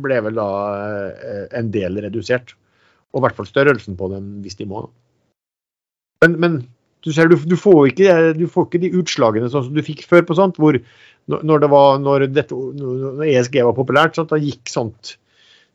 [0.02, 0.50] ble vel da
[1.12, 2.56] uh, en del redusert.
[3.12, 4.86] Og i hvert fall størrelsen på den hvis de må.
[6.24, 6.56] Men, men
[7.06, 10.02] du ser, du, du, får ikke, du, får ikke, de utslagene sånn som du fikk
[10.10, 10.78] før på sånt, hvor
[11.30, 15.14] når, det var, når, dette, når ESG var populært, sånt, da gikk sånt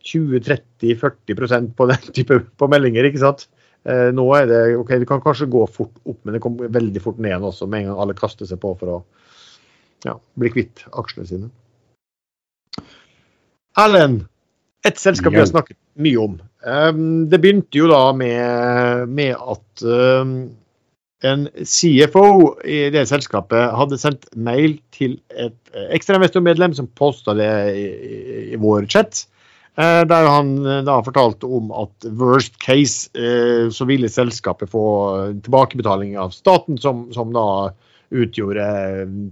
[0.08, 3.08] 20-30-40% på den type på meldinger.
[3.08, 3.48] ikke sant?
[3.88, 7.02] Eh, nå er det ok, det kan kanskje gå fort opp, men det kommer veldig
[7.04, 9.00] fort ned også, med en gang alle kaster seg på for å
[10.06, 11.52] ja, bli kvitt aksjene sine.
[13.80, 14.26] Erlend,
[14.86, 16.40] et selskap vi har snakket mye om.
[16.62, 20.36] Um, det begynte jo da med, med at um,
[21.28, 22.26] en CFO
[22.66, 25.58] i det selskapet hadde sendt mail til et
[25.94, 27.86] ekstrainvestormedlem som posta det i,
[28.54, 29.26] i, vår chat.
[29.80, 34.84] Eh, der han eh, da fortalte om at worst case eh, så ville selskapet få
[35.46, 37.46] tilbakebetaling av staten, som, som da
[38.12, 38.66] utgjorde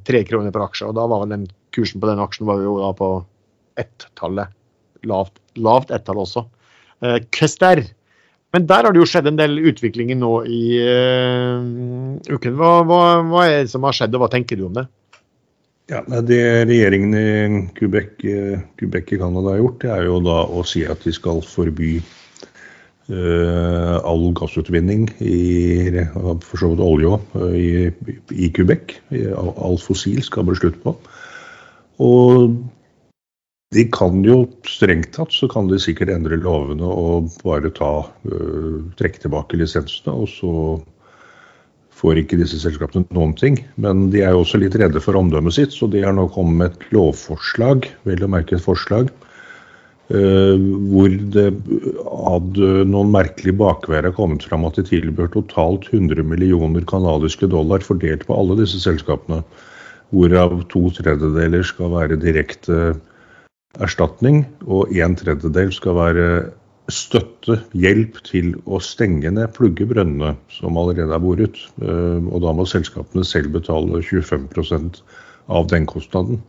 [0.08, 0.88] tre kroner per aksje.
[0.88, 3.12] Og da var den kursen på den aksjen var jo da på
[3.82, 4.56] ett-tallet.
[5.08, 6.46] Lavt, lavt ett-tall også.
[7.32, 7.84] Kester
[8.56, 11.60] men der har det jo skjedd en del utviklinger nå i uh,
[12.30, 12.56] uken.
[12.58, 14.88] Hva, hva, hva, er det som har skjedd, og hva tenker du om det?
[15.90, 17.28] Ja, Det regjeringen i
[17.78, 21.14] Quebec, eh, Quebec i Canada har gjort, det er jo da å si at de
[21.14, 21.96] skal forby
[23.10, 27.70] uh, all gassutvinning, i, for så vidt olje òg, i,
[28.38, 29.00] i Quebec.
[29.34, 30.94] All fossil skal bli slutt på.
[32.06, 32.60] Og
[33.76, 38.78] de kan jo strengt tatt så kan de sikkert endre lovene og bare ta uh,
[38.98, 40.54] trekke tilbake lisensene, og så
[42.00, 43.60] får ikke disse selskapene noen ting.
[43.78, 46.58] Men de er jo også litt redde for omdømmet sitt, så de har nå kommet
[46.58, 49.12] med et lovforslag, vel å merke et forslag,
[50.10, 50.56] uh,
[50.90, 51.52] hvor det
[52.10, 57.86] hadde noen merkelige bakveier har kommet fram at de tilbør totalt 100 millioner canadiske dollar
[57.86, 59.44] fordelt på alle disse selskapene.
[60.10, 62.96] Hvorav to tredjedeler skal være direkte
[63.78, 66.28] erstatning, og en tredjedel skal være
[66.90, 71.60] støtte, hjelp til å stenge ned, plugge brønnene som allerede er boret.
[71.82, 75.04] Eh, og da må selskapene selv betale 25%
[75.54, 76.42] av den kostnaden.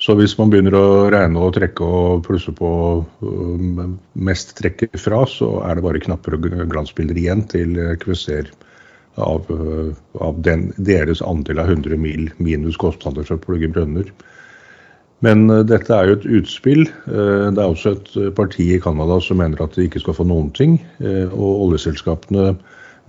[0.00, 2.70] Så hvis man begynner å regne og trekke og plusse på
[3.04, 3.84] eh,
[4.28, 8.50] mest trekker fra, så er det bare knapper og glansbilder igjen til Kvester
[9.20, 9.92] av, eh,
[10.24, 14.08] av den, deres andel av 100 mil minus kostnader for å plugge brønner.
[15.24, 16.84] Men uh, dette er jo et utspill.
[17.08, 20.16] Uh, det er også et uh, parti i Canada som mener at de ikke skal
[20.18, 20.78] få noen ting.
[21.04, 22.54] Og oljeselskapene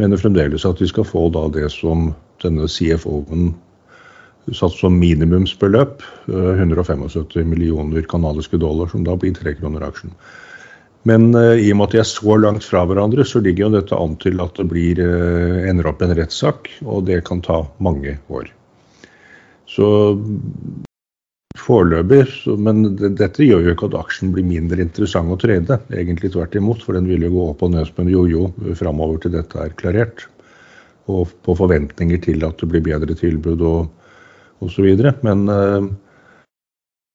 [0.01, 2.11] mener fremdeles at de skal få da det som
[2.43, 3.53] denne CFO-en
[4.53, 6.03] satt som minimumsbeløp.
[6.30, 10.13] 175 millioner canadiske dollar, som da blir tre kroner aksjen.
[11.09, 13.97] Men i og med at de er så langt fra hverandre, så ligger jo dette
[13.97, 15.01] an til at det blir,
[15.66, 18.51] ender opp en rettssak, og det kan ta mange år.
[19.70, 19.88] Så
[21.56, 22.26] Foreløpig,
[22.60, 25.80] men dette gjør jo ikke at aksjen blir mindre interessant å trade.
[25.95, 29.22] Egentlig tvert imot, for den vil jo gå opp og ned som en jojo framover
[29.24, 30.26] til dette er klarert.
[31.12, 34.89] Og på forventninger til at det blir bedre tilbud og osv.
[35.24, 35.88] Men eh,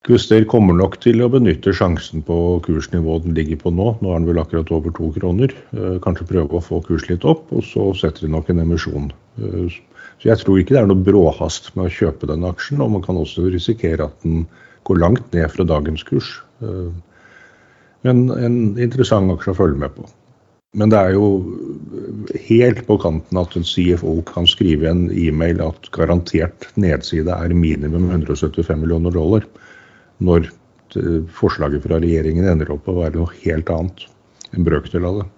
[0.08, 2.34] Kvister kommer nok til å benytte sjansen på
[2.64, 3.90] kursnivået den ligger på nå.
[4.00, 5.52] Nå er den vel akkurat over to kroner.
[5.76, 9.10] Eh, kanskje prøve å få kurs litt opp, og så setter de nok en emisjon.
[9.40, 9.68] Uh,
[10.20, 13.04] så jeg tror ikke det er noe bråhast med å kjøpe denne aksjen, og man
[13.04, 14.44] kan også risikere at den
[14.88, 16.34] går langt ned fra dagens kurs.
[16.60, 16.90] Eh,
[18.04, 20.04] men en interessant aksje å følge med på.
[20.76, 21.26] Men det er jo
[22.46, 28.06] helt på kanten at en CFO kan skrive en e-mail at garantert nedside er minimum
[28.12, 29.48] 175 millioner dollar,
[30.22, 30.46] når
[31.34, 34.06] forslaget fra regjeringen ender opp å være noe helt annet.
[34.54, 35.28] En brøkdel av det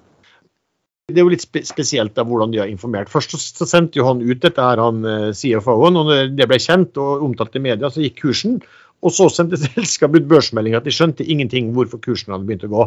[1.12, 3.10] det er jo litt spesielt da, hvordan de har informert.
[3.12, 5.04] Først så, sendte jo han ut dette her, han
[5.36, 8.58] CFO-en, og når det ble kjent og omtalt i media, så gikk kursen.
[9.02, 12.72] Og så sendte selskapet ut børsmelding at de skjønte ingenting hvorfor kursen hadde begynt å
[12.72, 12.86] gå.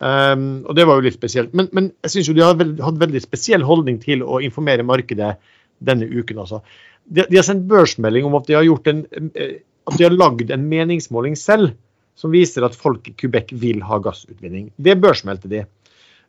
[0.00, 1.52] Um, og det var jo litt spesielt.
[1.56, 5.34] Men, men jeg syns jo de har hatt veldig spesiell holdning til å informere markedet
[5.80, 6.40] denne uken.
[6.40, 6.62] altså.
[7.04, 10.16] De, de har sendt børsmelding om at de har gjort en, eh, at de har
[10.16, 11.74] lagd en meningsmåling selv
[12.20, 14.70] som viser at folk i Quebec vil ha gassutvinning.
[14.76, 15.64] Det børsmeldte de.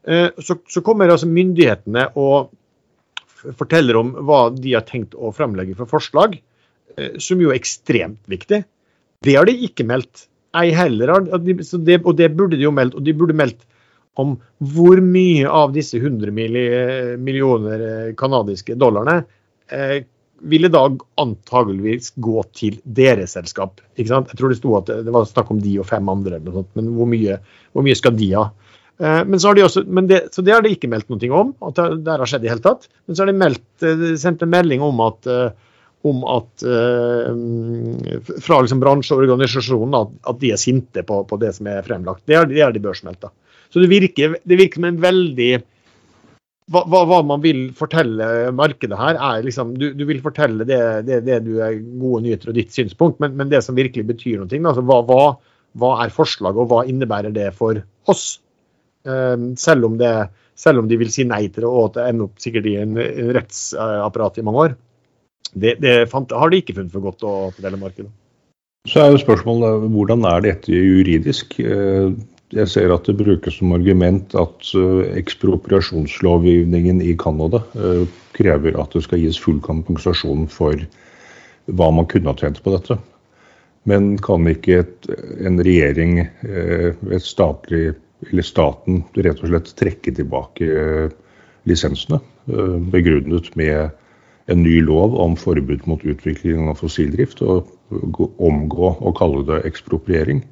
[0.08, 2.52] Eh, så, så kommer altså myndighetene og
[3.58, 6.38] forteller om hva de har tenkt å fremlegge for forslag,
[6.98, 8.64] eh, som jo er ekstremt viktig.
[9.22, 10.28] Det har de ikke meldt.
[10.58, 12.98] Ei heller det, og det burde de jo meldt.
[12.98, 13.62] Og de burde meldt
[14.20, 14.34] om
[14.74, 19.22] hvor mye av disse 100 millioner canadiske eh, dollarene
[19.72, 20.02] eh,
[20.42, 20.88] ville da
[21.22, 23.78] antageligvis gå til deres selskap.
[23.96, 27.10] Jeg tror det sto at det var snakk om de og fem andre, men hvor
[27.10, 27.38] mye,
[27.72, 28.48] hvor mye skal de ha?
[29.00, 31.52] Eh, men så har de også, det, så det har de ikke meldt noe om,
[31.70, 32.88] at det har skjedd i hele tatt.
[33.06, 35.52] Men så har de meldt, eh, sendt en melding om at, eh,
[36.02, 36.64] om at
[38.42, 42.24] fra liksom bransjeorganisasjonen at, at, de er sinte på, på, det som er fremlagt.
[42.26, 43.30] Det har, det de børsmeldt.
[43.70, 45.52] Så det virker, det virker som en veldig
[46.72, 51.22] hva, hva, man vil fortelle markedet her, er liksom Du, du vil fortelle det, det,
[51.28, 54.50] det, du er gode nyheter og ditt synspunkt, men, men det som virkelig betyr noe,
[54.50, 55.24] altså hva, hva,
[55.78, 58.41] hva er forslaget, og hva innebærer det for oss?
[59.10, 60.14] Ehm, selv om, det,
[60.56, 62.78] selv om, de vil si nei til det, og at det ender opp sikkert i
[62.82, 64.76] en, en rettsapparat i mange år.
[65.52, 68.12] Det, det fant, har de ikke funnet for godt å fordele markedet.
[68.90, 71.58] Så er jo spørsmålet hvordan er dette juridisk?
[71.60, 72.14] Eh,
[72.52, 78.96] jeg ser at det brukes som argument at eh, ekspropriasjonslovgivningen i Canada eh, krever at
[78.96, 80.82] det skal gis full kompensasjon for
[81.70, 82.98] hva man kunne ha tjent på dette.
[83.90, 85.08] Men kan ikke et,
[85.42, 87.96] en regjering, et statlig
[88.30, 91.10] eller staten rett og slett trekke tilbake eh,
[91.70, 92.22] lisensene.
[92.52, 93.98] Eh, begrunnet med
[94.52, 97.70] en ny lov om forbud mot utvikling av fossildrift, og
[98.42, 100.44] omgå å kalle det ekspropriering.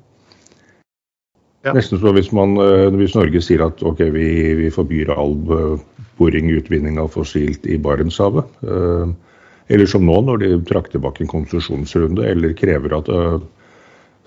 [1.65, 1.73] Ja.
[1.75, 4.27] Nesten så hvis, man, eh, hvis Norge sier at ok, vi,
[4.61, 5.35] vi forbyr all
[6.19, 8.57] boring, utvinning av fossilt i Barentshavet.
[9.69, 13.11] Eller som nå, når de trakk tilbake en konsesjonsrunde, eller krever at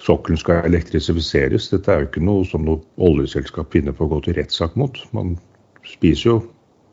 [0.02, 1.68] sokkelen skal elektrifiseres.
[1.72, 4.98] Dette er jo ikke noe som noe oljeselskap finner på å gå til rettssak mot.
[5.16, 5.36] Man
[5.86, 6.38] spiser jo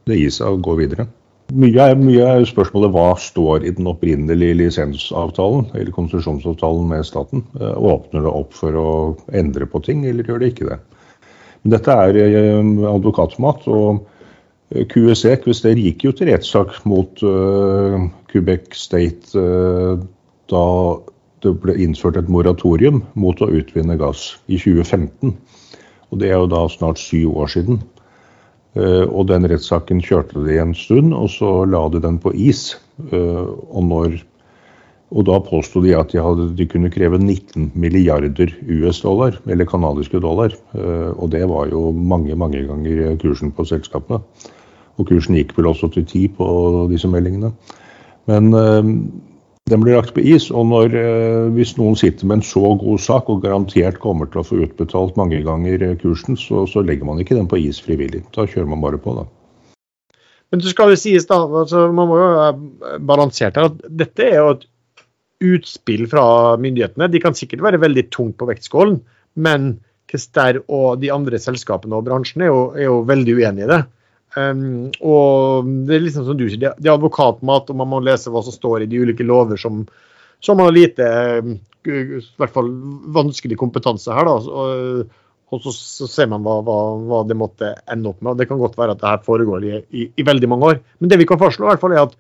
[0.10, 1.08] det i seg og går videre.
[1.50, 7.42] Mye er, mye er spørsmålet hva står i den opprinnelige lisensavtalen eller konsesjonsavtalen med staten.
[7.58, 8.92] Eh, åpner det opp for å
[9.34, 10.78] endre på ting, eller gjør det ikke det?
[11.64, 13.66] Men dette er eh, advokatmat.
[13.66, 14.06] og
[14.70, 19.98] QSE Quester gikk jo til rettssak mot uh, Quebec State uh,
[20.52, 20.66] da
[21.44, 25.36] det ble innført et moratorium mot å utvinne gass i 2015.
[26.10, 27.82] Og Det er jo da snart syv år siden.
[28.78, 32.78] Uh, og den rettssaken kjørte de en stund, og så la de den på is.
[33.10, 34.20] og når
[35.10, 40.20] og da påsto de at de, hadde, de, kunne kreve 19 milliarder US-dollar, eller canadiske
[40.22, 40.54] dollar.
[41.18, 44.22] Og det var jo mange, mange ganger kursen på selskapene.
[45.02, 46.46] Og kursen gikk vel også til ti på
[46.92, 47.50] disse meldingene.
[48.30, 48.54] Men
[49.70, 50.50] den blir lagt på is.
[50.52, 54.42] Og når, øh, hvis noen sitter med en så god sak og garantert kommer til
[54.42, 57.82] å få utbetalt mange ganger eh, kursen, så, så legger man ikke den på is
[57.84, 58.24] frivillig.
[58.36, 59.28] Da kjører man bare på, da.
[60.50, 64.26] Men så skal jo sies, da, altså, man må jo være balansert her, at dette
[64.26, 64.66] er jo et
[65.50, 66.26] utspill fra
[66.60, 67.10] myndighetene.
[67.12, 68.98] De kan sikkert være veldig tungt på vektskålen,
[69.40, 69.76] men
[70.10, 73.84] Kester og de andre selskapene og bransjen er jo, er jo veldig uenige i det.
[74.38, 78.30] Um, og det er liksom som du sier, det er advokatmat, og man må lese
[78.34, 79.82] hva som står i de ulike lover som,
[80.44, 81.08] som har lite
[81.90, 82.70] i hvert fall
[83.16, 84.28] vanskelig kompetanse her.
[84.28, 85.10] da, og,
[85.50, 88.34] og så, så, ser man hva, hva, hva, det måtte ende opp med.
[88.34, 90.82] og Det kan godt være at det her foregår i, i, i veldig mange år.
[91.00, 92.18] Men det vi kan fastslå, i hvert fall er at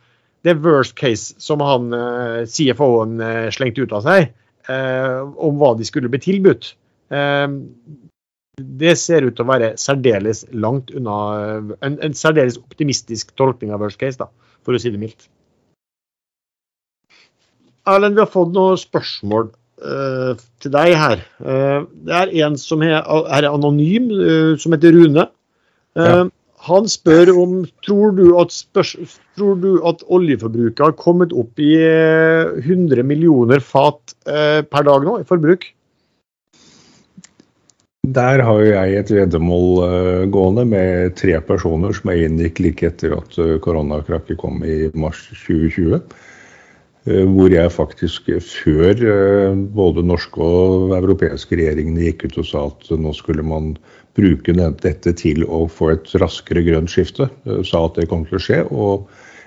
[0.48, 4.30] det worst case som han uh, CFO-en uh, slengte ut av seg,
[4.72, 6.72] eh, om hva de skulle bli tilbudt,
[8.60, 11.18] det ser ut til å være særdeles langt unna
[11.86, 14.30] en, en særdeles optimistisk tolkning av worst case, da,
[14.66, 15.30] for å si det mildt.
[17.90, 19.50] Erlend, vi har fått noen spørsmål
[19.84, 21.24] uh, til deg her.
[21.42, 25.30] Uh, det er en som er, er anonym, uh, som heter Rune.
[25.98, 26.28] Ja.
[26.68, 27.54] Han spør om
[27.88, 28.94] tror du, at spørs,
[29.40, 35.28] tror du at oljeforbruket har kommet opp i 100 millioner fat per dag nå i
[35.28, 35.64] forbruk?
[38.10, 42.88] Der har jo jeg et veddemål uh, gående med tre personer som jeg inngikk like
[42.88, 46.00] etter at uh, koronakrakket kom i mars 2020.
[47.06, 49.04] Uh, hvor jeg faktisk før
[49.76, 53.76] både norske og europeiske regjeringene gikk ut og sa at nå skulle man
[54.18, 58.44] bruke dette til å få et raskere grønt skifte, sa at det kom til å
[58.44, 58.64] skje.
[58.74, 59.06] Og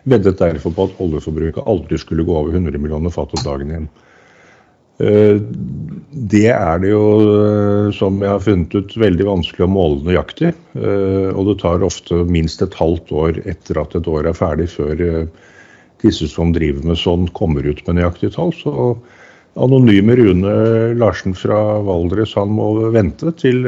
[0.09, 3.91] veddet derfor på at oljeforbruket aldri skulle gå over 100 millioner fat om dagen igjen.
[6.13, 10.03] Eh, det er det jo, eh, som jeg har funnet ut, veldig vanskelig å måle
[10.05, 10.53] nøyaktig.
[10.75, 14.69] Eh, og det tar ofte minst et halvt år etter at et år er ferdig,
[14.71, 15.29] før
[16.03, 18.53] disse som driver med sånn, kommer ut med nøyaktige tall.
[18.53, 18.97] Så
[19.55, 23.63] anonyme Rune Larsen fra Valdres han må vente til,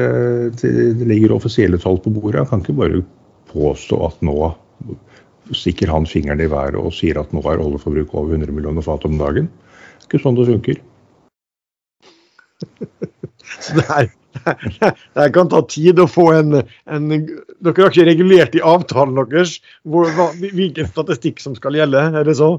[0.59, 2.49] til det ligger offisielle tall på bordet.
[2.49, 3.05] Han kan ikke bare
[3.53, 4.55] påstå at nå
[5.55, 9.05] stikker han fingeren i været og sier at nå er oljeforbruket over 100 millioner fat
[9.07, 9.47] om dagen.
[9.47, 10.80] Det er ikke sånn det funker.
[13.60, 14.10] Så det, her,
[15.16, 16.60] det kan ta tid å få en,
[16.90, 22.06] en, Dere har ikke regulert i avtalen deres hvor, hva, hvilken statistikk som skal gjelde,
[22.14, 22.56] er det så?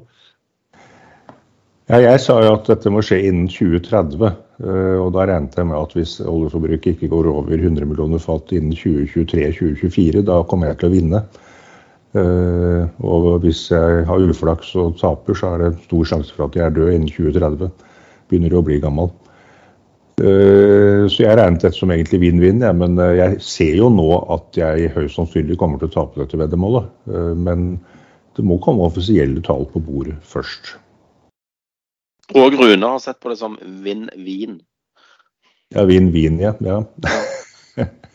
[1.85, 4.31] Ja, jeg sa jo at dette må skje innen 2030.
[4.63, 8.53] Eh, og da regnet jeg med at hvis oljeforbruket ikke går over 100 millioner fat
[8.55, 11.21] innen 2023-2024, da kommer jeg til å vinne.
[12.15, 16.57] Eh, og hvis jeg har uflaks og taper, så er det stor sjanse for at
[16.57, 17.69] jeg er død innen 2030.
[18.31, 19.11] Begynner å bli gammel.
[20.15, 24.07] Eh, så jeg regnet dette som egentlig vinn-vinn, ja, men eh, jeg ser jo nå
[24.31, 26.87] at jeg høyst sannsynlig kommer til å tape dette veddemålet.
[27.11, 27.73] Eh, men
[28.35, 30.77] det må komme offisielle tall på bordet først.
[32.35, 34.57] Og Rune har sett på det som vinn-vin.
[35.75, 36.55] Ja, vinn-vin, ja.
[36.63, 36.79] ja.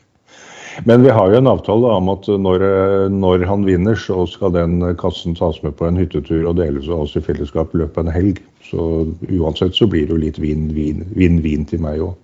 [0.84, 2.64] Men vi har jo en avtale om at når,
[3.12, 7.04] når, han vinner, så skal den kassen tas med på en hyttetur og deles av
[7.06, 8.42] oss i fellesskap i løpet av en helg.
[8.70, 8.86] Så
[9.28, 12.14] uansett så blir det jo litt vinn-vin til meg òg.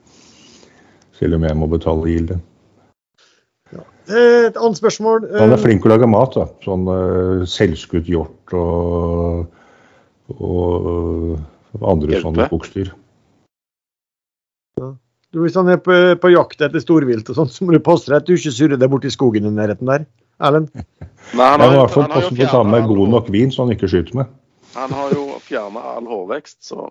[1.16, 2.38] Selv om jeg må betale gilde.
[3.74, 3.82] Ja.
[4.14, 5.26] Et annet spørsmål.
[5.40, 6.36] Han er flink til å lage mat.
[6.36, 6.46] da.
[6.64, 9.48] Sånn uh, selvskutt hjort og,
[10.36, 12.22] og andre Hjelpe.
[12.28, 12.92] sånne koksdyr.
[15.36, 15.42] Ja.
[15.44, 18.22] Hvis han er på, på jakt etter storvilt, og sånt, så må du passe deg
[18.22, 20.06] at du ikke surrer deg borti skogen i nærheten der.
[20.40, 20.70] Erlend?
[21.36, 23.74] Han har i hvert fall passe på å ta med god nok vin, så han
[23.76, 24.32] ikke skyter med.
[24.76, 26.88] Han har jo fjerna all hårvekst, så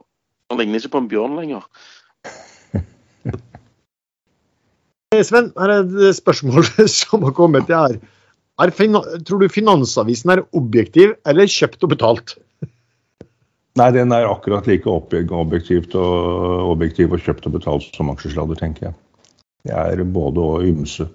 [0.51, 1.65] han ligner ikke på en bjørn lenger.
[5.25, 6.65] Sven, her er et spørsmål
[6.99, 7.69] som har kommet.
[7.73, 7.97] Er,
[8.61, 8.73] er,
[9.25, 12.35] tror du Finansavisen er objektiv eller kjøpt og betalt?
[13.75, 18.87] Nei, den er akkurat like objektivt og, objektiv og kjøpt og betalt som aksjesladder, tenker
[18.87, 18.95] jeg.
[19.67, 21.09] Det er både og ymse.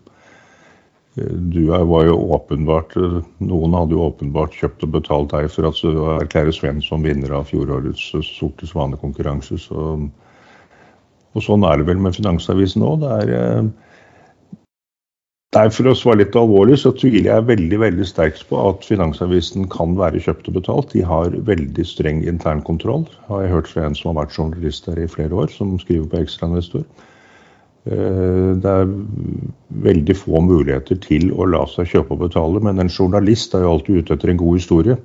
[1.17, 2.95] Du var jo åpenbart
[3.43, 7.33] Noen hadde jo åpenbart kjøpt og betalt deg for at du erklærer Sven som vinner
[7.35, 9.59] av fjorårets Sorte svane-konkurranse.
[9.59, 9.89] Så,
[11.35, 13.03] og sånn er det vel med Finansavisen òg.
[13.03, 13.71] Det er
[15.57, 19.65] Nei, For å svare litt alvorlig, så tviler jeg veldig veldig sterkt på at Finansavisen
[19.73, 20.93] kan være kjøpt og betalt.
[20.93, 25.01] De har veldig streng internkontroll, har jeg hørt fra en som har vært journalist der
[25.03, 26.85] i flere år, som skriver på Ekstrainvestor.
[27.91, 28.93] Eh, det er
[29.89, 33.73] veldig få muligheter til å la seg kjøpe og betale, men en journalist er jo
[33.73, 34.99] alltid ute etter en god historie.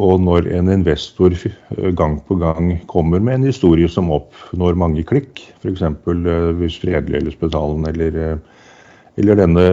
[0.00, 1.36] Og når en investor
[2.00, 5.84] gang på gang kommer med en historie som oppnår mange klikk, f.eks.
[5.84, 8.40] Eh, hvis Fredelig eller Spetalen eller
[9.20, 9.64] eller denne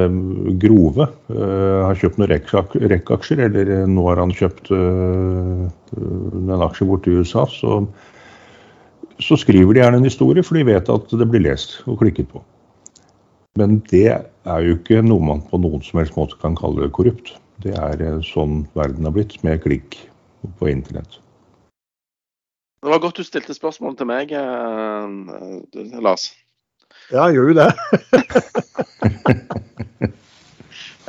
[0.59, 6.87] Grove uh, har kjøpt noen rekkeaksjer, eller uh, nå har han kjøpt uh, en aksje
[6.89, 7.79] borte i USA, så,
[9.23, 12.31] så, skriver de gjerne en historie, for de vet at det blir lest og klikket
[12.33, 12.43] på.
[13.59, 17.33] Men det er jo ikke noe man på noen som helst måte kan kalle korrupt.
[17.63, 19.97] Det er sånn verden har blitt, med klikk
[20.59, 21.19] på internett.
[22.79, 24.31] Det var godt du stilte spørsmål til meg,
[25.99, 26.29] Lars.
[27.09, 27.69] Ja, gjør jo det.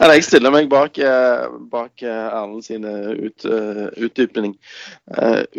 [0.00, 4.54] Eller, jeg stiller meg bak, eh, bak eh, Erlend sin ut, uh, utdypning,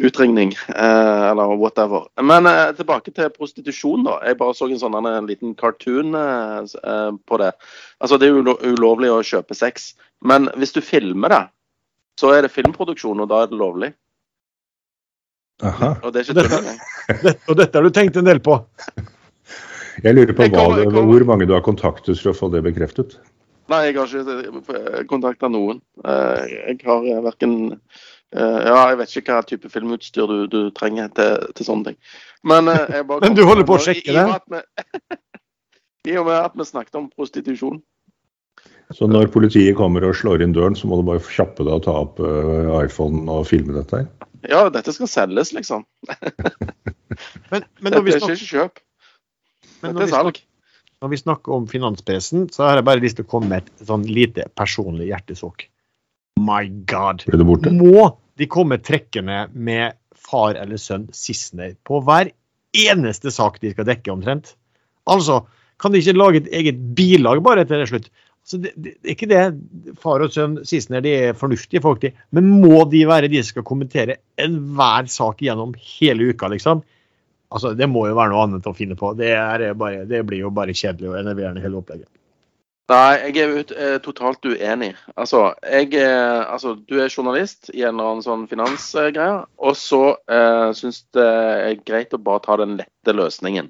[0.01, 2.07] Utregning, eller whatever.
[2.17, 4.17] Men tilbake til prostitusjon, da.
[4.25, 7.51] Jeg bare så en sånn en liten cartoon på det.
[8.01, 9.93] Altså, Det er jo ulovlig å kjøpe sex,
[10.25, 11.43] men hvis du filmer det,
[12.17, 13.93] så er det filmproduksjon, og da er det lovlig.
[15.61, 15.95] Aha.
[16.01, 16.79] Og det er ikke tull engang.
[17.49, 18.57] Og dette har du tenkt en del på?
[20.01, 23.19] Jeg lurer på hva, hvor mange du har kontaktet for å få det bekreftet?
[23.71, 25.79] Nei, jeg har ikke kontakta noen.
[26.03, 31.11] Eh, jeg har verken eh, Ja, jeg vet ikke hva type filmutstyr du, du trenger
[31.15, 31.99] til, til, sånne ting.
[32.47, 34.65] Men, eh, Men du holder på å sjekke det?
[36.09, 37.79] I og med at vi snakket om prostitusjon.
[38.91, 41.85] Så når politiet kommer og slår inn døren, så må du bare kjappe deg og
[41.85, 44.09] ta opp iPhonen iPhone og filme dette her?
[44.49, 45.85] Ja, dette skal selges, liksom.
[47.53, 48.81] men, men dette er ikke kjøp.
[49.81, 50.41] Men når vi, snakker,
[51.01, 53.87] når vi, snakker, om finanspresen, så har jeg bare lyst til å komme med et
[53.87, 55.67] sånn lite personlig hjertesukk.
[56.41, 57.25] My God!
[57.75, 62.31] Må de komme trekkende med far eller sønn Sissener på hver
[62.77, 64.55] eneste sak de skal dekke, omtrent?
[65.09, 65.41] Altså,
[65.81, 68.11] kan de ikke lage et eget bilag bare til det slutt?
[68.41, 69.41] Altså, det, det, det, ikke det
[70.01, 72.13] far og sønn Sissener de er fornuftige folk, de.
[72.33, 76.85] Men må de være de som skal kommentere enhver sak gjennom hele uka, liksom?
[77.51, 79.13] Altså, Det må jo være noe annet å finne på.
[79.19, 79.31] Det,
[79.77, 82.09] bare, det blir jo bare kjedelig og enerverende hele opplegget.
[82.91, 84.91] Nei, jeg er ut, eh, totalt uenig.
[85.15, 90.01] Altså, jeg, eh, altså, du er journalist i en eller annen sånn finansgreie, og så
[90.27, 93.69] eh, syns det er greit å bare ta den lette løsningen.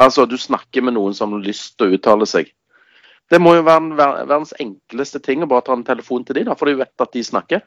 [0.00, 2.54] Altså, du snakker med noen som har lyst til å uttale seg.
[3.30, 6.56] Det må jo være verdens enkleste ting å bare ta en telefon til dem, da,
[6.56, 7.64] for du vet at de snakker.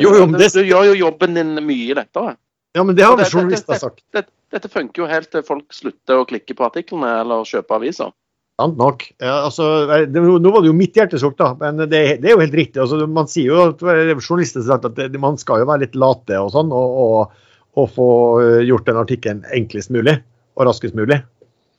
[0.00, 0.50] Jo, jo, det...
[0.56, 2.34] Du gjør jo jobben din mye lettere.
[2.74, 4.02] Ja, men det har vel journalister sagt.
[4.10, 8.10] Det, dette funker jo helt til folk slutter å klikke på artiklene eller kjøpe aviser.
[8.58, 9.02] Sant nok.
[9.22, 9.66] Ja, altså,
[10.10, 11.88] det, nå var det jo mitt hjertesukk, da, men det,
[12.22, 12.82] det, er jo helt riktig.
[12.82, 16.38] Altså, man sier jo at journalister sagt at det, man skal jo være litt late
[16.38, 17.46] og sånn, og, og,
[17.78, 18.08] og, få
[18.42, 20.20] eh, gjort den artikkelen enklest mulig
[20.54, 21.18] og raskest mulig.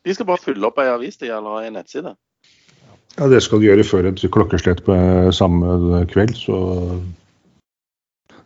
[0.04, 2.16] De skal bare fylle opp ei avis eller ei nettside.
[3.16, 4.96] Ja, det skal de gjøre før et klokkeslett på
[5.36, 6.58] samme kveld, så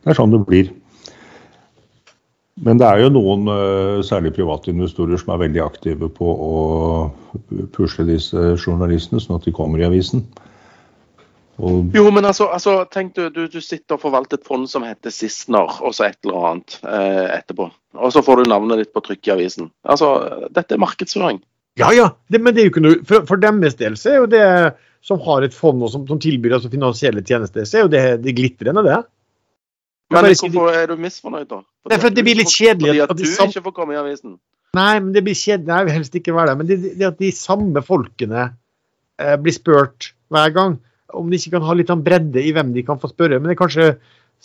[0.05, 0.69] det er sånn det blir.
[2.65, 6.53] Men det er jo noen, eh, særlig private investorer, som er veldig aktive på å
[7.75, 10.25] pusle disse journalistene, sånn at de kommer i avisen.
[11.59, 11.91] Og...
[11.95, 15.11] Jo, men altså, altså tenk du, du, du, sitter og forvalter et fond som heter
[15.11, 17.67] Sissener, og så et eller annet eh, etterpå.
[17.99, 19.71] Og så får du navnet ditt på trykk i avisen.
[19.83, 20.13] Altså,
[20.55, 21.41] dette er markedsføring.
[21.79, 24.17] Ja, ja, det, men det er jo ikke noe For, for deres del så er
[24.17, 24.45] jo det
[25.05, 28.01] som har et fond og som, som tilbyr altså finansielle tjenester, så er jo det,
[28.25, 28.97] det glitrende, det.
[30.09, 31.61] Men hvorfor er du misfornøyd, da?
[31.85, 32.89] Fordi det, for det blir litt kjedelig.
[32.89, 33.53] Fordi at, at du samme...
[33.53, 34.37] ikke får komme i avisen?
[34.77, 35.69] Nei, men det blir kjedelig.
[35.69, 36.59] Jeg vil helst ikke være der.
[36.59, 38.45] Men det, det at de samme folkene
[39.21, 40.77] eh, blir spurt hver gang,
[41.17, 43.37] om de ikke kan ha litt av bredde i hvem de kan få spørre.
[43.37, 43.89] Men det er kanskje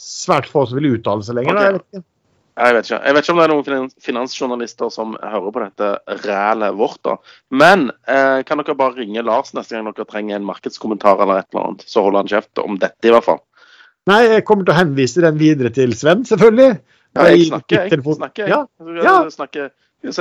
[0.00, 1.60] svært få som vil uttale seg lenger.
[1.60, 1.64] Okay.
[1.64, 2.10] Da, jeg, vet
[2.54, 3.00] jeg, vet ikke.
[3.00, 7.00] jeg vet ikke om det er noen finansjournalister som hører på dette rælet vårt.
[7.08, 7.16] da.
[7.64, 11.50] Men eh, kan dere bare ringe Lars neste gang dere trenger en markedskommentar eller et
[11.52, 11.88] eller annet?
[11.88, 13.42] Så holder han kjeft om dette, i hvert fall.
[14.10, 16.74] Nei, jeg kommer til å henvise den videre til Sven, selvfølgelig.
[17.14, 18.02] Ja, jeg snakker, jeg.
[18.18, 18.50] snakker, jeg.
[18.52, 19.14] Ja.
[19.22, 19.70] Jeg, snakker,
[20.04, 20.12] jeg,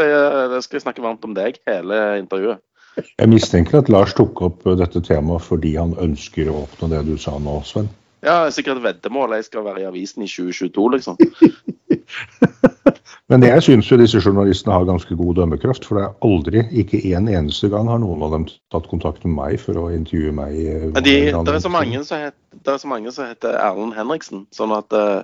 [0.53, 2.61] jeg skal snakke varmt om deg hele intervjuet.
[3.01, 7.15] Jeg mistenker at Lars tok opp dette temaet fordi han ønsker å oppnå det du
[7.19, 7.89] sa nå, Sven.
[8.23, 9.35] Ja, sikkert veddemål.
[9.35, 11.17] Jeg skal være i avisen i 2022, liksom.
[13.31, 15.85] Men jeg syns jo disse journalistene har ganske god dømmekraft.
[15.87, 19.37] For det er aldri, ikke en eneste gang, har noen av dem tatt kontakt med
[19.37, 20.57] meg for å intervjue meg.
[20.59, 25.23] Ja, de, det, er så mange som heter, er heter Erlend Henriksen, sånn at uh,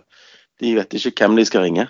[0.63, 1.89] de vet ikke hvem de skal ringe.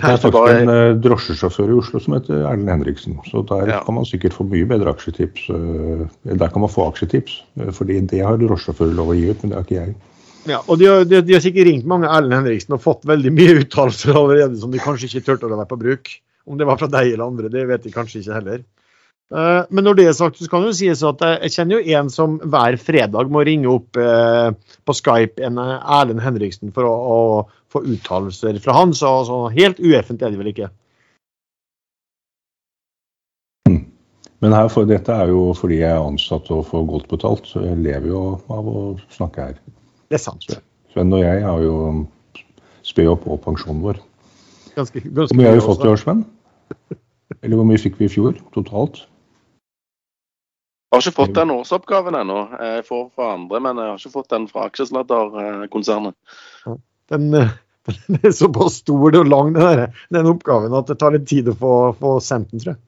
[0.00, 3.18] Det er faktisk en uh, drosjesjåfør i Oslo som heter Erlend Henriksen.
[3.28, 3.82] Så der ja.
[3.84, 5.50] kan man sikkert få mye bedre aksjetips.
[5.52, 7.42] Uh, der kan man få aksjetips,
[7.76, 9.98] fordi det har drosjesjåfører lov å gi ut, men det har ikke jeg.
[10.48, 13.32] Ja, og de har, de, de har sikkert ringt mange Erlend Henriksen og fått veldig
[13.36, 16.12] mye uttalelser allerede som de kanskje ikke turte å la være på bruk.
[16.48, 18.62] Om det var fra deg eller andre, det vet de kanskje ikke heller.
[19.30, 21.98] Uh, men når det er sagt, så kan det jo sies at jeg kjenner jo
[22.00, 24.50] en som hver fredag må ringe opp uh,
[24.88, 27.20] på Skype en Erlend Henriksen for å, å
[27.70, 28.96] få uttalelser fra han.
[28.96, 30.70] Så, så helt ueffent er det vel ikke.
[34.40, 37.82] Men her, dette er jo fordi jeg er ansatt og får godt betalt, så jeg
[37.84, 39.60] lever jo av å snakke her.
[40.10, 40.48] Det er sant.
[40.90, 41.74] Sven og jeg har jo
[42.86, 44.00] sped opp på pensjonen vår.
[44.74, 46.24] Ganske, ganske hvor mye har vi fått i år, Sven?
[47.40, 49.04] Eller hvor mye fikk vi i fjor totalt?
[50.90, 52.40] Jeg har ikke fått den årsoppgaven ennå.
[52.58, 56.16] Jeg får fra andre, men jeg har ikke fått den fra aksjesladderkonsernet.
[57.14, 61.28] Den, den, er såpass stor og lang, den, der, den oppgaven, at det tar litt
[61.30, 62.82] tid å få, få sendt den, tror jeg.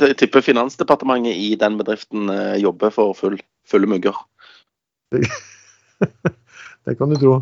[0.00, 3.38] Jeg tipper Finansdepartementet i den bedriften eh, jobber for full,
[3.70, 4.18] fulle mugger.
[6.84, 7.36] Det, kan du tro.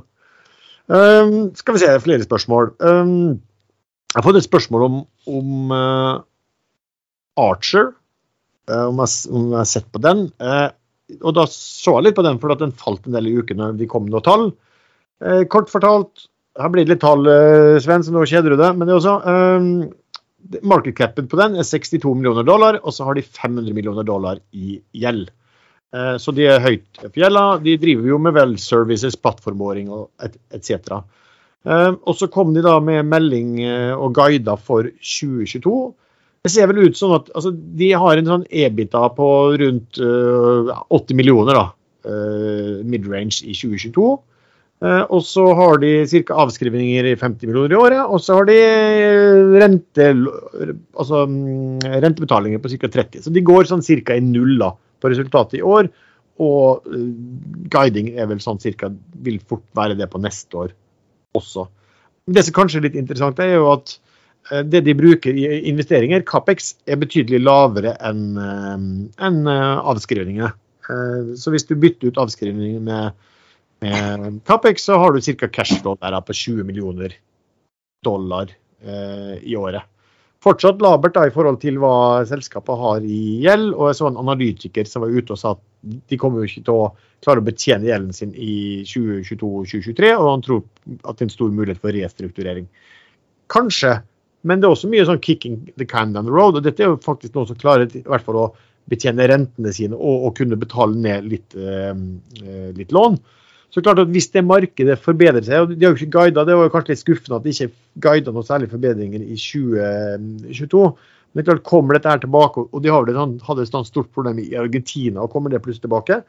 [0.93, 2.73] Um, skal vi se, flere spørsmål.
[2.83, 3.41] Um,
[4.13, 6.23] jeg har fått et spørsmål om, om uh,
[7.41, 7.93] Archer.
[8.71, 10.27] Uh, om, jeg, om, jeg, har sett på den.
[10.43, 10.69] Uh,
[11.21, 13.73] og da så jeg litt på den, for at den falt en del i ukene
[13.79, 14.47] de kom noen tall.
[15.53, 16.25] Kort fortalt,
[16.59, 17.29] her blir det litt tall,
[17.85, 18.75] Sven, så nå kjeder du deg.
[18.75, 19.67] Men det er også eh,
[20.67, 24.41] Market capen på den er 62 millioner dollar, og så har de 500 millioner dollar
[24.51, 25.31] i gjeld.
[25.93, 27.59] Eh, så de er høyt i gjelda.
[27.65, 30.09] De driver jo med well services, plattformåring og
[30.55, 31.03] etc.
[31.67, 35.77] Eh, og så kom de da med melding eh, og guider for 2022.
[36.43, 39.29] Det ser vel ut som at altså, de har en sånn EBITA på
[39.63, 41.69] rundt 80 millioner, da.
[42.83, 44.09] Midrange i 2022.
[44.83, 46.39] Eh, og så har de ca.
[46.43, 48.01] avskrivninger i 50 millioner i året.
[48.03, 48.59] Og så har de
[49.63, 50.09] rente,
[50.99, 52.91] altså, mm, rentebetalinger på ca.
[52.99, 53.23] 30.
[53.23, 54.17] Så de går sånn ca.
[54.19, 54.73] i null da,
[55.03, 55.91] på resultatet i år.
[56.43, 57.11] Og uh,
[57.73, 58.93] guiding er vel sånn cirka,
[59.25, 60.73] vil fort være det på neste år
[61.39, 61.67] også.
[62.31, 63.97] Det som kanskje er litt interessant, er jo at
[64.51, 68.79] uh, det de bruker i investeringer, Capex, er betydelig lavere enn uh,
[69.23, 70.55] en, avskrivningene.
[71.39, 73.13] så hvis du bytter ut avskrivninger med
[73.83, 75.49] med Capex så har du ca.
[75.49, 77.15] cashflow der på 20 millioner
[78.05, 78.51] dollar
[78.83, 79.83] eh, i året.
[80.43, 83.69] Fortsatt labert da, i forhold til hva selskapet har i gjeld.
[83.77, 85.61] og Jeg så en analytiker som var ute og sa at
[86.11, 86.89] de kommer jo ikke til å
[87.23, 90.65] klare å betjene gjelden sin i 2022-2023, og han tror
[91.07, 92.67] at det er en stor mulighet for restrukturering.
[93.53, 94.01] Kanskje,
[94.43, 96.57] men det er også mye sånn 'kicking the can down the road'.
[96.59, 98.53] og Dette er jo faktisk noen som klarer i hvert fall å
[98.91, 101.95] betjene rentene sine og, og kunne betale ned litt, eh,
[102.43, 103.19] eh litt lån.
[103.73, 106.57] Så klart at Hvis det markedet forbedrer seg, og de har jo ikke guidet, det
[106.59, 107.73] var jo kanskje litt skuffende at de ikke
[108.05, 110.83] guida noen særlige forbedringer i 2022.
[111.33, 114.43] Men det er klart, kommer dette her tilbake, og de sånn, hadde et stort problem
[114.43, 116.21] i Argentina, og kommer det plutselig tilbake,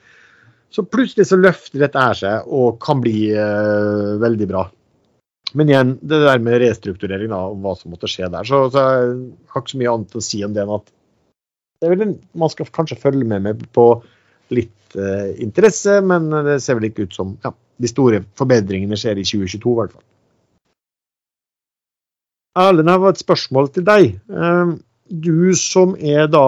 [0.73, 4.63] så plutselig så løfter dette her seg og kan bli uh, veldig bra.
[5.53, 8.87] Men igjen, det der med restrukturering da, om hva som måtte skje der, så, så
[8.87, 9.13] jeg
[9.51, 10.89] har ikke så mye annet å si om det enn at
[11.83, 13.87] det vel, man skal kanskje følge med, med på
[14.53, 19.21] litt eh, interesse, men det ser vel ikke ut som ja, de store forbedringene skjer
[19.21, 20.07] i 2022, i hvert fall.
[22.63, 24.11] Erlend, jeg har et spørsmål til deg.
[24.29, 24.75] Eh,
[25.13, 26.45] du som er da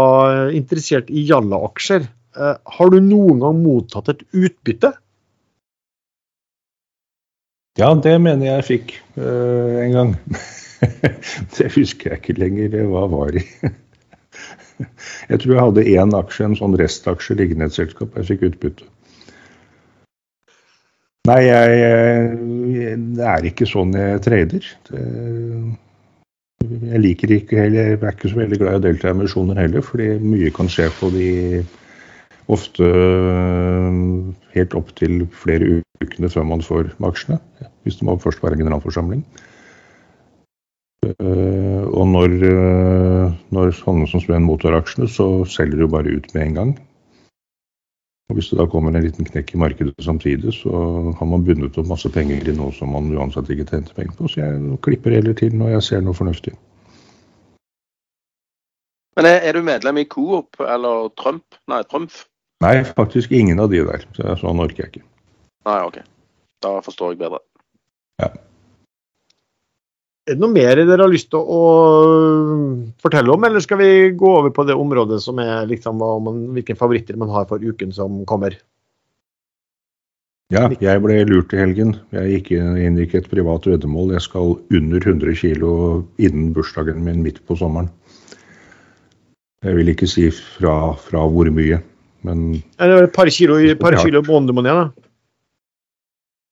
[0.56, 2.06] interessert i Jalla-aksjer,
[2.38, 4.94] eh, har du noen gang mottatt et utbytte?
[7.76, 10.12] Ja, det mener jeg fikk uh, en gang.
[11.58, 13.44] det husker jeg ikke lenger hva var i.
[15.32, 18.16] Jeg tror jeg hadde én aksje, en sånn restaksje liggende i et selskap.
[18.20, 18.90] Jeg fikk utbytte.
[21.26, 21.78] Nei, jeg,
[22.76, 24.68] jeg, det er ikke sånn jeg trader.
[24.92, 25.06] Det,
[26.66, 29.60] jeg liker ikke heller, jeg er ikke så veldig glad i å delta i emisjoner
[29.64, 31.30] heller, fordi mye kan skje på de
[32.54, 32.86] ofte
[34.54, 37.40] helt opp til flere ukene før man får aksjene.
[37.86, 39.26] Hvis det først være generalforsamling.
[41.06, 46.28] Eh, og når, eh, når sånne som Sven mottar aksjene, så selger du bare ut
[46.34, 46.76] med en gang.
[48.30, 50.72] Og Hvis det da kommer en liten knekk i markedet samtidig, så
[51.18, 54.30] har man bundet opp masse penger i noe som man uansett ikke tjente penger på.
[54.32, 56.56] Så jeg klipper heller til når jeg ser noe fornuftig.
[59.16, 61.46] Men er, er du medlem i Coop eller Trump?
[61.70, 62.26] Nei, Trumf?
[62.66, 64.08] Nei, faktisk ingen av de der.
[64.18, 65.06] Så sånn orker jeg ikke.
[65.70, 66.02] Nei, OK.
[66.66, 67.44] Da forstår jeg bedre.
[68.22, 68.34] Ja.
[70.26, 71.60] Er det noe mer dere har lyst til å
[73.04, 76.74] fortelle om, eller skal vi gå over på det området som er liksom man, hvilke
[76.80, 78.56] favoritter man har for uken som kommer?
[80.54, 81.96] Ja, jeg ble lurt i helgen.
[82.14, 84.16] Jeg gikk inn, inngikk et privat veddemål.
[84.16, 85.70] Jeg skal under 100 kg
[86.22, 87.92] innen bursdagen min midt på sommeren.
[89.66, 91.80] Jeg vil ikke si fra, fra hvor mye,
[92.26, 92.48] men
[92.80, 95.08] Ja, Det var et par kilo i par kilo i måneden må ned, da.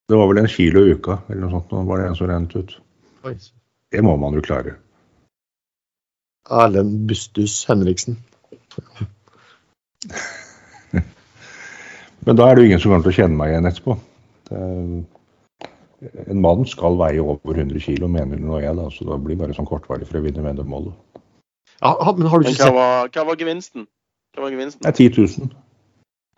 [0.09, 1.73] det var vel en kilo i uka eller noe sånt.
[1.73, 2.73] Nå var det en som rent ut.
[3.29, 3.35] Oi.
[3.93, 4.75] Det må man jo klare.
[6.49, 8.17] Erlend Bustus Henriksen.
[12.25, 13.93] Men da er det jo ingen som kommer til å kjenne meg igjen etterpå.
[14.49, 14.59] Det,
[16.27, 19.55] en mann skal veie over 100 kg, mener nå jeg, da, så da blir bare
[19.55, 20.95] sånn kortvarig for å vinne veddemålet.
[21.83, 23.87] Ja, men har du ikke hva sett var, hva var gevinsten?
[24.35, 24.83] Hva var gevinsten?
[24.83, 25.53] Det er 10 000.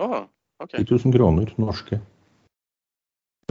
[0.03, 0.21] Oh,
[0.61, 0.83] okay.
[0.83, 2.01] 10 000 kroner norske.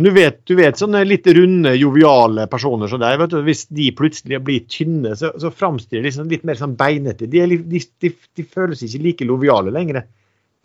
[0.02, 4.64] Du vet, du vet sånne litt runde, joviale personer som deg, hvis de plutselig blir
[4.66, 7.28] tynne, så, så framstiller de liksom litt mer sånn beinete.
[7.30, 10.02] De, de, de, de føles ikke like loviale lenger.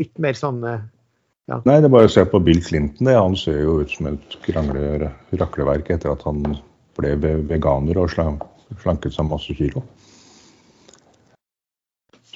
[0.01, 1.59] Litt mer sånn ja.
[1.65, 3.05] Nei, det er bare å se på Bill Clinton.
[3.05, 3.13] Det.
[3.17, 6.43] Han ser jo ut som et krangle, rakleverk etter at han
[6.97, 7.15] ble
[7.49, 9.85] veganer og slanket seg masse kilo.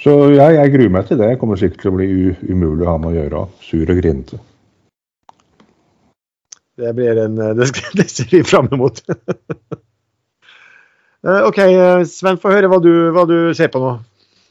[0.04, 1.34] Så ja, jeg gruer meg til det.
[1.34, 2.10] Jeg kommer sikkert til å bli
[2.50, 3.46] umulig å ha med å gjøre.
[3.66, 4.42] Sur og grinete.
[6.78, 7.70] Det blir en eh, Det,
[8.00, 9.04] det ser vi fram imot.
[11.24, 13.94] Eh, OK, eh, Sven, få høre hva du, hva du ser på nå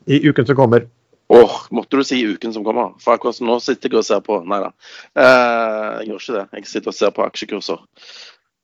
[0.08, 0.86] i uken som kommer.
[1.28, 2.94] Åh, måtte du si uken som kommer?
[3.00, 4.70] For akkurat nå sitter jeg og ser på Nei da.
[5.12, 6.44] Eh, jeg gjør ikke det.
[6.56, 7.84] Jeg sitter og ser på aksjekurser.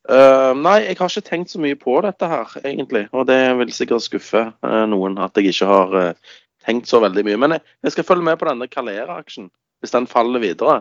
[0.09, 3.05] Eh, nei, jeg har ikke tenkt så mye på dette her, egentlig.
[3.13, 7.27] Og det vil sikkert skuffe eh, noen at jeg ikke har eh, tenkt så veldig
[7.29, 7.41] mye.
[7.45, 10.81] Men jeg, jeg skal følge med på denne Calera-aksjen, hvis den faller videre.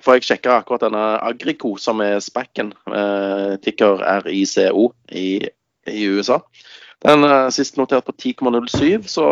[0.00, 5.40] For jeg sjekka akkurat denne Agrico, som er SPAC-en, eh, ticker RICO i,
[5.86, 6.40] i USA.
[7.04, 9.26] Den er sist notert på 10,07, så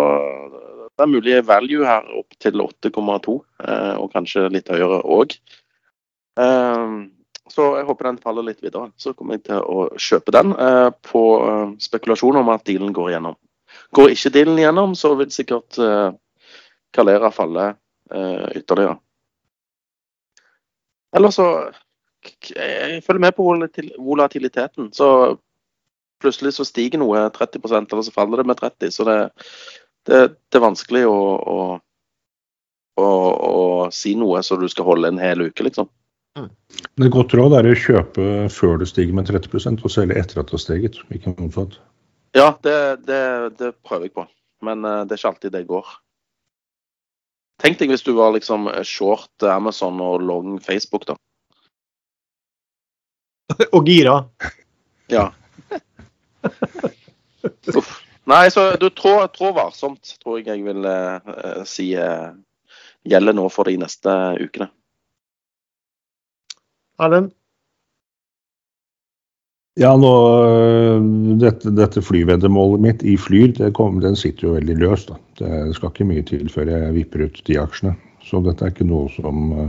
[0.88, 5.38] det er mulig value her opp til 8,2, eh, og kanskje litt høyere òg.
[7.52, 8.90] Så jeg håper den faller litt videre.
[9.00, 13.12] Så kommer jeg til å kjøpe den eh, på eh, spekulasjon om at dealen går
[13.12, 13.36] igjennom.
[13.96, 16.10] Går ikke dealen igjennom, så vil sikkert eh,
[16.94, 17.70] Calera falle
[18.12, 18.98] eh, ytterligere.
[21.16, 21.48] Eller så
[22.50, 23.44] Jeg følger med på
[23.98, 24.92] volatiliteten.
[24.92, 25.38] Så
[26.20, 29.18] plutselig så stiger noe 30% eller så faller det med 30 Så det,
[30.08, 31.58] det, det er vanskelig å, å,
[32.98, 33.06] å,
[33.48, 33.62] å
[33.94, 35.88] si noe så du skal holde en hel uke, liksom.
[36.38, 40.40] Men Et godt råd er å kjøpe før det stiger med 30 og selge etter
[40.40, 40.98] at det har steget.
[41.14, 41.78] Ikke motsatt.
[42.36, 42.76] Ja, det,
[43.06, 43.22] det,
[43.58, 44.26] det prøver jeg på.
[44.66, 45.90] Men eh, det er ikke alltid det går.
[47.58, 51.16] Tenk deg hvis du var liksom short Amazon og long Facebook, da.
[53.76, 54.20] Og gira.
[55.10, 55.30] Ja.
[57.74, 57.96] Uff.
[58.28, 62.28] Nei, så du trår, trå varsomt, tror jeg jeg vil eh, si eh,
[63.08, 64.68] gjelder nå for de neste ukene.
[67.00, 67.32] Erlend?
[69.78, 70.10] Ja, nå,
[70.42, 71.04] øh,
[71.38, 75.12] dette, dette flyveddemålet mitt i Flyr, det kom, den sitter jo veldig løst.
[75.12, 75.18] Da.
[75.38, 77.92] Det skal ikke mye til før jeg vipper ut de aksjene.
[78.26, 79.68] Så dette er ikke noe som, øh,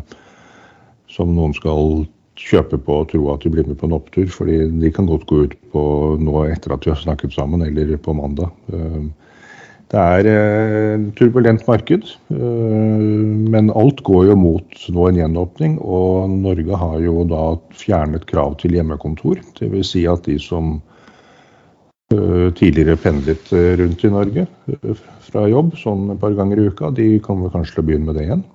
[1.14, 2.08] som noen skal
[2.40, 4.26] kjøpe på og tro at de blir med på en opptur.
[4.34, 5.84] fordi de kan godt gå ut på
[6.18, 8.50] nå etter at vi har snakket sammen, eller på mandag.
[9.90, 13.00] Det er et turbulent marked, øh,
[13.50, 15.80] men alt går jo mot nå en gjenåpning.
[15.82, 19.42] Og Norge har jo da fjernet krav til hjemmekontor.
[19.58, 19.96] Dvs.
[19.96, 20.76] Si at de som
[22.14, 23.50] øh, tidligere pendlet
[23.82, 24.46] rundt i Norge
[25.26, 28.22] fra jobb sånn et par ganger i uka, de kommer kanskje til å begynne med
[28.22, 28.48] det igjen.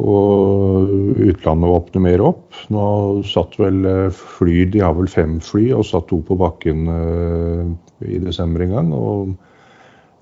[0.00, 0.88] Og
[1.20, 2.46] utlandet åpner mer opp.
[2.72, 2.86] Nå
[3.28, 6.88] satt vel fly, de har vel fem fly, og satt to på bakken
[8.08, 8.96] i desember en gang.
[8.96, 9.36] og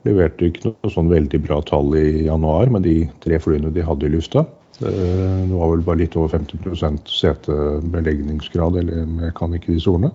[0.06, 4.08] leverte ikke noe sånn veldig bra tall i januar med de tre flyene de hadde
[4.08, 4.44] i lufta.
[4.80, 10.12] Eh, Det var vel bare litt over 50% setebelegningsgrad, eller jeg kan ikke disse ordene.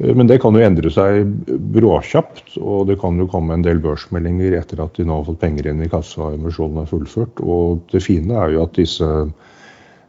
[0.00, 1.26] Eh, Men det kan jo endre seg
[1.72, 5.40] bråkjapt, og det kan jo komme en del børsmeldinger etter at de nå har fått
[5.40, 7.40] penger inn i kassa og emisjonen er fullført.
[7.40, 9.30] Og det fine er jo at disse,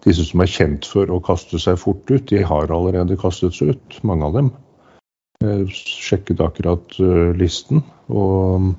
[0.03, 3.75] disse som er kjent for å kaste seg fort ut, de har allerede kastet seg
[3.75, 4.51] ut, mange av dem.
[5.45, 8.71] Jeg sjekket akkurat eh, listen, og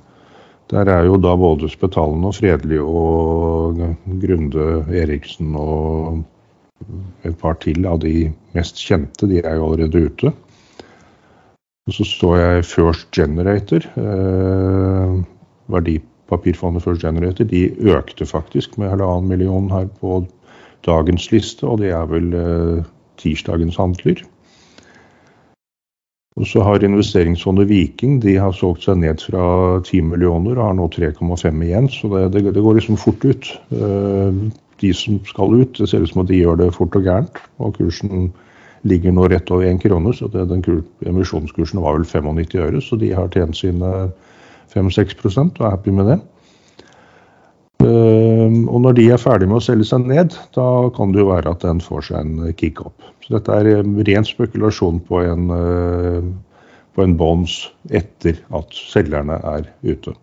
[0.72, 3.78] der er jo da både Spetalen og Fredelig og
[4.24, 6.24] Grunde Eriksen og
[7.22, 10.32] et par til av de mest kjente, de er jo allerede ute.
[11.88, 13.86] Og så står jeg First Generator.
[13.96, 15.14] Eh,
[15.72, 20.24] verdipapirfondet First Generator de økte faktisk med halvannen million her på
[20.86, 22.82] dagens liste, og det er vel eh,
[23.22, 24.26] tirsdagens handler.
[26.38, 29.44] Og så har investeringsfondet Viking de har solgt seg ned fra
[29.82, 33.48] 10 millioner og har nå 3,5 igjen, så det, det, det går liksom fort ut.
[33.74, 34.42] Eh,
[34.78, 37.40] de som skal ut, det ser ut som at de gjør det fort og gærent.
[37.58, 38.28] Og kursen
[38.86, 40.62] ligger nå rett over én krone, så det, den
[41.10, 42.82] emisjonskursen var vel 95 øre.
[42.86, 43.92] Så de har tjent sine
[44.76, 46.20] 5-6 og er happy med det.
[47.78, 51.28] Uh, og når de er ferdig med å selge seg ned, da kan det jo
[51.30, 52.96] være at den får seg en kick-up.
[53.22, 56.24] Så dette er ren spekulasjon på en, uh,
[56.96, 57.60] på en bonds
[57.94, 60.16] etter at selgerne er ute.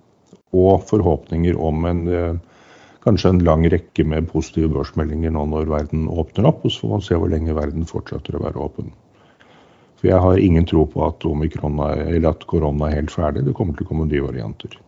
[0.56, 2.04] Og forhåpninger om en
[3.06, 6.64] kanskje en lang rekke med positive børsmeldinger nå når verden åpner opp.
[6.66, 8.94] Og så får man se hvor lenge verden fortsetter å være åpen.
[10.00, 13.46] For jeg har ingen tro på at, at korona er helt ferdig.
[13.46, 14.80] Det kommer til å komme nye varianter.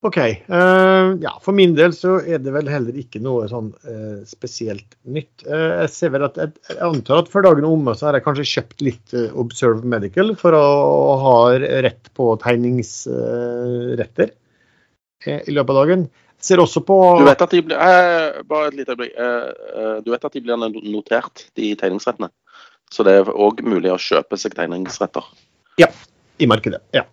[0.00, 0.16] OK.
[0.48, 4.96] Uh, ja, for min del så er det vel heller ikke noe sånn uh, spesielt
[5.04, 5.44] nytt.
[5.44, 8.16] Uh, jeg ser vel at jeg, jeg, antar at før dagen er omme så har
[8.16, 11.36] jeg kanskje kjøpt litt Observe Medical for å, å ha
[11.84, 14.32] rett på tegningsretter
[15.28, 16.08] i løpet av dagen.
[16.40, 17.76] Jeg ser også på Du vet at de blir
[18.48, 19.12] Bare et lite øyeblikk.
[20.00, 20.56] du vet at de blir
[20.88, 22.32] notert, de tegningsrettene?
[22.90, 25.28] Så det er òg mulig å kjøpe seg tegningsretter?
[25.76, 25.92] Ja,
[26.40, 26.80] i markedet.
[26.96, 27.04] ja.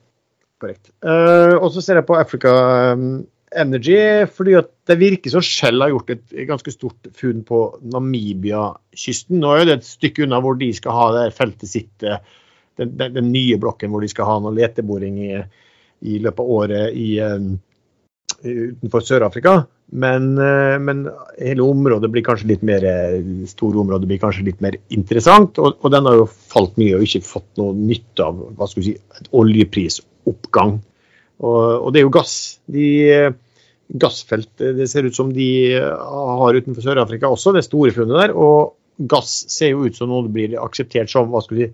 [0.57, 0.89] Korrekt.
[1.05, 2.53] Uh, og så ser jeg på Africa
[2.97, 3.21] um,
[3.55, 3.99] Energy,
[4.33, 7.61] fordi at det virker som Shell har gjort et ganske stort funn på
[7.93, 9.37] Namibia-kysten.
[9.43, 12.19] Nå er det et stykke unna hvor de skal ha det feltet sitt, eh,
[12.81, 15.31] den, den, den nye blokken hvor de skal ha noe leteboring i,
[16.03, 17.55] i løpet av året i, um,
[18.43, 19.55] utenfor Sør-Afrika.
[19.87, 21.05] Men, uh, men,
[21.37, 22.83] hele området blir kanskje litt mer
[23.47, 25.61] store området blir kanskje litt mer interessant.
[25.61, 28.83] Og, og den har jo falt mye og ikke fått noe nytte av hva skal
[28.83, 30.77] vi si, et oljepris oppgang.
[31.37, 32.35] Og, og det er jo gass.
[32.65, 32.87] De
[33.87, 35.49] gassfelt det ser ut som de
[35.79, 38.35] har utenfor Sør-Afrika også, det store funnet der.
[38.35, 38.75] Og
[39.09, 41.73] gass ser jo ut som noe det blir akseptert som hva skal vi si,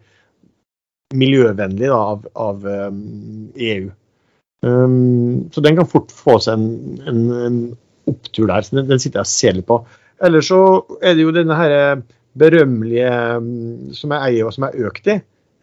[1.14, 3.92] miljøvennlig da, av, av EU.
[4.64, 7.58] Um, så den kan fort få seg en, en, en
[8.08, 8.64] opptur der.
[8.64, 9.82] så den, den, sitter jeg og ser litt på.
[10.24, 10.62] Ellers så
[11.04, 12.02] er det jo denne her
[12.40, 15.18] berømmelige um, som jeg eier og som jeg økt i,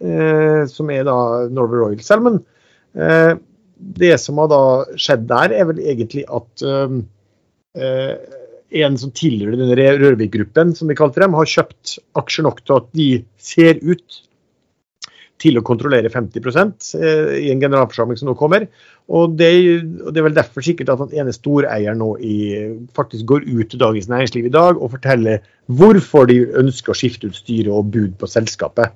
[0.05, 1.17] eh, som er da
[1.51, 2.39] Norway Royal Salmon.
[2.95, 3.35] Eh,
[4.01, 4.63] det som har da
[5.01, 6.97] skjedd der, er vel egentlig at eh,
[7.81, 8.41] eh,
[8.85, 12.91] en som tilhører denne Rørvik-gruppen, som vi kalte dem, har kjøpt aksjer nok til at
[12.97, 13.09] de
[13.41, 14.21] ser ut
[15.41, 18.67] til å kontrollere 50% i en generalforsamling som nå kommer.
[19.09, 19.49] Og det,
[20.05, 22.35] og det, er vel derfor sikkert at den ene storeieren nå i,
[22.95, 25.41] faktisk går ut til Dagens Næringsliv i dag og forteller
[25.81, 28.93] hvorfor de ønsker å skifte ut styre og bud på selskapet.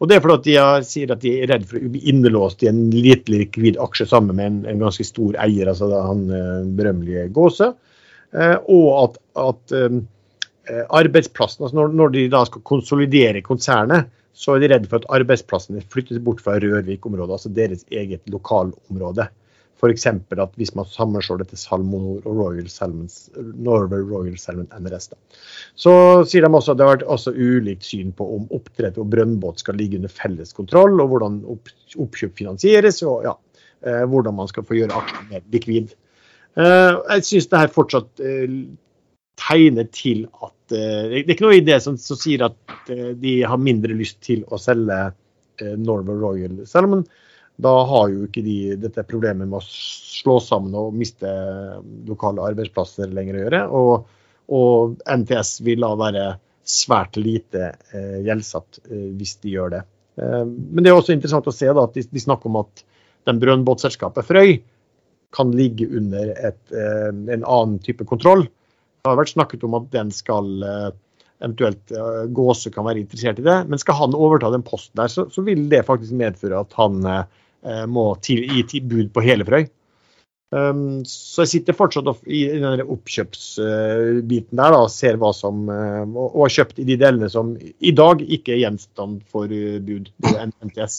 [0.00, 2.62] Og Det er fordi at de sier at de er redd for å bli innelåst
[2.64, 6.62] i en lite likvid aksje sammen med en, en ganske stor eier, altså han eh,
[6.78, 7.68] berømmelige Gåse.
[8.32, 10.00] Eh, og at, at um,
[10.96, 15.20] arbeidsplassen, altså når, når, de da skal konsolidere konsernet, så er de redd for at
[15.20, 19.26] arbeidsplassene flyttes bort fra Rørvik-området, altså deres eget lokalområde.
[19.80, 20.06] F.eks.
[20.12, 25.08] at hvis man sammenslår dette Salmonor og Royal Salmons, Norway Royal Salmon NRS.
[25.14, 25.18] Da.
[25.78, 25.92] Så
[26.28, 29.64] sier de også at det har vært også ulikt syn på om oppdrett og brønnbåt
[29.64, 33.34] skal ligge under felles kontroll, og hvordan opp, oppkjøp finansieres, og ja,
[33.86, 35.96] eh, hvordan man skal få gjøre aksjen mer likvid.
[36.60, 38.60] Eh, jeg syns det her fortsatt eh,
[39.40, 43.58] tegner til at Det er ikke noe i det som, som sier at de har
[43.58, 44.98] mindre lyst til å selge
[45.58, 47.02] Norway Royal Salmon
[47.60, 51.30] da har jo ikke de dette problemet med å slå sammen og miste
[52.08, 53.62] lokale arbeidsplasser lenger å gjøre.
[53.80, 54.20] Og,
[54.56, 56.26] og NTS vil da være
[56.70, 59.82] svært lite eh, gjeldsatt eh, hvis de gjør det.
[60.20, 62.84] Eh, men det er også interessant å se da, at de, de snakker om at
[63.28, 64.54] den brønnbåtselskapet Frøy
[65.34, 68.46] kan ligge under et, eh, en annen type kontroll.
[69.00, 70.88] Det har vært snakket om at den skal eh,
[71.40, 73.54] eventuelt uh, Gåse kan være interessert i det.
[73.70, 76.98] Men skal han overta den posten der, så, så vil det faktisk medføre at han
[77.08, 77.22] Eh,
[77.90, 79.66] må til, gi bud på hele Frøy.
[80.50, 86.02] Um, så jeg sitter fortsatt i den oppkjøpsbiten der da, og ser hva som uh,
[86.08, 90.10] og, har kjøpt i de delene som i dag ikke er gjenstand for bud.
[90.10, 90.96] Det er NTS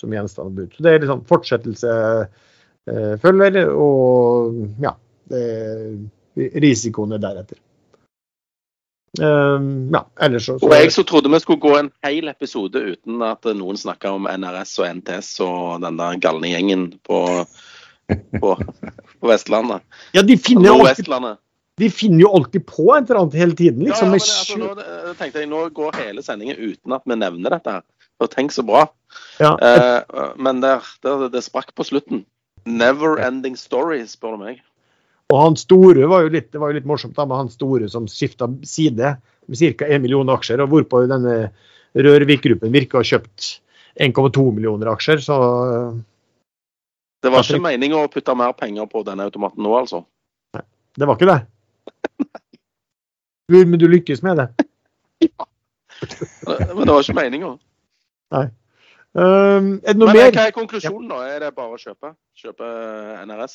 [0.00, 0.72] som gjenstand for bud.
[0.72, 4.96] Så det er liksom fortsettelse uh, følger, og ja
[5.28, 5.40] Det,
[6.38, 7.58] risikoene deretter.
[9.16, 12.82] Um, ja, ellers så, så, Og jeg så trodde vi skulle gå en hel episode
[12.92, 17.22] uten at noen snakka om NRS og NTS og den der galne gjengen på,
[18.36, 19.86] på, på Vestlandet.
[20.12, 21.08] Ja, de finner, alltid,
[21.80, 24.12] de finner jo alltid på et eller annet hele tiden, liksom.
[24.12, 27.56] Ja, ja, men, altså, nå tenkte jeg, nå går hele sendingen uten at vi nevner
[27.56, 27.86] dette her.
[28.18, 28.88] Og tenk så bra.
[29.38, 30.74] Ja, eh, men det,
[31.06, 32.26] det, det sprakk på slutten.
[32.68, 34.64] Never ending story, spør du meg.
[35.28, 37.88] Og han store var jo litt, det var jo litt morsomt da, med han store
[37.92, 39.16] som skifta side
[39.48, 39.88] med ca.
[39.88, 41.50] 1 million aksjer, og hvorpå denne
[41.98, 43.48] Rørvik-gruppen virker å ha kjøpt
[44.00, 45.20] 1,2 millioner aksjer.
[45.24, 45.36] Så
[47.24, 50.04] Det var ikke meninga å putte mer penger på denne automaten nå, altså.
[50.98, 51.40] Det var ikke det?
[53.48, 54.44] Du, men du lykkes med det?
[55.24, 55.44] ja.
[56.04, 57.54] Men det var ikke meninga.
[58.28, 60.34] Um, er det noe Men mer?
[60.36, 61.22] hva er konklusjonen, da?
[61.32, 62.10] Er det bare å kjøpe?
[62.36, 62.68] Kjøpe
[63.24, 63.54] NRS?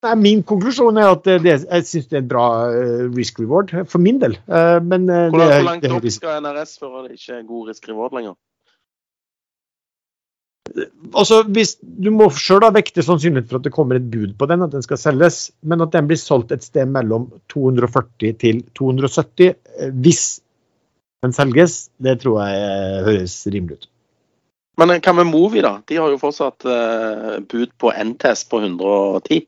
[0.00, 3.74] Nei, min konklusjon er at det, jeg syns det er en bra eh, risk reward,
[3.90, 4.38] for min del.
[4.48, 7.68] Eh, men eh, Hvor, det, hvor langt opp skal NRS før det ikke er god
[7.68, 8.38] risk reward lenger?
[11.14, 14.64] altså, hvis, du må sjøl vekte sannsynligheten for at det kommer et bud på den,
[14.64, 19.50] at den skal selges, men at den blir solgt et sted mellom 240 til 270
[19.50, 20.40] eh, hvis
[21.24, 23.88] den selges, det tror jeg eh, høres rimelig ut.
[24.80, 25.74] Men hva med Movi, da?
[25.84, 29.42] De har jo fortsatt eh, bud på NTS på 110.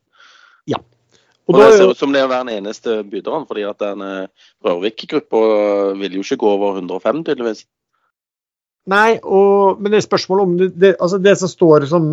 [1.49, 4.51] Og Og det ser ut som det er den eneste byderen, fordi at den eh,
[4.65, 5.39] Rørvik-gruppa
[5.99, 7.65] vil jo ikke gå over 105, tydeligvis.
[8.91, 12.07] nei, og, men det er spørsmålet om det, det, altså det som står som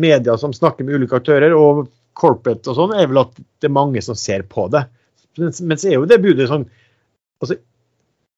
[0.00, 3.74] media som snakker med ulike aktører, og corporate og sånn, er vel at det er
[3.74, 4.84] mange som ser på det.
[5.40, 6.62] Men, så er jo det budet sånn
[7.42, 7.56] altså,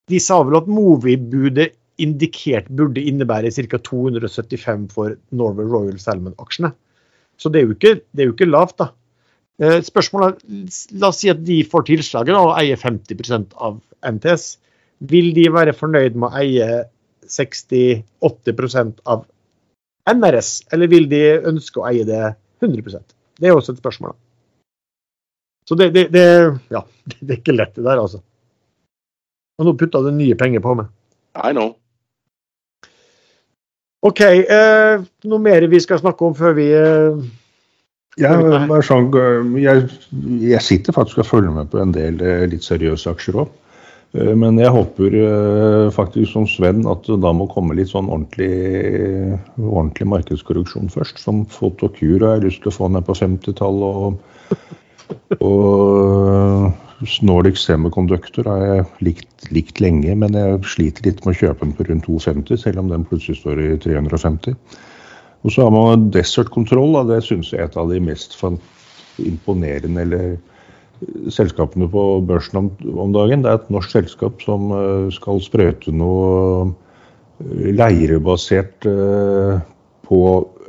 [0.09, 3.81] De sa vel at Movi-budet indikert burde innebære ca.
[3.85, 6.71] 275 for Norway Royal Salmon-aksjene.
[7.37, 8.91] Så det er, ikke, det er jo ikke lavt, da.
[9.63, 10.67] Eh, Spørsmålet er,
[11.01, 14.57] La oss si at de får tilslaget og eier 50% av NTS.
[15.13, 16.69] Vil de være fornøyd med å eie
[17.27, 19.25] 60-80% av
[20.07, 22.23] NRS, eller vil de ønske å eie det
[22.63, 23.03] 100%
[23.41, 24.15] Det er også et spørsmål.
[24.15, 24.23] da.
[25.67, 26.27] Så det, det, det,
[26.71, 26.85] ja,
[27.21, 28.23] det er ikke lett, det der, altså.
[29.59, 30.93] Og nå putta du nye penger på meg.
[31.37, 31.75] I know.
[34.07, 37.25] OK, eh, noe mer vi skal snakke om før vi eh,
[38.17, 38.33] Ja,
[38.81, 39.11] sånn,
[39.61, 39.89] jeg,
[40.41, 43.51] jeg sitter faktisk og følger med på en del eh, litt seriøse aksjer òg.
[44.17, 49.37] Men jeg håper eh, faktisk som Sven at det da må komme litt sånn ordentlig,
[49.61, 51.21] ordentlig markedskorreksjon først.
[51.21, 54.01] Som fotokura har jeg lyst til å få ned på 50-tallet.
[54.01, 61.41] Og, og Snorlix Semiconductor har jeg likt, likt lenge, men jeg sliter litt med å
[61.43, 64.57] kjøpe den på rundt 250, selv om den plutselig står i 350.
[65.45, 67.05] Og så har man Desert Control, Da.
[67.15, 68.37] det syns jeg er et av de mest
[69.23, 70.37] imponerende eller
[71.31, 73.43] selskapene på børsen om, om dagen.
[73.45, 76.73] Det er et norsk selskap som eh, skal sprøyte noe
[77.45, 79.59] eh, leirebasert eh,
[80.09, 80.21] på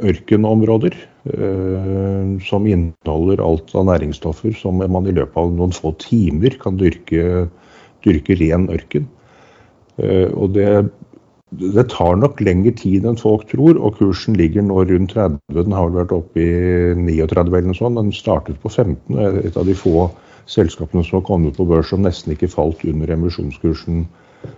[0.03, 0.97] ørkenområder.
[1.31, 6.77] eh, Som inneholder alt av næringsstoffer som man i løpet av noen få timer kan
[6.77, 7.47] dyrke,
[8.05, 9.07] dyrke ren ørken.
[9.97, 10.69] Eh, Og det,
[11.55, 15.37] det tar nok lengre tid enn folk tror, og kursen ligger nå rundt 30.
[15.55, 17.99] Den har vel vært oppe i 39 eller noe sånt.
[17.99, 19.15] Den startet på 15.
[19.15, 20.09] og er Et av de få
[20.47, 24.05] selskapene som har kommet på børs som nesten ikke falt under emisjonskursen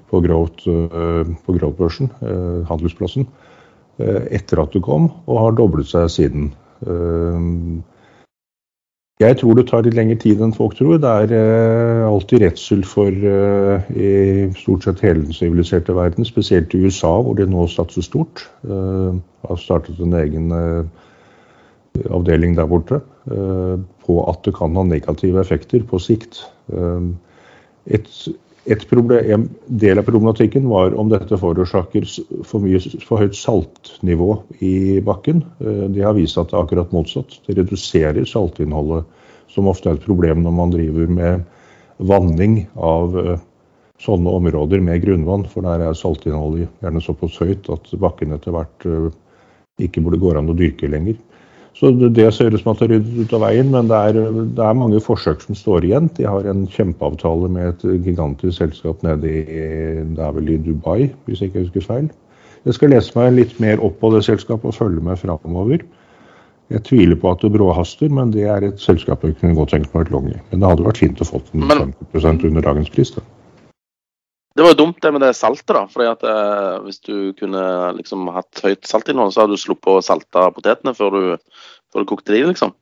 [0.10, 3.28] på Growth-børsen, growth-børsen, eh, handelsplassen,
[4.00, 6.52] eh, etter at det kom, og har doblet seg siden.
[6.86, 7.40] Eh,
[9.20, 10.96] Jeg tror det tar litt lengre tid enn folk tror.
[11.04, 14.12] Det er eh, alltid redsel for eh, i
[14.56, 18.46] stort sett hele den siviliserte verden, spesielt i USA, hvor de nå satser stort.
[18.64, 20.88] Eh, har startet en egen eh,
[22.16, 23.76] avdeling der borte eh,
[24.06, 26.40] på at det kan ha negative effekter på sikt.
[26.72, 27.12] Eh,
[28.00, 28.08] et,
[28.70, 29.48] et problem,
[29.82, 32.06] del av problematikken var om dette forårsaker
[32.46, 34.36] for, mye, for høyt saltnivå
[34.66, 35.42] i bakken.
[35.58, 37.40] Det De har vist at det er akkurat motsatt.
[37.48, 39.08] Det reduserer saltinnholdet,
[39.50, 41.48] som ofte er et problem når man driver med
[42.00, 43.40] vanning av eh,
[44.00, 45.48] sånne områder med grunnvann.
[45.50, 49.10] For der er saltinnholdet gjerne såpass høyt at bakken etter hvert eh,
[49.90, 51.18] ikke burde gå an å dyrke lenger.
[51.80, 54.18] Så det, ser ut som at det er ryddet ut av veien, men det er,
[54.58, 56.10] det er mange forsøk som står igjen.
[56.18, 59.44] De har en kjempeavtale med et gigantisk selskap nede i,
[60.12, 62.10] det er vel i Dubai, hvis jeg ikke husker feil.
[62.68, 65.88] Jeg skal lese meg litt mer opp på det selskapet og følge med framover.
[66.70, 69.96] Jeg tviler på at det bråhaster, men det er et selskap jeg kunne godt tenkt
[69.96, 70.36] meg et long i.
[70.52, 73.16] Men det hadde vært fint å få den Men- 50 under dagens pris.
[73.16, 73.24] Da.
[74.58, 75.86] Det var jo dumt det med det saltet, da.
[75.88, 77.64] fordi at eh, Hvis du kunne
[78.00, 81.24] liksom hatt høyt saltinnhold, så hadde du sluppet å salte potetene før du,
[81.94, 82.74] før du kokte de, liksom.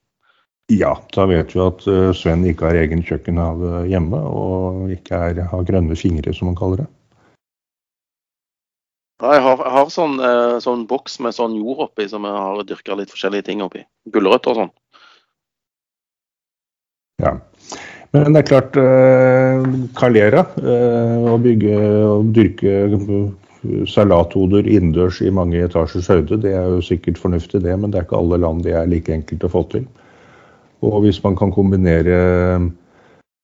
[0.71, 5.45] Ja, da vet vi at uh, Sven ikke har egen kjøkkenhave hjemme, og ikke er,
[5.47, 6.87] har grønne fingre, som han kaller det.
[9.21, 12.35] Ja, jeg har, jeg har sånn, eh, sånn boks med sånn jord oppi, som jeg
[12.37, 13.81] har dyrka litt forskjellige ting oppi.
[14.13, 14.73] Gulrøtter og sånn.
[17.23, 17.31] Ja.
[18.17, 19.67] Men det er klart, eh,
[19.97, 21.75] Calera, eh, å bygge
[22.07, 22.73] og dyrke
[23.89, 28.07] salathoder innendørs i mange etasjers høyde, det er jo sikkert fornuftig det, men det er
[28.07, 29.87] ikke alle land det er like enkelt å få til.
[30.85, 32.17] Og hvis man kan kombinere,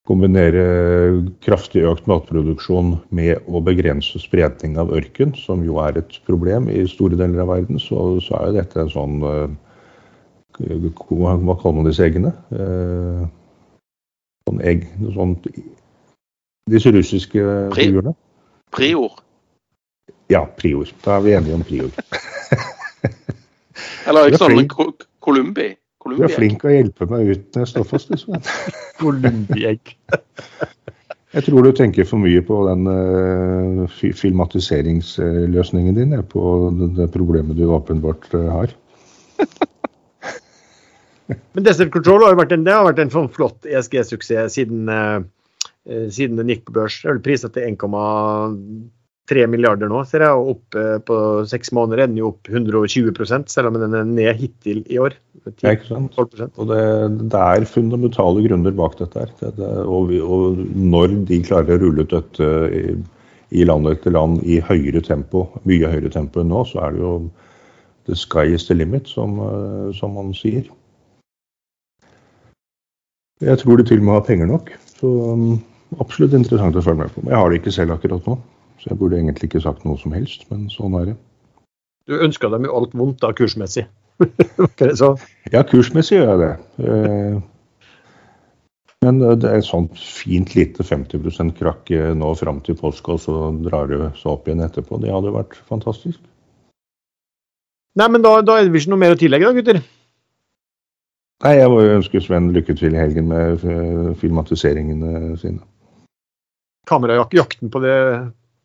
[0.08, 0.64] kombinere
[1.46, 6.86] kraftig økt matproduksjon med å begrense spredning av ørken, som jo er et problem i
[6.90, 9.48] store deler av verden, så, så er jo dette en sånn, eh,
[10.60, 12.36] hva kaller man disse eggene?
[12.54, 13.26] Eh,
[14.50, 15.48] sånn egg Noe sånt.
[16.72, 17.44] Disse russiske
[17.74, 18.16] Pri- figurene.
[18.74, 19.20] Prior.
[20.32, 20.90] Ja, prior.
[21.04, 21.92] Da er vi enige om prior.
[24.08, 24.68] Eller er sånn.
[25.24, 25.74] Columbi.
[26.04, 28.10] Du er flink til å hjelpe meg ut når jeg står fast.
[28.12, 28.40] Liksom.
[29.00, 29.94] Columbi-egg.
[31.34, 36.44] Jeg tror du tenker for mye på den uh, filmatiseringsløsningen din, på
[36.78, 38.76] det, det problemet du åpenbart uh, har.
[41.54, 44.90] Men Desert Control har jo vært en, det har vært en sånn flott ESG-suksess siden,
[44.90, 45.22] eh,
[45.90, 47.00] eh, siden den gikk på børs.
[47.02, 50.40] Det er vel prisa til 1,3 milliarder nå, ser jeg.
[50.40, 51.20] Og opp eh, på
[51.50, 53.14] seks måneder er den jo opp 120
[53.52, 55.18] selv om den er ned hittil i år.
[55.44, 56.16] 10, Ja, ikke sant?
[56.16, 56.84] 12 Og det,
[57.34, 59.26] det er fundamentale grunner bak dette.
[59.26, 59.34] her.
[59.40, 62.86] Det, det, og, vi, og når de klarer å rulle ut dette i,
[63.54, 67.04] i land etter land i høyere tempo, mye høyere tempo enn nå, så er det
[67.04, 67.18] jo
[68.08, 69.38] the sky is the limit, som,
[69.96, 70.66] som man sier.
[73.44, 74.72] Jeg tror de til og med har penger nok.
[75.00, 75.58] Så um,
[76.02, 77.26] absolutt interessant å følge med på.
[77.28, 78.38] Jeg har det ikke selv akkurat nå,
[78.82, 81.18] så jeg burde egentlig ikke sagt noe som helst, men sånn er det.
[82.08, 83.86] Du ønska dem jo alt vondt da, kursmessig.
[85.00, 85.16] Så?
[85.52, 86.54] Ja, kursmessig gjør jeg det.
[86.86, 87.42] Eh,
[89.04, 93.16] Men eh, det er et sånt fint lite 50 krakk eh, nå fram til påske,
[93.16, 95.00] og så drar det seg opp igjen etterpå.
[95.04, 96.22] Det hadde vært fantastisk.
[98.00, 99.82] Nei, men da, da er det ikke noe mer å tillegge, da, gutter?
[101.44, 105.60] Nei, Jeg må jo ønske Sven lykke til i helgen med eh, filmatiseringene sine.
[106.88, 107.98] Kamerajakten på det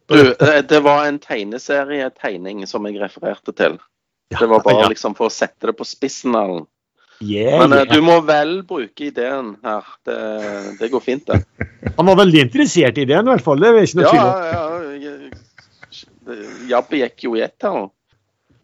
[0.09, 3.79] Du, eh, det var en tegneserietegning som jeg refererte til.
[4.31, 4.91] Det var bare ja.
[4.93, 6.37] liksom for å sette det på spissen.
[6.39, 6.67] Allen.
[7.21, 7.95] Yeah, Men eh, yeah.
[7.95, 9.87] du må vel bruke ideen her.
[10.07, 10.19] Det,
[10.79, 11.43] det går fint, det.
[11.99, 13.59] Han var veldig interessert i ideen, i hvert fall.
[13.59, 14.35] Det er ikke noe Ja, tvil om.
[14.39, 15.15] ja.
[16.29, 17.89] det- gikk jo i ett her.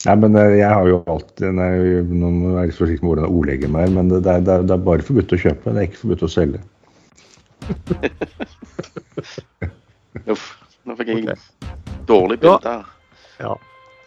[0.04, 3.10] Nei, men eh, jeg har jo alltid nei, Nå må jeg være litt forsiktig med
[3.10, 5.72] hvordan jeg ordlegger meg, men det det, er, det er bare forbudt å kjøpe.
[5.72, 6.60] Det er ikke forbudt å selge.
[10.34, 10.44] Uff,
[10.84, 11.38] nå fikk jeg okay.
[12.10, 12.44] dårlig Ja.
[12.44, 12.84] bilde her.
[13.40, 13.54] Ja.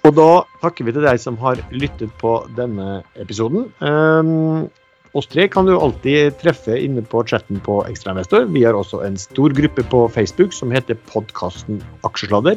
[0.07, 3.65] Og da takker vi til deg som har lyttet på denne episoden.
[3.81, 4.69] Um,
[5.17, 8.45] oss tre kan du alltid treffe inne på chatten på Ekstrainvestor.
[8.53, 12.55] Vi har også en stor gruppe på Facebook som heter podkasten Aksjesladder.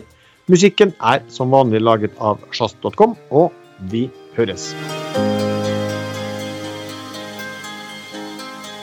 [0.48, 3.52] Musikken er som vanlig laget av sjazz.com, og
[3.92, 4.08] vi
[4.38, 4.70] høres.